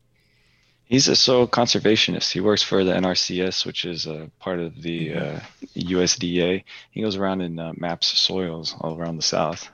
He's 0.88 1.06
a 1.06 1.14
soil 1.16 1.46
conservationist. 1.46 2.32
He 2.32 2.40
works 2.40 2.62
for 2.62 2.82
the 2.82 2.92
NRCS, 2.92 3.66
which 3.66 3.84
is 3.84 4.06
a 4.06 4.30
part 4.38 4.58
of 4.58 4.80
the 4.80 5.14
uh, 5.14 5.40
USDA. 5.76 6.64
He 6.90 7.02
goes 7.02 7.16
around 7.16 7.42
and 7.42 7.60
uh, 7.60 7.74
maps 7.76 8.06
soils 8.06 8.74
all 8.80 8.98
around 8.98 9.16
the 9.16 9.22
South. 9.22 9.68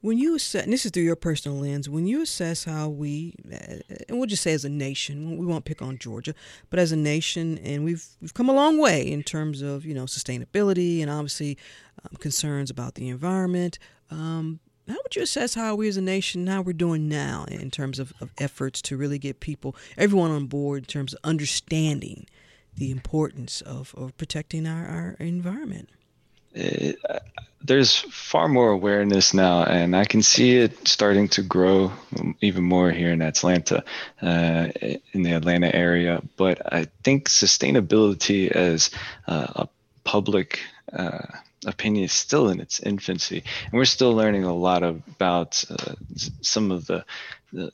When 0.00 0.18
you 0.18 0.34
assess, 0.34 0.64
and 0.64 0.72
this 0.72 0.84
is 0.84 0.90
through 0.90 1.04
your 1.04 1.14
personal 1.16 1.56
lens, 1.56 1.88
when 1.88 2.06
you 2.06 2.20
assess 2.20 2.64
how 2.64 2.88
we, 2.88 3.36
uh, 3.50 3.76
and 4.08 4.18
we'll 4.18 4.26
just 4.26 4.42
say 4.42 4.52
as 4.52 4.64
a 4.64 4.68
nation, 4.68 5.38
we 5.38 5.46
won't 5.46 5.64
pick 5.64 5.80
on 5.80 5.98
Georgia, 5.98 6.34
but 6.68 6.80
as 6.80 6.90
a 6.90 6.96
nation, 6.96 7.56
and 7.58 7.84
we've 7.84 8.04
we've 8.20 8.34
come 8.34 8.50
a 8.50 8.52
long 8.52 8.76
way 8.76 9.10
in 9.10 9.22
terms 9.22 9.62
of 9.62 9.86
you 9.86 9.94
know 9.94 10.04
sustainability 10.04 11.00
and 11.00 11.10
obviously 11.10 11.56
um, 12.04 12.16
concerns 12.18 12.70
about 12.70 12.96
the 12.96 13.08
environment. 13.08 13.78
Um, 14.10 14.60
how 14.88 14.96
would 15.02 15.16
you 15.16 15.22
assess 15.22 15.54
how 15.54 15.74
we 15.74 15.88
as 15.88 15.96
a 15.96 16.02
nation, 16.02 16.46
how 16.46 16.62
we're 16.62 16.72
doing 16.72 17.08
now 17.08 17.46
in 17.48 17.70
terms 17.70 17.98
of, 17.98 18.12
of 18.20 18.30
efforts 18.38 18.82
to 18.82 18.96
really 18.96 19.18
get 19.18 19.40
people, 19.40 19.74
everyone 19.96 20.30
on 20.30 20.46
board 20.46 20.82
in 20.82 20.86
terms 20.86 21.14
of 21.14 21.20
understanding 21.24 22.26
the 22.76 22.90
importance 22.90 23.60
of, 23.62 23.94
of 23.96 24.16
protecting 24.16 24.66
our, 24.66 24.86
our 24.86 25.16
environment? 25.18 25.88
It, 26.52 26.98
uh, 27.08 27.20
there's 27.62 28.00
far 28.10 28.46
more 28.46 28.70
awareness 28.70 29.32
now, 29.32 29.64
and 29.64 29.96
I 29.96 30.04
can 30.04 30.22
see 30.22 30.58
it 30.58 30.86
starting 30.86 31.28
to 31.28 31.42
grow 31.42 31.92
even 32.42 32.62
more 32.62 32.90
here 32.90 33.10
in 33.10 33.22
Atlanta, 33.22 33.82
uh, 34.20 34.68
in 35.12 35.22
the 35.22 35.32
Atlanta 35.32 35.74
area. 35.74 36.22
But 36.36 36.74
I 36.74 36.88
think 37.02 37.30
sustainability 37.30 38.50
as 38.50 38.90
uh, 39.26 39.46
a 39.56 39.68
public 40.04 40.60
uh, 40.92 41.22
opinion 41.66 42.04
is 42.04 42.12
still 42.12 42.48
in 42.48 42.60
its 42.60 42.80
infancy, 42.80 43.42
and 43.64 43.72
we're 43.72 43.84
still 43.84 44.14
learning 44.14 44.44
a 44.44 44.54
lot 44.54 44.82
about 44.82 45.64
uh, 45.70 45.94
some 46.42 46.70
of 46.70 46.86
the, 46.86 47.04
the 47.52 47.70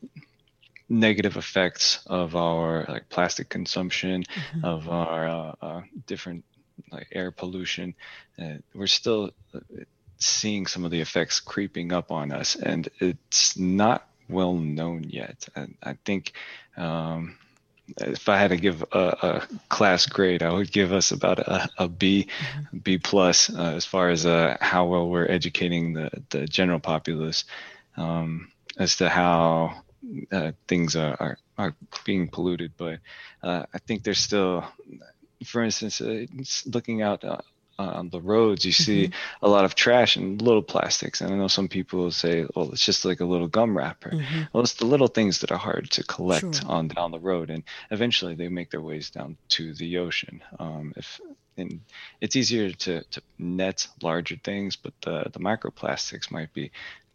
negative 0.89 1.37
effects 1.37 2.01
of 2.07 2.35
our 2.37 2.85
like 2.89 3.09
plastic 3.09 3.49
consumption, 3.49 4.25
Mhm. 4.37 4.65
of 4.65 4.89
our 4.89 5.29
uh, 5.29 5.55
uh, 5.63 5.83
different 6.07 6.45
like 6.91 7.09
air 7.13 7.31
pollution. 7.31 7.95
Uh, 8.41 8.57
we're 8.75 8.87
still 8.87 9.31
uh, 9.55 9.61
seeing 10.19 10.67
some 10.67 10.85
of 10.85 10.91
the 10.91 11.01
effects 11.01 11.41
creeping 11.41 11.93
up 11.93 12.11
on 12.11 12.33
us, 12.33 12.57
and 12.57 12.89
it's 13.01 13.57
not 13.59 14.07
well 14.29 14.55
known 14.55 15.05
yet. 15.09 15.49
And 15.55 15.77
I 15.83 15.95
think 16.05 16.33
um, 16.77 17.37
if 17.99 18.29
I 18.29 18.39
had 18.39 18.51
to 18.51 18.57
give 18.57 18.83
a, 18.93 18.99
a 18.99 19.49
class 19.69 20.07
grade, 20.07 20.43
I 20.43 20.53
would 20.53 20.73
give 20.73 20.93
us 20.93 21.11
about 21.11 21.39
a, 21.39 21.69
a 21.79 21.89
B, 21.89 22.29
B 22.83 22.99
plus 22.99 23.51
uh, 23.51 23.75
as 23.77 23.85
far 23.85 24.11
as 24.11 24.27
uh, 24.27 24.57
how 24.61 24.87
well 24.87 25.09
we're 25.09 25.31
educating 25.31 25.93
the 25.95 26.11
the 26.31 26.47
general 26.47 26.81
populace 26.81 27.45
um, 27.97 28.51
as 28.79 28.97
to 28.97 29.09
how 29.09 29.83
uh, 30.33 30.53
things 30.69 30.97
are, 30.97 31.17
are 31.21 31.39
are 31.59 31.75
being 32.05 32.29
polluted. 32.29 32.73
But 32.77 33.01
uh, 33.43 33.65
I 33.73 33.79
think 33.79 34.03
there's 34.03 34.19
still, 34.19 34.65
for 35.45 35.63
instance, 35.63 36.01
uh, 36.01 36.27
looking 36.67 37.03
out. 37.03 37.25
On 37.89 38.09
the 38.11 38.21
roads, 38.21 38.65
you 38.65 38.73
see 38.73 39.09
Mhm. 39.09 39.13
a 39.43 39.49
lot 39.49 39.65
of 39.65 39.75
trash 39.75 40.17
and 40.17 40.41
little 40.43 40.63
plastics. 40.63 41.21
And 41.21 41.33
I 41.33 41.37
know 41.37 41.49
some 41.49 41.69
people 41.69 42.01
will 42.01 42.11
say, 42.11 42.45
well, 42.55 42.71
it's 42.73 42.85
just 42.85 43.05
like 43.05 43.21
a 43.21 43.25
little 43.25 43.49
gum 43.49 43.77
wrapper. 43.77 44.11
Mhm. 44.11 44.49
Well, 44.53 44.63
it's 44.63 44.75
the 44.75 44.87
little 44.87 45.09
things 45.09 45.39
that 45.41 45.51
are 45.53 45.59
hard 45.59 45.91
to 45.93 46.05
collect 46.05 46.57
Sure. 46.63 46.71
on 46.71 46.89
down 46.89 47.11
the 47.11 47.19
road, 47.19 47.51
and 47.51 47.63
eventually 47.91 48.35
they 48.35 48.49
make 48.49 48.71
their 48.71 48.83
ways 48.83 49.11
down 49.11 49.37
to 49.51 49.75
the 49.75 49.99
ocean. 49.99 50.43
Um, 50.59 50.93
if 50.97 51.21
and 51.57 51.81
it's 52.21 52.37
easier 52.37 52.71
to, 52.73 53.03
to 53.11 53.21
net 53.39 53.87
larger 54.03 54.37
things, 54.43 54.77
but 54.77 54.95
the 55.03 55.29
the 55.33 55.41
microplastics 55.41 56.31
might 56.31 56.53
be 56.55 56.71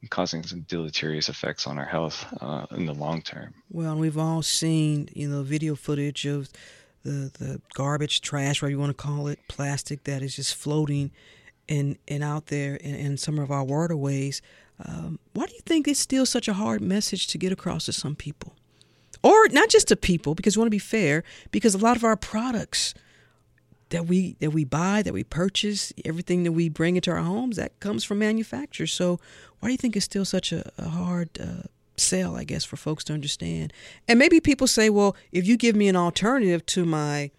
causing 0.10 0.44
some 0.44 0.62
deleterious 0.68 1.30
effects 1.30 1.66
on 1.66 1.80
our 1.80 1.86
health 1.86 2.26
uh, 2.42 2.66
in 2.72 2.86
the 2.86 2.94
long 2.94 3.22
term. 3.24 3.56
Well, 3.72 3.92
and 3.94 4.00
we've 4.00 4.18
all 4.20 4.44
seen, 4.44 5.10
you 5.14 5.28
know, 5.30 5.42
video 5.42 5.74
footage 5.76 6.26
of 6.26 6.50
the 7.06 7.32
the 7.40 7.62
garbage, 7.74 8.20
trash, 8.20 8.62
whatever 8.62 8.72
you 8.72 8.80
want 8.80 8.98
to 8.98 9.04
call 9.04 9.28
it, 9.28 9.40
plastic 9.48 10.04
that 10.04 10.22
is 10.22 10.36
just 10.36 10.56
floating 10.56 11.12
and 11.70 11.98
and 12.08 12.24
out 12.24 12.48
there 12.48 12.76
in, 12.76 12.96
in 12.96 13.18
some 13.18 13.40
of 13.40 13.50
our 13.52 13.64
waterways. 13.64 14.42
Um, 14.86 15.20
why 15.34 15.46
do 15.46 15.54
you 15.54 15.62
think 15.66 15.88
it's 15.88 16.00
still 16.00 16.26
such 16.26 16.48
a 16.50 16.54
hard 16.54 16.82
message 16.82 17.28
to 17.28 17.38
get 17.38 17.52
across 17.52 17.86
to 17.86 17.94
some 17.94 18.16
people, 18.16 18.54
or 19.24 19.48
not 19.50 19.70
just 19.70 19.88
to 19.88 19.96
people? 19.96 20.36
Because 20.36 20.58
we 20.58 20.62
want 20.62 20.68
to 20.68 20.72
be 20.72 20.80
fair. 20.80 21.24
Because 21.52 21.76
a 21.76 21.78
lot 21.78 21.96
of 21.96 22.04
our 22.04 22.18
products 22.18 22.94
that 23.90 24.06
we 24.08 24.36
that 24.40 24.52
we 24.52 24.66
buy, 24.66 25.02
that 25.02 25.14
we 25.14 25.24
purchase, 25.24 25.94
everything 26.04 26.44
that 26.44 26.52
we 26.52 26.70
bring 26.70 26.96
into 26.96 27.12
our 27.12 27.24
homes, 27.24 27.56
that 27.56 27.80
comes 27.80 28.04
from 28.04 28.20
manufacturers. 28.20 28.92
So 28.92 29.20
why 29.60 29.70
do 29.70 29.72
you 29.72 29.78
think 29.78 29.96
it's 29.96 30.06
still 30.06 30.26
such 30.26 30.52
a, 30.52 30.70
a 30.78 30.90
hard 30.90 31.30
uh, 31.40 31.68
sell, 32.00 32.36
I 32.36 32.44
guess, 32.44 32.64
for 32.64 32.78
folks 32.78 33.04
to 33.06 33.14
understand? 33.14 33.74
And 34.08 34.20
maybe 34.20 34.40
people 34.40 34.68
say, 34.68 34.90
well, 34.90 35.16
if 35.32 35.48
you 35.48 35.58
give 35.58 35.76
me 35.76 35.88
an 35.88 35.96
alternative 35.96 36.66
to 36.68 36.86
my 36.86 37.32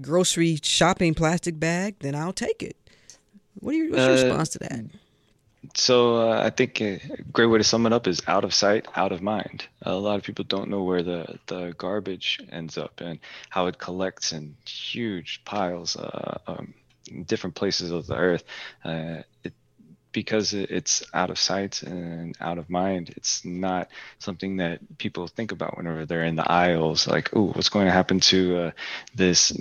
grocery 0.00 0.58
shopping 0.62 1.14
plastic 1.14 1.58
bag, 1.60 1.96
then 2.00 2.14
I'll 2.14 2.32
take 2.32 2.62
it. 2.62 2.76
What 3.60 3.74
are 3.74 3.78
your, 3.78 3.90
what's 3.90 4.00
your 4.02 4.10
Uh, 4.10 4.22
response 4.28 4.48
to 4.50 4.58
that? 4.60 4.84
so 5.74 6.16
uh, 6.16 6.42
I 6.42 6.50
think 6.50 6.80
a 6.80 7.00
great 7.32 7.46
way 7.46 7.58
to 7.58 7.64
sum 7.64 7.86
it 7.86 7.92
up 7.92 8.06
is 8.08 8.20
out 8.26 8.44
of 8.44 8.52
sight, 8.52 8.88
out 8.96 9.12
of 9.12 9.22
mind. 9.22 9.66
A 9.82 9.94
lot 9.94 10.16
of 10.16 10.24
people 10.24 10.44
don't 10.44 10.68
know 10.68 10.82
where 10.82 11.02
the, 11.04 11.38
the 11.46 11.72
garbage 11.78 12.40
ends 12.50 12.76
up 12.76 13.00
and 13.00 13.20
how 13.48 13.66
it 13.66 13.78
collects 13.78 14.32
in 14.32 14.56
huge 14.66 15.40
piles, 15.44 15.96
uh, 15.96 16.38
um, 16.48 16.74
in 17.10 17.22
different 17.24 17.54
places 17.54 17.90
of 17.92 18.06
the 18.06 18.16
earth. 18.16 18.44
Uh, 20.12 20.22
because 20.22 20.54
it's 20.54 21.02
out 21.14 21.30
of 21.30 21.38
sight 21.38 21.82
and 21.82 22.36
out 22.40 22.58
of 22.58 22.68
mind, 22.68 23.12
it's 23.16 23.44
not 23.44 23.88
something 24.18 24.58
that 24.58 24.80
people 24.98 25.26
think 25.26 25.52
about 25.52 25.76
whenever 25.76 26.06
they're 26.06 26.24
in 26.24 26.36
the 26.36 26.50
aisles. 26.50 27.06
Like, 27.06 27.30
oh, 27.34 27.52
what's 27.52 27.68
going 27.70 27.86
to 27.86 27.92
happen 27.92 28.20
to 28.20 28.58
uh, 28.58 28.70
this 29.14 29.52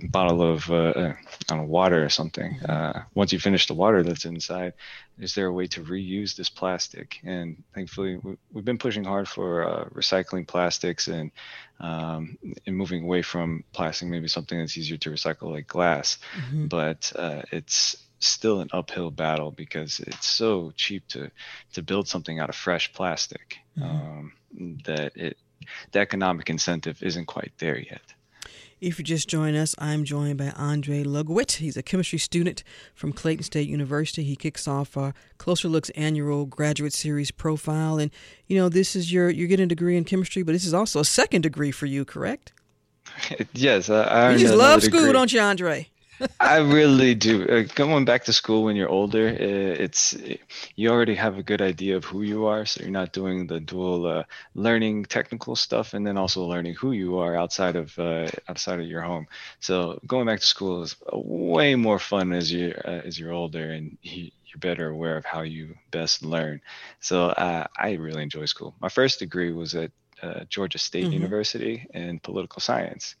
bottle 0.00 0.42
of 0.42 0.70
uh, 0.70 1.14
know, 1.50 1.62
water 1.64 2.04
or 2.04 2.08
something. 2.08 2.60
Uh, 2.60 3.02
once 3.14 3.32
you 3.32 3.40
finish 3.40 3.66
the 3.66 3.74
water 3.74 4.02
that's 4.02 4.24
inside, 4.24 4.74
is 5.18 5.34
there 5.34 5.46
a 5.46 5.52
way 5.52 5.66
to 5.66 5.82
reuse 5.82 6.36
this 6.36 6.48
plastic? 6.48 7.20
And 7.24 7.62
thankfully, 7.74 8.16
we, 8.16 8.36
have 8.54 8.64
been 8.64 8.78
pushing 8.78 9.04
hard 9.04 9.28
for 9.28 9.68
uh, 9.68 9.84
recycling 9.86 10.46
plastics 10.46 11.08
and 11.08 11.32
um, 11.80 12.38
and 12.66 12.76
moving 12.76 13.04
away 13.04 13.22
from 13.22 13.64
plastic, 13.72 14.08
maybe 14.08 14.28
something 14.28 14.58
that's 14.58 14.76
easier 14.76 14.98
to 14.98 15.10
recycle 15.10 15.52
like 15.52 15.66
glass. 15.66 16.18
Mm-hmm. 16.36 16.66
But 16.66 17.12
uh, 17.16 17.42
it's 17.52 17.96
still 18.20 18.60
an 18.60 18.68
uphill 18.72 19.10
battle 19.10 19.50
because 19.50 20.00
it's 20.00 20.26
so 20.26 20.72
cheap 20.76 21.06
to 21.08 21.30
to 21.72 21.82
build 21.82 22.08
something 22.08 22.38
out 22.38 22.48
of 22.48 22.54
fresh 22.54 22.92
plastic 22.92 23.58
mm-hmm. 23.78 23.90
um, 23.90 24.32
that 24.84 25.16
it 25.16 25.36
the 25.92 25.98
economic 26.00 26.50
incentive 26.50 27.02
isn't 27.02 27.26
quite 27.26 27.52
there 27.58 27.78
yet. 27.78 28.02
If 28.80 28.98
you 28.98 29.04
just 29.04 29.28
join 29.28 29.56
us, 29.56 29.74
I'm 29.78 30.04
joined 30.04 30.38
by 30.38 30.50
Andre 30.50 31.02
Lugwit. 31.02 31.56
He's 31.56 31.76
a 31.76 31.82
chemistry 31.82 32.18
student 32.18 32.62
from 32.94 33.12
Clayton 33.12 33.42
State 33.42 33.68
University. 33.68 34.22
He 34.22 34.36
kicks 34.36 34.68
off 34.68 34.96
our 34.96 35.14
Closer 35.36 35.68
Looks 35.68 35.90
annual 35.90 36.46
graduate 36.46 36.92
series 36.92 37.32
profile. 37.32 37.98
And, 37.98 38.12
you 38.46 38.56
know, 38.56 38.68
this 38.68 38.94
is 38.94 39.12
your, 39.12 39.30
you're 39.30 39.48
getting 39.48 39.64
a 39.64 39.68
degree 39.68 39.96
in 39.96 40.04
chemistry, 40.04 40.44
but 40.44 40.52
this 40.52 40.64
is 40.64 40.74
also 40.74 41.00
a 41.00 41.04
second 41.04 41.42
degree 41.42 41.72
for 41.72 41.86
you, 41.86 42.04
correct? 42.04 42.52
yes. 43.52 43.90
I, 43.90 44.02
I 44.02 44.32
you 44.32 44.38
just 44.38 44.54
love 44.54 44.80
school, 44.82 45.00
degree. 45.00 45.12
don't 45.12 45.32
you, 45.32 45.40
Andre? 45.40 45.88
I 46.40 46.58
really 46.58 47.14
do. 47.14 47.46
Uh, 47.48 47.62
going 47.74 48.04
back 48.04 48.24
to 48.24 48.32
school 48.32 48.64
when 48.64 48.76
you're 48.76 48.88
older, 48.88 49.28
uh, 49.28 49.82
it's 49.84 50.16
you 50.74 50.90
already 50.90 51.14
have 51.14 51.38
a 51.38 51.42
good 51.42 51.62
idea 51.62 51.96
of 51.96 52.04
who 52.04 52.22
you 52.22 52.46
are, 52.46 52.66
so 52.66 52.82
you're 52.82 52.90
not 52.90 53.12
doing 53.12 53.46
the 53.46 53.60
dual 53.60 54.06
uh, 54.06 54.24
learning 54.54 55.04
technical 55.04 55.56
stuff 55.56 55.94
and 55.94 56.06
then 56.06 56.16
also 56.16 56.44
learning 56.44 56.74
who 56.74 56.92
you 56.92 57.18
are 57.18 57.36
outside 57.36 57.76
of 57.76 57.98
uh, 57.98 58.28
outside 58.48 58.80
of 58.80 58.86
your 58.86 59.02
home. 59.02 59.26
So 59.60 60.00
going 60.06 60.26
back 60.26 60.40
to 60.40 60.46
school 60.46 60.82
is 60.82 60.96
way 61.12 61.74
more 61.74 61.98
fun 61.98 62.32
as 62.32 62.50
you 62.50 62.74
uh, 62.84 63.02
as 63.04 63.18
you're 63.18 63.32
older 63.32 63.70
and 63.70 63.96
you, 64.02 64.30
you're 64.46 64.60
better 64.60 64.88
aware 64.88 65.16
of 65.16 65.24
how 65.24 65.42
you 65.42 65.76
best 65.90 66.24
learn. 66.24 66.60
So 67.00 67.26
uh, 67.26 67.66
I 67.76 67.92
really 67.92 68.22
enjoy 68.22 68.46
school. 68.46 68.74
My 68.80 68.88
first 68.88 69.18
degree 69.18 69.52
was 69.52 69.74
at 69.74 69.92
uh, 70.22 70.44
Georgia 70.48 70.78
State 70.78 71.04
mm-hmm. 71.04 71.12
University 71.12 71.86
in 71.94 72.18
political 72.18 72.60
science. 72.60 73.14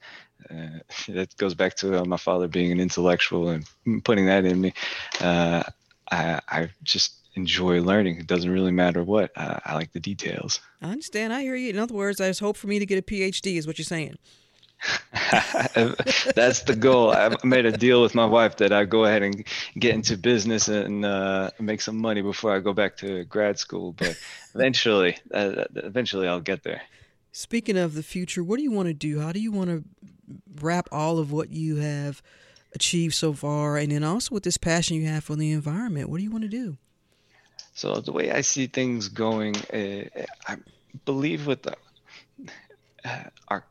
Uh, 0.50 0.80
that 1.08 1.36
goes 1.36 1.54
back 1.54 1.74
to 1.76 2.00
uh, 2.00 2.04
my 2.04 2.16
father 2.16 2.48
being 2.48 2.72
an 2.72 2.80
intellectual 2.80 3.48
and 3.48 4.04
putting 4.04 4.26
that 4.26 4.44
in 4.44 4.60
me. 4.60 4.72
Uh, 5.20 5.62
I, 6.10 6.40
I, 6.48 6.70
just 6.82 7.14
enjoy 7.34 7.80
learning. 7.82 8.18
It 8.18 8.26
doesn't 8.26 8.50
really 8.50 8.72
matter 8.72 9.04
what. 9.04 9.30
I 9.36 9.74
like 9.74 9.92
the 9.92 10.00
details. 10.00 10.60
I 10.82 10.86
understand. 10.90 11.32
I 11.32 11.42
hear 11.42 11.54
you. 11.54 11.70
In 11.70 11.78
other 11.78 11.94
words, 11.94 12.18
there's 12.18 12.40
hope 12.40 12.56
for 12.56 12.66
me 12.66 12.78
to 12.78 12.86
get 12.86 12.98
a 12.98 13.02
PhD, 13.02 13.56
is 13.56 13.66
what 13.66 13.78
you're 13.78 13.84
saying. 13.84 14.16
That's 16.34 16.62
the 16.62 16.76
goal. 16.78 17.10
I 17.10 17.36
made 17.44 17.66
a 17.66 17.72
deal 17.72 18.00
with 18.02 18.14
my 18.14 18.24
wife 18.24 18.56
that 18.58 18.72
I 18.72 18.84
go 18.84 19.04
ahead 19.04 19.22
and 19.22 19.44
get 19.78 19.94
into 19.94 20.16
business 20.16 20.68
and 20.68 21.04
uh, 21.04 21.50
make 21.58 21.80
some 21.80 21.96
money 21.98 22.22
before 22.22 22.54
I 22.54 22.60
go 22.60 22.72
back 22.72 22.96
to 22.98 23.24
grad 23.24 23.58
school. 23.58 23.92
But 23.92 24.18
eventually, 24.54 25.18
uh, 25.32 25.64
eventually, 25.76 26.28
I'll 26.28 26.40
get 26.40 26.62
there. 26.62 26.82
Speaking 27.32 27.76
of 27.76 27.94
the 27.94 28.02
future, 28.02 28.42
what 28.42 28.56
do 28.56 28.62
you 28.62 28.72
want 28.72 28.88
to 28.88 28.94
do? 28.94 29.20
How 29.20 29.32
do 29.32 29.40
you 29.40 29.52
want 29.52 29.70
to 29.70 29.84
wrap 30.60 30.88
all 30.92 31.18
of 31.18 31.32
what 31.32 31.50
you 31.50 31.76
have 31.76 32.22
achieved 32.74 33.14
so 33.14 33.32
far, 33.32 33.76
and 33.76 33.92
then 33.92 34.04
also 34.04 34.34
with 34.34 34.42
this 34.42 34.58
passion 34.58 34.96
you 34.96 35.06
have 35.06 35.24
for 35.24 35.36
the 35.36 35.52
environment? 35.52 36.08
What 36.08 36.18
do 36.18 36.24
you 36.24 36.30
want 36.30 36.42
to 36.42 36.48
do? 36.48 36.76
So 37.74 38.00
the 38.00 38.12
way 38.12 38.32
I 38.32 38.40
see 38.40 38.66
things 38.66 39.08
going, 39.08 39.56
uh, 39.72 40.24
I 40.46 40.56
believe 41.04 41.46
with 41.46 41.62
the, 41.62 41.76
uh, 43.04 43.24
our 43.48 43.64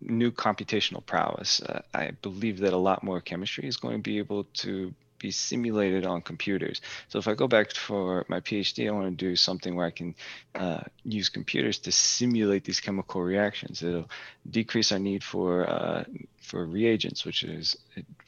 new 0.00 0.32
computational 0.32 1.04
prowess. 1.04 1.62
Uh, 1.62 1.82
I 1.94 2.10
believe 2.22 2.58
that 2.58 2.72
a 2.72 2.78
lot 2.78 3.04
more 3.04 3.20
chemistry 3.20 3.66
is 3.66 3.76
going 3.76 3.96
to 3.96 4.02
be 4.02 4.18
able 4.18 4.44
to 4.54 4.92
be 5.22 5.30
simulated 5.30 6.04
on 6.04 6.20
computers. 6.20 6.80
So 7.08 7.18
if 7.18 7.28
I 7.28 7.34
go 7.34 7.48
back 7.48 7.72
for 7.72 8.26
my 8.28 8.40
PhD, 8.40 8.88
I 8.88 8.90
want 8.90 9.06
to 9.16 9.24
do 9.28 9.36
something 9.36 9.76
where 9.76 9.86
I 9.86 9.90
can 9.90 10.14
uh, 10.54 10.82
use 11.04 11.28
computers 11.28 11.78
to 11.80 11.92
simulate 11.92 12.64
these 12.64 12.80
chemical 12.80 13.22
reactions. 13.22 13.82
It'll 13.82 14.10
decrease 14.50 14.92
our 14.92 14.98
need 14.98 15.22
for 15.22 15.68
uh, 15.70 16.04
for 16.42 16.66
reagents, 16.66 17.24
which 17.24 17.44
is 17.44 17.76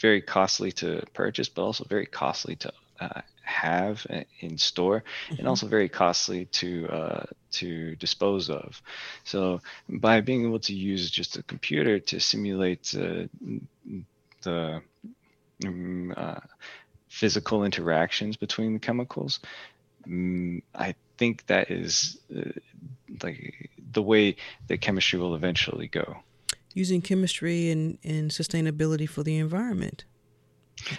very 0.00 0.22
costly 0.22 0.70
to 0.72 1.02
purchase, 1.12 1.48
but 1.48 1.62
also 1.62 1.84
very 1.84 2.06
costly 2.06 2.56
to 2.56 2.72
uh, 3.00 3.20
have 3.42 4.06
in 4.40 4.56
store, 4.56 5.02
mm-hmm. 5.02 5.40
and 5.40 5.48
also 5.48 5.66
very 5.66 5.88
costly 5.88 6.46
to 6.46 6.88
uh, 6.88 7.24
to 7.50 7.96
dispose 7.96 8.48
of. 8.48 8.80
So 9.24 9.60
by 9.88 10.20
being 10.20 10.46
able 10.46 10.60
to 10.60 10.74
use 10.74 11.10
just 11.10 11.36
a 11.36 11.42
computer 11.42 11.98
to 11.98 12.20
simulate 12.20 12.94
uh, 12.94 13.26
the 14.42 14.82
um, 15.66 16.14
uh, 16.16 16.40
physical 17.14 17.64
interactions 17.64 18.36
between 18.36 18.74
the 18.74 18.80
chemicals, 18.80 19.40
um, 20.06 20.62
I 20.74 20.94
think 21.16 21.46
that 21.46 21.70
is 21.70 22.18
uh, 22.36 22.50
like 23.22 23.70
the 23.92 24.02
way 24.02 24.36
that 24.66 24.80
chemistry 24.80 25.18
will 25.18 25.34
eventually 25.34 25.86
go. 25.88 26.16
Using 26.74 27.02
chemistry 27.02 27.70
and, 27.70 27.98
and 28.02 28.32
sustainability 28.32 29.08
for 29.08 29.22
the 29.22 29.38
environment 29.38 30.04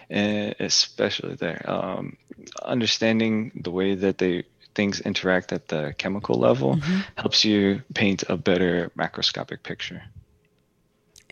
And 0.09 0.55
especially 0.59 1.35
there. 1.35 1.63
Um, 1.69 2.17
understanding 2.63 3.51
the 3.55 3.71
way 3.71 3.95
that 3.95 4.17
they 4.17 4.45
things 4.73 4.99
interact 5.01 5.53
at 5.53 5.69
the 5.69 5.93
chemical 5.97 6.37
level 6.37 6.75
mm-hmm. 6.75 6.99
helps 7.15 7.45
you 7.45 7.81
paint 7.93 8.23
a 8.27 8.37
better 8.37 8.91
macroscopic 8.97 9.63
picture. 9.63 10.03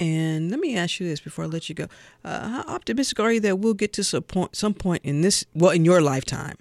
And 0.04 0.52
let 0.52 0.60
me 0.60 0.76
ask 0.76 1.00
you 1.00 1.08
this 1.08 1.22
before 1.22 1.46
I 1.46 1.48
let 1.48 1.70
you 1.70 1.76
go: 1.76 1.88
uh, 2.26 2.50
How 2.50 2.76
optimistic 2.76 3.20
are 3.22 3.32
you 3.32 3.40
that 3.40 3.60
we'll 3.60 3.74
get 3.74 3.94
to 3.94 4.04
some 4.04 4.24
point, 4.24 4.54
some 4.54 4.74
point 4.74 5.06
in 5.06 5.22
this, 5.22 5.46
well, 5.54 5.72
in 5.72 5.86
your 5.86 6.02
lifetime, 6.02 6.58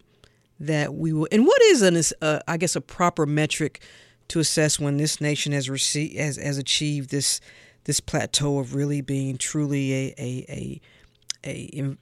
that 0.60 0.94
we 0.94 1.12
will? 1.12 1.26
And 1.32 1.44
what 1.44 1.60
is 1.62 1.82
an, 1.82 2.00
uh, 2.22 2.38
I 2.46 2.56
guess, 2.56 2.76
a 2.76 2.80
proper 2.80 3.26
metric 3.26 3.82
to 4.28 4.38
assess 4.38 4.78
when 4.78 4.96
this 4.96 5.20
nation 5.20 5.52
has 5.52 5.68
received 5.68 6.16
has, 6.16 6.36
has 6.36 6.56
achieved 6.56 7.10
this 7.10 7.40
this 7.84 7.98
plateau 7.98 8.60
of 8.60 8.76
really 8.76 9.00
being 9.00 9.36
truly 9.38 9.92
a 9.92 10.14
a, 10.18 10.46
a 10.48 10.80
a, 11.44 11.96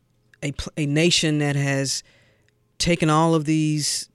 a, 0.45 0.55
a 0.77 0.85
nation 0.85 1.39
that 1.39 1.57
has 1.57 2.03
taken 2.77 3.09
all 3.09 3.35
of 3.35 3.47
these 3.47 4.10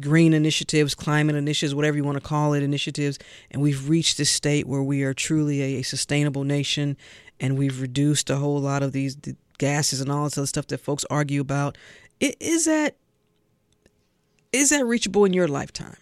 green 0.00 0.32
initiatives, 0.32 0.94
climate 0.94 1.36
initiatives, 1.36 1.74
whatever 1.74 1.96
you 1.96 2.04
want 2.04 2.16
to 2.16 2.26
call 2.26 2.54
it, 2.54 2.62
initiatives, 2.62 3.18
and 3.50 3.62
we've 3.62 3.88
reached 3.88 4.18
this 4.18 4.30
state 4.30 4.66
where 4.66 4.82
we 4.82 5.02
are 5.02 5.14
truly 5.14 5.62
a, 5.62 5.80
a 5.80 5.82
sustainable 5.82 6.44
nation, 6.44 6.96
and 7.40 7.58
we've 7.58 7.80
reduced 7.80 8.30
a 8.30 8.36
whole 8.36 8.60
lot 8.60 8.82
of 8.82 8.92
these 8.92 9.16
the 9.16 9.36
gases 9.58 10.00
and 10.00 10.10
all 10.10 10.24
this 10.24 10.36
other 10.36 10.46
stuff 10.46 10.66
that 10.68 10.78
folks 10.78 11.04
argue 11.10 11.40
about. 11.40 11.78
Is 12.20 12.64
that 12.64 12.96
is 14.52 14.70
that 14.70 14.86
reachable 14.86 15.24
in 15.24 15.32
your 15.32 15.48
lifetime? 15.48 15.96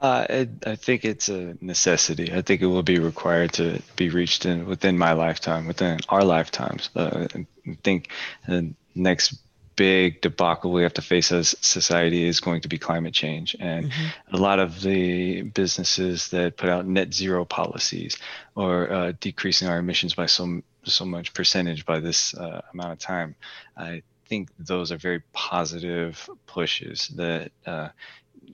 Uh, 0.00 0.26
I, 0.28 0.48
I 0.66 0.76
think 0.76 1.06
it's 1.06 1.30
a 1.30 1.56
necessity. 1.62 2.32
I 2.32 2.42
think 2.42 2.60
it 2.60 2.66
will 2.66 2.82
be 2.82 2.98
required 2.98 3.52
to 3.54 3.80
be 3.96 4.10
reached 4.10 4.44
in 4.44 4.66
within 4.66 4.98
my 4.98 5.12
lifetime, 5.12 5.66
within 5.66 6.00
our 6.10 6.22
lifetimes. 6.22 6.90
Uh, 6.94 7.26
I 7.34 7.46
think 7.82 8.10
the 8.46 8.74
next 8.94 9.38
big 9.76 10.20
debacle 10.22 10.72
we 10.72 10.82
have 10.82 10.94
to 10.94 11.02
face 11.02 11.30
as 11.30 11.54
society 11.60 12.26
is 12.26 12.40
going 12.40 12.62
to 12.62 12.68
be 12.68 12.78
climate 12.78 13.14
change. 13.14 13.54
And 13.60 13.90
mm-hmm. 13.90 14.34
a 14.34 14.38
lot 14.38 14.58
of 14.58 14.80
the 14.80 15.42
businesses 15.42 16.28
that 16.30 16.56
put 16.56 16.68
out 16.68 16.86
net 16.86 17.14
zero 17.14 17.44
policies 17.44 18.16
or 18.54 18.90
uh, 18.90 19.12
decreasing 19.20 19.68
our 19.68 19.78
emissions 19.78 20.14
by 20.14 20.26
so 20.26 20.62
so 20.84 21.04
much 21.04 21.34
percentage 21.34 21.84
by 21.84 21.98
this 21.98 22.32
uh, 22.34 22.62
amount 22.72 22.92
of 22.92 22.98
time, 22.98 23.34
I 23.76 24.02
think 24.28 24.50
those 24.58 24.92
are 24.92 24.96
very 24.96 25.22
positive 25.32 26.28
pushes 26.46 27.08
that 27.16 27.50
uh, 27.66 27.88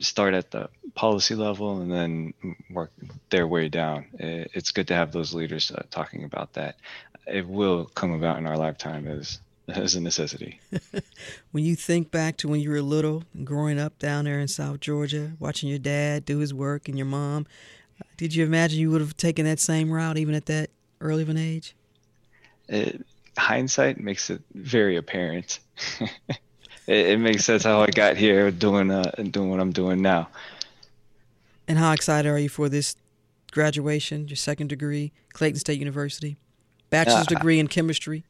start 0.00 0.34
at 0.34 0.50
the 0.50 0.68
policy 0.94 1.34
level 1.34 1.80
and 1.80 1.92
then 1.92 2.34
work 2.70 2.90
their 3.30 3.46
way 3.46 3.68
down. 3.68 4.06
It's 4.18 4.70
good 4.70 4.88
to 4.88 4.94
have 4.94 5.12
those 5.12 5.34
leaders 5.34 5.70
uh, 5.70 5.82
talking 5.90 6.24
about 6.24 6.54
that. 6.54 6.76
It 7.26 7.46
will 7.46 7.86
come 7.86 8.12
about 8.12 8.38
in 8.38 8.46
our 8.46 8.56
lifetime 8.56 9.06
as 9.06 9.40
as 9.68 9.94
a 9.94 10.00
necessity. 10.00 10.60
when 11.52 11.64
you 11.64 11.76
think 11.76 12.10
back 12.10 12.36
to 12.38 12.48
when 12.48 12.60
you 12.60 12.70
were 12.70 12.82
little, 12.82 13.24
growing 13.44 13.78
up 13.78 13.98
down 13.98 14.24
there 14.24 14.40
in 14.40 14.48
South 14.48 14.80
Georgia, 14.80 15.32
watching 15.38 15.68
your 15.68 15.78
dad 15.78 16.24
do 16.24 16.38
his 16.38 16.52
work 16.52 16.88
and 16.88 16.98
your 16.98 17.06
mom, 17.06 17.46
uh, 18.00 18.04
did 18.16 18.34
you 18.34 18.44
imagine 18.44 18.80
you 18.80 18.90
would 18.90 19.00
have 19.00 19.16
taken 19.16 19.44
that 19.44 19.60
same 19.60 19.90
route 19.90 20.18
even 20.18 20.34
at 20.34 20.46
that 20.46 20.70
early 21.00 21.22
of 21.22 21.28
an 21.28 21.36
age? 21.38 21.74
It, 22.68 23.04
hindsight 23.38 24.00
makes 24.00 24.30
it 24.30 24.42
very 24.54 24.96
apparent. 24.96 25.60
it, 26.00 26.38
it, 26.86 27.18
makes 27.18 27.44
sense 27.44 27.64
how 27.64 27.80
I 27.80 27.86
got 27.86 28.16
here 28.16 28.50
doing 28.50 28.90
uh, 28.90 29.10
doing 29.30 29.50
what 29.50 29.60
I'm 29.60 29.72
doing 29.72 30.02
now. 30.02 30.28
And 31.68 31.78
how 31.78 31.92
excited 31.92 32.28
are 32.28 32.38
you 32.38 32.48
for 32.48 32.68
this 32.68 32.96
graduation, 33.52 34.28
your 34.28 34.36
second 34.36 34.68
degree, 34.68 35.12
Clayton 35.32 35.60
State 35.60 35.78
University, 35.78 36.36
bachelor's 36.90 37.26
uh, 37.26 37.30
degree 37.30 37.58
in 37.58 37.68
chemistry? 37.68 38.24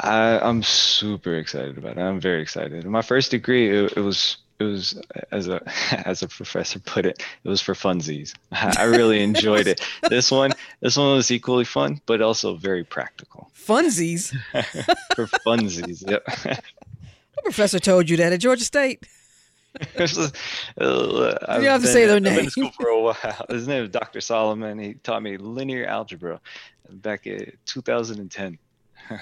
I, 0.00 0.38
I'm 0.40 0.62
super 0.62 1.34
excited 1.34 1.78
about 1.78 1.98
it. 1.98 2.00
I'm 2.00 2.20
very 2.20 2.42
excited. 2.42 2.84
My 2.86 3.02
first 3.02 3.30
degree, 3.30 3.70
it, 3.70 3.92
it 3.96 4.00
was 4.00 4.38
it 4.58 4.64
was 4.64 5.00
as 5.32 5.48
a 5.48 5.62
as 6.06 6.22
a 6.22 6.28
professor 6.28 6.78
put 6.78 7.06
it 7.06 7.22
it 7.44 7.48
was 7.48 7.60
for 7.60 7.74
funsies 7.74 8.34
i 8.52 8.84
really 8.84 9.22
enjoyed 9.22 9.66
it 9.66 9.80
this 10.10 10.30
one 10.30 10.52
this 10.80 10.96
one 10.96 11.16
was 11.16 11.30
equally 11.30 11.64
fun 11.64 11.98
but 12.06 12.20
also 12.20 12.54
very 12.56 12.84
practical 12.84 13.50
funsies 13.56 14.36
for 15.14 15.26
funsies 15.46 16.08
yep 16.08 16.22
what 16.44 17.44
professor 17.44 17.78
told 17.78 18.10
you 18.10 18.18
that 18.18 18.32
at 18.32 18.40
georgia 18.40 18.64
state 18.64 19.06
uh, 19.86 20.30
you 21.60 21.68
have 21.68 21.80
to 21.80 21.86
say 21.86 22.04
their 22.04 22.18
name. 22.18 22.32
I've 22.32 22.38
been 22.38 22.44
in 22.46 22.50
school 22.50 22.72
for 22.72 22.88
a 22.88 23.00
while. 23.00 23.46
His 23.48 23.68
name 23.68 23.84
is 23.84 23.90
Dr. 23.90 24.20
Solomon. 24.20 24.80
He 24.80 24.94
taught 24.94 25.22
me 25.22 25.36
linear 25.36 25.86
algebra 25.86 26.40
back 26.90 27.28
in 27.28 27.52
2010. 27.66 28.58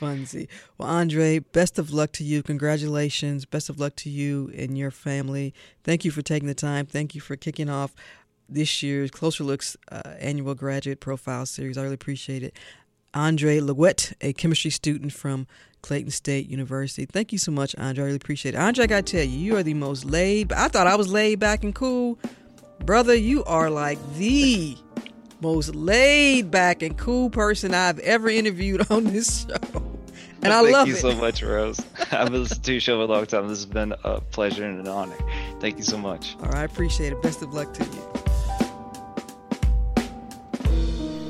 Funzy. 0.00 0.48
Well, 0.76 0.88
Andre, 0.88 1.38
best 1.38 1.78
of 1.78 1.92
luck 1.92 2.12
to 2.12 2.24
you. 2.24 2.42
Congratulations. 2.42 3.44
Best 3.44 3.68
of 3.68 3.78
luck 3.78 3.94
to 3.96 4.10
you 4.10 4.50
and 4.56 4.76
your 4.76 4.90
family. 4.90 5.54
Thank 5.84 6.04
you 6.04 6.10
for 6.10 6.22
taking 6.22 6.48
the 6.48 6.54
time. 6.54 6.86
Thank 6.86 7.14
you 7.14 7.20
for 7.20 7.36
kicking 7.36 7.70
off 7.70 7.94
this 8.48 8.82
year's 8.82 9.10
Closer 9.10 9.44
Looks 9.44 9.76
uh, 9.90 10.02
annual 10.18 10.54
graduate 10.54 11.00
profile 11.00 11.46
series. 11.46 11.78
I 11.78 11.82
really 11.82 11.94
appreciate 11.94 12.42
it. 12.42 12.54
Andre 13.14 13.60
Lewitt, 13.60 14.12
a 14.20 14.32
chemistry 14.32 14.70
student 14.72 15.12
from 15.12 15.46
Clayton 15.82 16.10
State 16.10 16.48
University. 16.48 17.06
Thank 17.06 17.30
you 17.30 17.38
so 17.38 17.52
much, 17.52 17.76
Andre. 17.76 18.02
I 18.02 18.06
really 18.06 18.16
appreciate 18.16 18.54
it. 18.54 18.58
Andre, 18.58 18.84
I 18.84 18.86
got 18.88 19.06
to 19.06 19.16
tell 19.16 19.24
you, 19.24 19.38
you 19.38 19.56
are 19.56 19.62
the 19.62 19.74
most 19.74 20.04
laid. 20.04 20.52
I 20.52 20.68
thought 20.68 20.86
I 20.86 20.96
was 20.96 21.08
laid 21.08 21.38
back 21.38 21.62
and 21.62 21.74
cool. 21.74 22.18
Brother, 22.84 23.14
you 23.14 23.44
are 23.44 23.70
like 23.70 23.98
the 24.16 24.76
most 25.44 25.74
laid 25.74 26.50
back 26.50 26.82
and 26.82 26.96
cool 26.96 27.28
person 27.28 27.74
I've 27.74 27.98
ever 27.98 28.30
interviewed 28.30 28.86
on 28.90 29.04
this 29.04 29.42
show. 29.42 29.82
And 30.42 30.52
I 30.52 30.62
Thank 30.62 30.72
love 30.72 30.88
you 30.88 30.94
it. 30.94 31.00
so 31.00 31.14
much, 31.14 31.42
Rose. 31.42 31.80
I've 32.12 32.32
listened 32.32 32.64
to 32.64 32.72
your 32.72 32.80
show 32.80 32.98
for 32.98 33.10
a 33.10 33.14
long 33.14 33.26
time. 33.26 33.48
This 33.48 33.58
has 33.58 33.66
been 33.66 33.94
a 34.04 34.20
pleasure 34.20 34.64
and 34.64 34.80
an 34.80 34.88
honor. 34.88 35.16
Thank 35.60 35.76
you 35.76 35.82
so 35.82 35.98
much. 35.98 36.34
All 36.40 36.46
right, 36.46 36.56
I 36.56 36.64
appreciate 36.64 37.12
it. 37.12 37.22
Best 37.22 37.42
of 37.42 37.52
luck 37.52 37.72
to 37.74 37.84
you. 37.84 38.10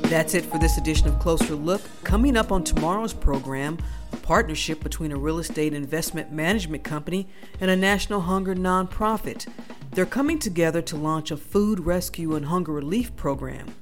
That's 0.09 0.33
it 0.33 0.45
for 0.45 0.59
this 0.59 0.77
edition 0.77 1.07
of 1.07 1.19
Closer 1.19 1.55
Look. 1.55 1.81
Coming 2.03 2.37
up 2.37 2.51
on 2.51 2.63
tomorrow's 2.63 3.13
program, 3.13 3.77
a 4.13 4.17
partnership 4.17 4.81
between 4.81 5.11
a 5.11 5.17
real 5.17 5.39
estate 5.39 5.73
investment 5.73 6.31
management 6.31 6.83
company 6.85 7.27
and 7.59 7.69
a 7.69 7.75
national 7.75 8.21
hunger 8.21 8.55
nonprofit. 8.55 9.47
They're 9.91 10.05
coming 10.05 10.39
together 10.39 10.81
to 10.83 10.95
launch 10.95 11.31
a 11.31 11.37
food 11.37 11.81
rescue 11.81 12.35
and 12.35 12.45
hunger 12.45 12.71
relief 12.71 13.15
program 13.15 13.75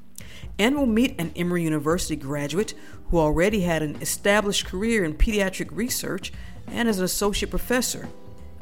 and 0.60 0.76
we'll 0.76 0.86
meet 0.86 1.20
an 1.20 1.32
Emory 1.36 1.64
University 1.64 2.16
graduate 2.16 2.74
who 3.10 3.20
already 3.20 3.62
had 3.62 3.82
an 3.82 3.96
established 4.02 4.66
career 4.66 5.04
in 5.04 5.16
pediatric 5.16 5.70
research 5.72 6.32
and 6.68 6.88
as 6.88 7.00
an 7.00 7.06
associate 7.06 7.50
professor. 7.50 8.08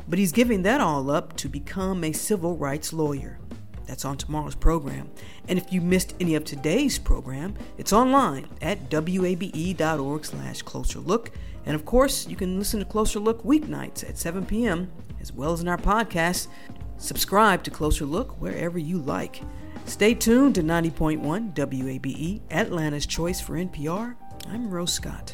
But 0.07 0.19
he's 0.19 0.31
giving 0.31 0.63
that 0.63 0.81
all 0.81 1.09
up 1.09 1.35
to 1.37 1.47
become 1.47 2.03
a 2.03 2.11
civil 2.11 2.57
rights 2.57 2.91
lawyer. 2.91 3.39
That's 3.85 4.05
on 4.05 4.17
tomorrow's 4.17 4.55
program. 4.55 5.09
And 5.47 5.59
if 5.59 5.71
you 5.71 5.81
missed 5.81 6.15
any 6.19 6.35
of 6.35 6.45
today's 6.45 6.97
program, 6.97 7.55
it's 7.77 7.93
online 7.93 8.47
at 8.61 8.89
wabe.org 8.91 10.25
slash 10.25 10.61
closer 10.61 10.99
look. 10.99 11.31
And 11.65 11.75
of 11.75 11.85
course, 11.85 12.27
you 12.27 12.35
can 12.35 12.57
listen 12.57 12.79
to 12.79 12.85
Closer 12.85 13.19
Look 13.19 13.43
weeknights 13.43 14.07
at 14.07 14.17
7 14.17 14.45
p.m., 14.45 14.91
as 15.19 15.31
well 15.31 15.53
as 15.53 15.61
in 15.61 15.67
our 15.67 15.77
podcast. 15.77 16.47
Subscribe 16.97 17.63
to 17.63 17.71
Closer 17.71 18.05
Look 18.05 18.39
wherever 18.41 18.79
you 18.79 18.97
like. 18.97 19.41
Stay 19.85 20.13
tuned 20.13 20.55
to 20.55 20.61
90.1 20.63 21.53
WABE, 21.53 22.41
Atlanta's 22.49 23.05
Choice 23.05 23.41
for 23.41 23.53
NPR. 23.53 24.15
I'm 24.49 24.69
Rose 24.69 24.93
Scott. 24.93 25.33